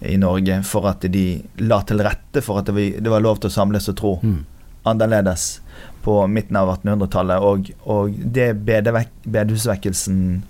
i 0.01 0.17
Norge 0.17 0.63
for 0.65 0.87
at 0.89 1.05
de 1.13 1.43
la 1.61 1.83
til 1.85 2.01
rette 2.05 2.41
for 2.43 2.59
at 2.63 2.71
det 2.73 3.05
var, 3.11 3.21
lov 3.25 3.41
til 3.43 3.51
å 3.51 3.57
samles 3.59 3.89
og 3.93 3.97
tro 4.01 4.15
Mm. 4.23 4.45
annerledes 4.85 5.61
på 6.05 6.27
midten 6.29 6.57
av 6.57 6.69
1800-tallet. 6.79 7.41
Og, 7.41 7.71
og 7.89 8.11
det 8.35 8.51
bedehusvekkelsen 8.65 10.43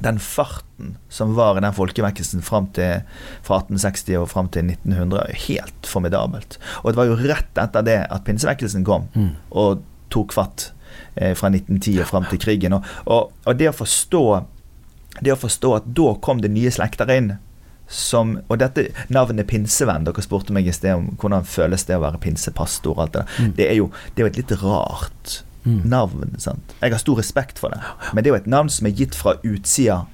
den 0.00 0.18
farten 0.22 0.92
som 1.10 1.32
var 1.34 1.58
i 1.58 1.62
den 1.64 1.74
folkevekkelsen 1.74 2.42
fram 2.46 2.68
til, 2.76 3.00
fra 3.42 3.58
1860 3.64 4.20
og 4.20 4.28
fram 4.30 4.48
til 4.54 4.68
1900, 4.70 5.24
er 5.24 5.40
helt 5.48 5.86
formidabelt. 5.90 6.58
Og 6.84 6.92
det 6.92 7.00
var 7.00 7.08
jo 7.10 7.16
rett 7.18 7.58
etter 7.58 7.82
det 7.86 7.96
at 8.06 8.24
pinsevekkelsen 8.28 8.84
kom 8.86 9.08
Mm. 9.16 9.32
og 9.50 9.82
tok 10.10 10.32
fatt 10.34 10.70
eh, 11.16 11.34
fra 11.34 11.50
1910 11.50 12.00
og 12.02 12.06
fram 12.10 12.24
til 12.30 12.38
krigen. 12.38 12.72
Og, 12.78 12.86
og, 13.06 13.32
og 13.46 13.58
det 13.58 13.68
å 13.70 13.74
forstå 13.80 14.22
det 15.22 15.32
å 15.34 15.38
forstå 15.40 15.76
at 15.76 15.88
da 15.96 16.14
kom 16.24 16.40
det 16.40 16.50
nye 16.50 16.70
slekter 16.70 17.10
inn. 17.14 17.36
Som, 17.90 18.36
og 18.48 18.60
dette 18.62 18.84
navnet 19.10 19.48
pinsevenn, 19.50 20.04
dere 20.06 20.22
spurte 20.22 20.54
meg 20.54 20.68
i 20.70 20.72
sted 20.72 20.94
om 20.94 21.08
hvordan 21.18 21.42
føles 21.44 21.82
det 21.88 21.96
å 21.98 22.04
være 22.04 22.20
pinsepastor. 22.22 22.92
og 22.94 23.00
alt 23.02 23.12
Det 23.12 23.22
der. 23.24 23.32
Mm. 23.44 23.54
Det 23.56 23.66
er 23.68 23.74
jo 23.80 23.90
det 24.14 24.22
er 24.22 24.26
jo 24.28 24.32
et 24.32 24.36
litt 24.42 24.58
rart 24.62 25.40
Mm. 25.66 25.82
navn. 25.84 26.38
sant? 26.38 26.72
Jeg 26.80 26.90
har 26.90 26.98
stor 26.98 27.16
respekt 27.18 27.58
for 27.58 27.68
det. 27.68 27.80
Men 28.14 28.24
det 28.24 28.30
er 28.30 28.32
jo 28.32 28.40
et 28.40 28.46
navn 28.46 28.70
som 28.70 28.86
er 28.86 28.92
gitt 28.96 29.14
fra 29.14 29.34
utsida 29.44 30.06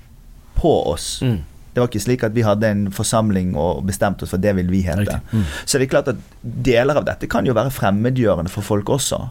på 0.57 0.73
oss. 0.90 1.21
Mm. 1.23 1.45
Det 1.73 1.81
var 1.81 1.87
ikke 1.88 2.01
slik 2.03 2.25
at 2.25 2.33
vi 2.35 2.42
hadde 2.42 2.64
en 2.66 2.90
forsamling 2.90 3.55
og 3.55 3.85
bestemte 3.87 4.25
oss 4.25 4.31
for 4.31 4.38
det 4.42 4.57
vil 4.57 4.66
vi 4.73 4.81
hete. 4.83 5.21
Mm. 5.33 5.45
Så 5.64 5.79
det 5.79 5.87
er 5.87 5.92
klart 5.92 6.09
at 6.09 6.16
deler 6.42 6.97
av 6.97 7.05
dette 7.05 7.29
kan 7.29 7.47
jo 7.47 7.55
være 7.55 7.71
fremmedgjørende 7.71 8.49
for 8.51 8.62
folk 8.66 8.88
også. 8.97 9.29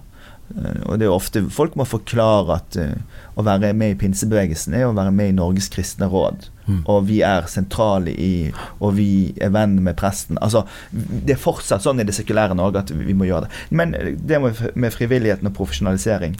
Eh, 0.53 0.81
Og 0.85 0.99
det 0.99 1.05
er 1.05 1.09
jo 1.09 1.15
ofte 1.17 1.41
Folk 1.51 1.75
må 1.75 1.87
forklare 1.89 2.59
at 2.59 2.77
uh, 2.77 3.21
å 3.35 3.43
være 3.45 3.73
med 3.73 3.95
i 3.95 3.99
pinsebevegelsen 3.99 4.75
er 4.77 4.85
å 4.87 4.95
være 4.95 5.13
med 5.15 5.31
i 5.31 5.37
Norges 5.37 5.67
kristne 5.73 6.07
råd. 6.11 6.49
Mm. 6.65 6.81
Og 6.91 7.07
vi 7.09 7.21
er 7.25 7.49
sentrale 7.51 8.13
i 8.13 8.51
Og 8.79 8.95
vi 8.97 9.09
er 9.41 9.53
venn 9.55 9.77
med 9.85 9.97
presten. 9.99 10.39
Altså, 10.41 10.65
Det 10.91 11.35
er 11.35 11.41
fortsatt 11.41 11.85
sånn 11.85 12.01
i 12.01 12.07
det 12.07 12.15
sekulære 12.17 12.57
Norge 12.57 12.85
at 12.85 12.93
vi 12.93 13.17
må 13.17 13.27
gjøre 13.29 13.47
det. 13.47 13.63
Men 13.69 13.95
det 13.95 14.41
med 14.75 14.93
frivilligheten 14.93 15.49
og 15.49 15.57
profesjonalisering 15.57 16.37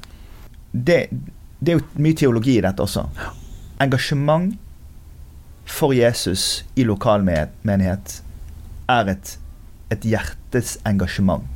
det, 0.75 1.07
det 1.63 1.71
er 1.71 1.77
jo 1.77 2.03
mye 2.03 2.17
teologi 2.19 2.57
i 2.57 2.63
dette 2.65 2.83
også. 2.83 3.05
Engasjement 3.79 4.57
for 5.65 5.95
Jesus 5.95 6.65
i 6.75 6.83
lokalmenighet 6.83 8.17
er 8.91 9.11
et, 9.15 9.37
et 9.95 10.03
hjertes 10.05 10.75
engasjement. 10.83 11.47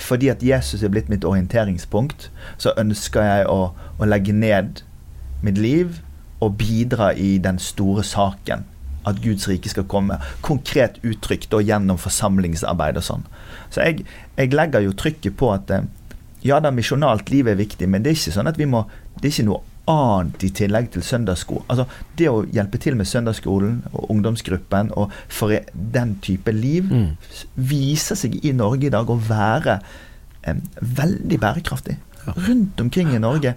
Fordi 0.00 0.28
at 0.32 0.42
Jesus 0.42 0.82
er 0.82 0.90
blitt 0.92 1.10
mitt 1.12 1.24
orienteringspunkt, 1.24 2.30
så 2.58 2.74
ønsker 2.80 3.22
jeg 3.26 3.46
å, 3.50 3.72
å 3.72 4.08
legge 4.08 4.34
ned 4.34 4.82
mitt 5.42 5.58
liv 5.58 6.00
og 6.42 6.56
bidra 6.58 7.12
i 7.14 7.36
den 7.42 7.58
store 7.62 8.04
saken. 8.06 8.66
At 9.06 9.18
Guds 9.22 9.48
rike 9.50 9.70
skal 9.70 9.86
komme. 9.90 10.18
Konkret 10.46 11.00
uttrykt 11.06 11.54
og 11.54 11.66
gjennom 11.66 11.98
forsamlingsarbeid 11.98 12.98
og 13.00 13.06
sånn. 13.06 13.26
Så 13.74 13.82
jeg, 13.82 14.06
jeg 14.38 14.54
legger 14.54 14.84
jo 14.84 14.94
trykket 14.94 15.36
på 15.38 15.50
at 15.54 15.70
eh, 15.74 15.88
ja 16.46 16.58
da, 16.62 16.72
misjonalt 16.74 17.30
liv 17.30 17.50
er 17.50 17.58
viktig, 17.58 17.86
men 17.90 18.02
det 18.02 18.12
er 18.12 18.18
ikke 18.18 18.34
sånn 18.34 18.50
at 18.50 18.58
vi 18.58 18.66
må 18.66 18.86
Det 19.20 19.28
er 19.28 19.34
ikke 19.34 19.46
noe 19.46 19.60
annet 19.90 20.44
i 20.46 20.50
tillegg 20.54 20.92
til 20.94 21.02
søndagsskolen. 21.02 21.64
Altså, 21.72 21.86
det 22.18 22.28
å 22.30 22.44
hjelpe 22.54 22.78
til 22.78 22.94
med 22.98 23.06
søndagsskolen 23.10 23.80
og 23.92 24.10
ungdomsgruppen 24.14 24.92
og 24.96 25.10
for 25.28 25.58
den 25.74 26.16
type 26.22 26.52
liv 26.54 26.90
Mm. 26.92 27.16
viser 27.54 28.16
seg 28.18 28.44
i 28.44 28.52
Norge 28.52 28.86
i 28.86 28.90
dag 28.90 29.08
å 29.10 29.16
være 29.16 29.80
um, 30.46 30.60
veldig 30.80 31.38
bærekraftig. 31.40 31.96
Rundt 32.26 32.80
omkring 32.80 33.14
i 33.14 33.18
Norge 33.18 33.54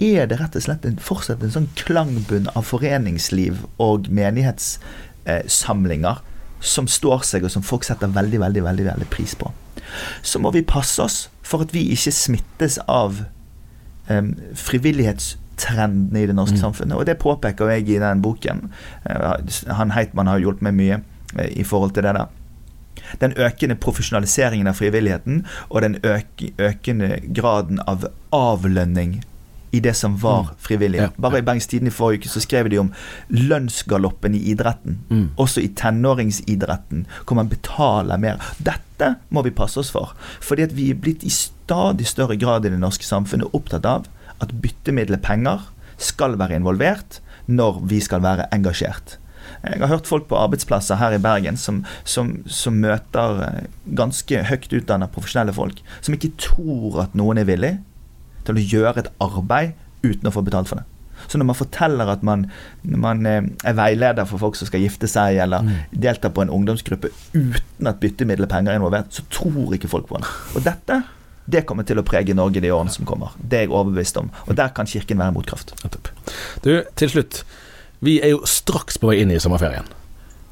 er 0.00 0.26
det 0.26 0.40
rett 0.40 0.56
og 0.56 0.62
slett 0.64 0.84
en, 0.88 0.96
fortsatt 0.98 1.42
en 1.44 1.52
sånn 1.52 1.68
klangbunn 1.76 2.48
av 2.56 2.64
foreningsliv 2.64 3.66
og 3.78 4.08
menighetssamlinger 4.08 6.18
som 6.60 6.88
står 6.88 7.22
seg, 7.24 7.44
og 7.44 7.50
som 7.52 7.62
folk 7.64 7.84
setter 7.84 8.08
veldig, 8.12 8.40
veldig, 8.40 8.62
veldig, 8.64 8.84
veldig 8.90 9.08
pris 9.12 9.34
på. 9.38 9.52
Så 10.22 10.38
må 10.38 10.50
vi 10.52 10.62
passe 10.66 11.02
oss 11.02 11.28
for 11.42 11.62
at 11.64 11.72
vi 11.74 11.86
ikke 11.94 12.12
smittes 12.14 12.78
av 12.88 13.22
em, 14.08 14.34
frivillighetstrendene 15.60 16.22
i 16.22 16.26
det 16.26 16.34
norske 16.34 16.56
Mm. 16.56 16.60
samfunnet. 16.62 16.96
Og 16.96 17.06
det 17.06 17.18
påpeker 17.18 17.68
jeg 17.70 17.88
i 17.88 17.98
den 17.98 18.22
boken. 18.22 18.70
Eh, 19.06 19.74
han 19.74 19.90
Heitmann 19.90 20.26
har 20.26 20.38
hjulpet 20.38 20.62
meg 20.62 20.74
mye 20.74 21.00
eh, 21.38 21.48
i 21.60 21.62
forhold 21.64 21.92
til 21.94 22.02
det 22.02 22.14
der. 22.14 22.26
Den 23.20 23.32
økende 23.32 23.74
profesjonaliseringen 23.76 24.66
av 24.66 24.74
frivilligheten 24.74 25.44
og 25.70 25.82
den 25.82 25.96
øk, 26.04 26.52
økende 26.58 27.20
graden 27.32 27.80
av 27.86 28.04
avlønning 28.32 29.22
i 29.72 29.78
det 29.80 29.94
som 29.96 30.16
var 30.16 30.42
Mm. 30.42 30.48
frivillig. 30.58 31.10
Bare 31.20 31.38
i 31.38 31.42
Bergens 31.42 31.66
Tidende 31.66 31.88
i 31.88 31.90
forrige 31.94 32.18
uke 32.20 32.28
så 32.28 32.40
skrev 32.40 32.68
de 32.70 32.78
om 32.78 32.92
lønnsgaloppen 33.30 34.34
i 34.34 34.38
idretten. 34.52 34.98
Mm. 35.10 35.28
Også 35.38 35.60
i 35.62 35.68
tenåringsidretten, 35.68 37.06
hvor 37.26 37.34
man 37.36 37.48
betaler 37.48 38.16
mer. 38.18 38.36
Dette 38.62 39.16
må 39.30 39.42
vi 39.44 39.50
passe 39.50 39.78
oss 39.78 39.90
for. 39.90 40.14
Fordi 40.40 40.62
at 40.62 40.72
vi 40.76 40.90
er 40.90 40.94
blitt 40.94 41.22
i 41.24 41.30
stadig 41.30 42.06
større 42.06 42.36
grad 42.36 42.66
i 42.66 42.68
det 42.70 42.80
norske 42.80 43.04
samfunnet 43.04 43.50
opptatt 43.54 43.84
av 43.86 44.06
at 44.40 44.52
byttemiddelet 44.62 45.22
penger 45.24 45.66
skal 46.00 46.38
være 46.40 46.56
involvert 46.60 47.20
når 47.50 47.80
vi 47.90 47.98
skal 48.00 48.22
være 48.24 48.46
engasjert. 48.54 49.16
Jeg 49.64 49.80
har 49.80 49.90
hørt 49.90 50.06
folk 50.08 50.28
på 50.30 50.36
arbeidsplasser 50.38 50.96
her 51.00 51.16
i 51.16 51.20
Bergen 51.22 51.56
som, 51.58 51.82
som, 52.04 52.30
som 52.46 52.76
møter 52.80 53.40
eh, 53.46 53.66
ganske 53.98 54.42
høyt 54.46 54.68
utdanna 54.76 55.08
profesjonelle 55.10 55.52
folk, 55.56 55.80
som 56.04 56.14
ikke 56.16 56.30
tror 56.40 57.02
at 57.06 57.16
noen 57.18 57.40
er 57.40 57.48
villig 57.48 57.72
til 58.46 58.56
å 58.60 58.64
gjøre 58.76 59.02
et 59.04 59.10
arbeid 59.20 59.74
uten 60.04 60.28
å 60.30 60.32
få 60.32 60.44
betalt 60.46 60.70
for 60.70 60.80
det. 60.80 60.86
Så 61.28 61.36
når 61.36 61.50
man 61.50 61.58
forteller 61.58 62.08
at 62.08 62.22
man, 62.24 62.46
man 62.84 63.26
eh, 63.28 63.42
er 63.68 63.76
veileder 63.76 64.28
for 64.28 64.40
folk 64.40 64.56
som 64.56 64.70
skal 64.70 64.80
gifte 64.86 65.08
seg, 65.10 65.36
eller 65.44 65.66
Mm. 65.66 65.74
deltar 66.06 66.32
på 66.32 66.44
en 66.46 66.52
ungdomsgruppe 66.54 67.10
uten 67.34 67.90
at 67.90 67.98
byttemiddel 68.00 68.46
og 68.46 68.52
penger 68.54 68.72
er 68.72 68.80
involvert, 68.80 69.10
så 69.12 69.26
tror 69.32 69.74
ikke 69.76 69.90
folk 69.92 70.06
på 70.08 70.20
det. 70.22 70.30
Og 70.56 70.64
dette 70.64 71.02
det 71.50 71.64
kommer 71.66 71.86
til 71.88 71.98
å 71.98 72.04
prege 72.06 72.34
Norge 72.36 72.62
de 72.62 72.72
årene 72.72 72.92
som 72.92 73.06
kommer. 73.08 73.32
Det 73.40 73.58
er 73.58 73.66
jeg 73.66 73.72
overbevist 73.72 74.18
om. 74.20 74.28
Og 74.46 74.58
der 74.58 74.74
kan 74.76 74.88
Kirken 74.88 75.18
være 75.18 75.34
motkraft. 75.34 75.74
Du, 76.62 76.72
til 76.96 77.10
slutt. 77.10 77.42
Vi 78.04 78.20
er 78.24 78.34
jo 78.34 78.44
straks 78.48 79.00
på 79.00 79.10
vei 79.10 79.20
inn 79.22 79.32
i 79.32 79.40
sommerferien. 79.42 79.88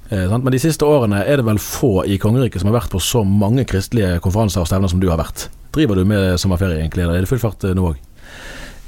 Eh. 0.08 0.32
Men 0.32 0.52
de 0.52 0.60
siste 0.62 0.86
årene 0.88 1.22
er 1.24 1.40
det 1.40 1.46
vel 1.46 1.60
få 1.62 2.02
i 2.08 2.18
kongeriket 2.20 2.62
som 2.62 2.72
har 2.72 2.80
vært 2.80 2.92
på 2.92 3.00
så 3.02 3.24
mange 3.24 3.66
kristelige 3.68 4.18
konferanser 4.24 4.64
og 4.64 4.68
stevner 4.70 4.92
som 4.92 5.00
du 5.02 5.08
har 5.12 5.20
vært. 5.20 5.48
Driver 5.76 6.00
du 6.00 6.08
med 6.08 6.40
sommerferie 6.40 6.80
egentlig, 6.80 7.04
eller 7.04 7.18
er 7.18 7.24
det 7.24 7.30
full 7.30 7.42
fart 7.42 7.64
eh, 7.68 7.76
nå 7.76 7.90
òg? 7.92 8.04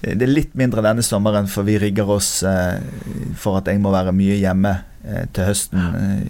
Det 0.00 0.24
er 0.24 0.30
litt 0.32 0.54
mindre 0.56 0.80
denne 0.84 1.04
sommeren, 1.04 1.48
for 1.50 1.66
vi 1.68 1.74
rigger 1.80 2.08
oss 2.16 2.38
eh, 2.46 2.78
for 3.36 3.58
at 3.60 3.68
jeg 3.68 3.82
må 3.82 3.92
være 3.92 4.14
mye 4.16 4.38
hjemme 4.40 4.70
eh, 5.04 5.26
til 5.36 5.50
høsten 5.50 5.82
eh, 5.98 6.22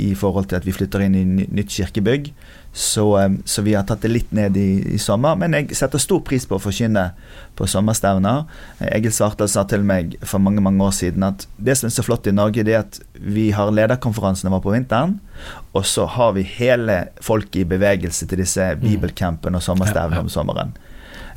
i 0.00 0.14
forhold 0.16 0.48
til 0.48 0.56
at 0.56 0.64
vi 0.64 0.72
flytter 0.72 1.04
inn 1.04 1.18
i 1.18 1.26
ny- 1.28 1.48
nytt 1.60 1.74
kirkebygg. 1.74 2.30
Så, 2.72 3.04
eh, 3.20 3.36
så 3.44 3.64
vi 3.66 3.74
har 3.76 3.84
tatt 3.88 4.00
det 4.06 4.14
litt 4.14 4.32
ned 4.32 4.56
i, 4.56 4.94
i 4.94 5.00
sommer. 5.02 5.36
Men 5.36 5.52
jeg 5.58 5.76
setter 5.76 6.00
stor 6.00 6.22
pris 6.24 6.48
på 6.48 6.56
å 6.56 6.62
forkynne 6.62 7.04
på 7.58 7.68
sommerstevner. 7.68 8.46
Egil 8.94 9.12
Svartdal 9.12 9.52
sa 9.52 9.66
til 9.68 9.84
meg 9.84 10.16
for 10.24 10.40
mange 10.40 10.64
mange 10.64 10.88
år 10.88 10.96
siden 10.96 11.28
at 11.28 11.44
det 11.60 11.76
som 11.76 11.90
er 11.90 11.96
så 11.98 12.06
flott 12.08 12.28
i 12.32 12.36
Norge, 12.36 12.64
det 12.64 12.78
er 12.78 12.84
at 12.86 13.00
vi 13.20 13.50
har 13.52 13.74
lederkonferansene 13.76 14.52
våre 14.56 14.64
på 14.70 14.76
vinteren, 14.78 15.18
og 15.76 15.84
så 15.84 16.08
har 16.16 16.32
vi 16.38 16.48
hele 16.56 17.02
folket 17.24 17.60
i 17.66 17.68
bevegelse 17.76 18.24
til 18.30 18.40
disse 18.40 18.72
bibelcampene 18.80 19.60
og 19.60 19.68
sommerstevnene 19.68 20.24
om 20.24 20.32
sommeren. 20.32 20.72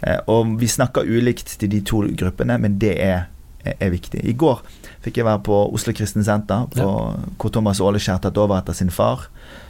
Eh, 0.03 0.19
Og 0.27 0.55
vi 0.61 0.67
snakker 0.67 1.05
ulikt 1.07 1.57
til 1.59 1.69
de 1.69 1.81
to 1.81 2.03
gruppene, 2.17 2.57
men 2.61 2.79
det 2.81 2.95
er, 3.01 3.27
er 3.65 3.93
viktig. 3.93 4.23
I 4.25 4.33
går 4.33 4.61
fikk 5.01 5.17
jeg 5.21 5.25
være 5.25 5.43
på 5.45 5.59
Oslo 5.73 5.93
Kristen 5.97 6.23
Senter, 6.25 6.67
på, 6.73 6.89
hvor 7.37 7.53
Thomas 7.53 7.81
Åleskjær 7.81 8.21
tatt 8.21 8.37
over 8.37 8.57
etter 8.59 8.73
sin 8.77 8.89
far. 8.93 9.27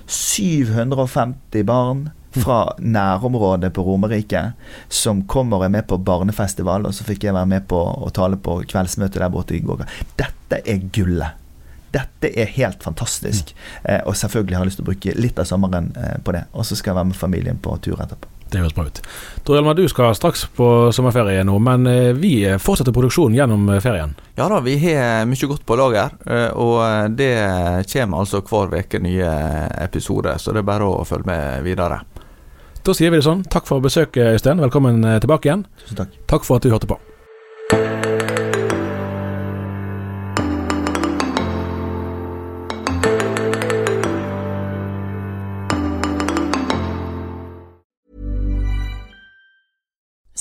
750 0.08 1.64
barn 1.68 2.10
fra 2.32 2.74
nærområdet 2.80 3.74
på 3.76 3.84
Romerike 3.84 4.42
som 4.88 5.24
kommer 5.28 5.60
og 5.60 5.66
er 5.68 5.74
med 5.74 5.88
på 5.90 5.98
barnefestival, 6.00 6.86
og 6.88 6.96
så 6.96 7.04
fikk 7.08 7.26
jeg 7.28 7.36
være 7.36 7.50
med 7.52 7.66
på 7.68 7.80
å 7.80 8.10
tale 8.16 8.40
på 8.40 8.62
kveldsmøtet 8.72 9.20
der 9.20 9.32
borte 9.34 9.56
i 9.58 9.64
går. 9.64 9.84
Dette 10.20 10.62
er 10.64 10.84
gullet. 10.96 11.38
Dette 11.92 12.30
er 12.40 12.48
helt 12.56 12.84
fantastisk. 12.84 13.52
Eh, 13.84 14.00
og 14.08 14.16
selvfølgelig 14.16 14.56
har 14.56 14.64
jeg 14.64 14.70
lyst 14.72 14.80
til 14.80 14.86
å 14.86 14.92
bruke 14.94 15.16
litt 15.20 15.40
av 15.44 15.50
sommeren 15.50 15.90
eh, 16.00 16.14
på 16.24 16.32
det. 16.32 16.46
Og 16.56 16.64
så 16.64 16.78
skal 16.80 16.94
jeg 16.94 17.02
være 17.02 17.10
med 17.10 17.20
familien 17.20 17.60
på 17.60 17.76
tur 17.84 18.00
etterpå. 18.00 18.30
Det 18.52 18.60
høres 18.60 18.76
bra 18.76 18.84
ut. 18.90 19.02
Tor 19.48 19.56
Hjelmar, 19.56 19.78
du 19.80 19.86
skal 19.88 20.12
straks 20.18 20.44
på 20.58 20.68
sommerferie 20.92 21.46
nå, 21.48 21.56
men 21.64 21.88
eh, 21.88 22.12
vi 22.18 22.34
fortsetter 22.60 22.96
produksjonen 22.96 23.38
gjennom 23.40 23.70
eh, 23.72 23.80
ferien. 23.84 24.12
Ja 24.36 24.50
da, 24.52 24.60
vi 24.66 24.76
har 24.84 25.24
mye 25.30 25.52
godt 25.54 25.64
på 25.68 25.80
lager, 25.80 26.18
eh, 26.28 26.50
og 26.60 27.16
det 27.16 27.32
kommer 27.94 28.26
altså 28.26 28.44
hver 28.44 28.76
uke 28.76 29.00
nye 29.00 29.32
episoder, 29.80 30.36
så 30.36 30.52
det 30.52 30.66
er 30.66 30.72
bare 30.74 30.90
å 30.92 31.06
følge 31.08 31.32
med 31.32 31.64
videre. 31.68 32.04
Da 32.82 32.96
sier 32.98 33.14
vi 33.14 33.20
det 33.20 33.26
sånn. 33.28 33.44
Takk 33.46 33.68
for 33.70 33.84
besøket, 33.84 34.34
Øystein. 34.36 34.62
Velkommen 34.64 35.04
eh, 35.06 35.20
tilbake 35.22 35.48
igjen. 35.48 35.68
Tusen 35.84 36.02
takk. 36.02 36.16
Takk 36.32 36.48
for 36.48 36.58
at 36.58 36.66
du 36.66 36.74
hørte 36.74 36.90
på. 36.90 36.98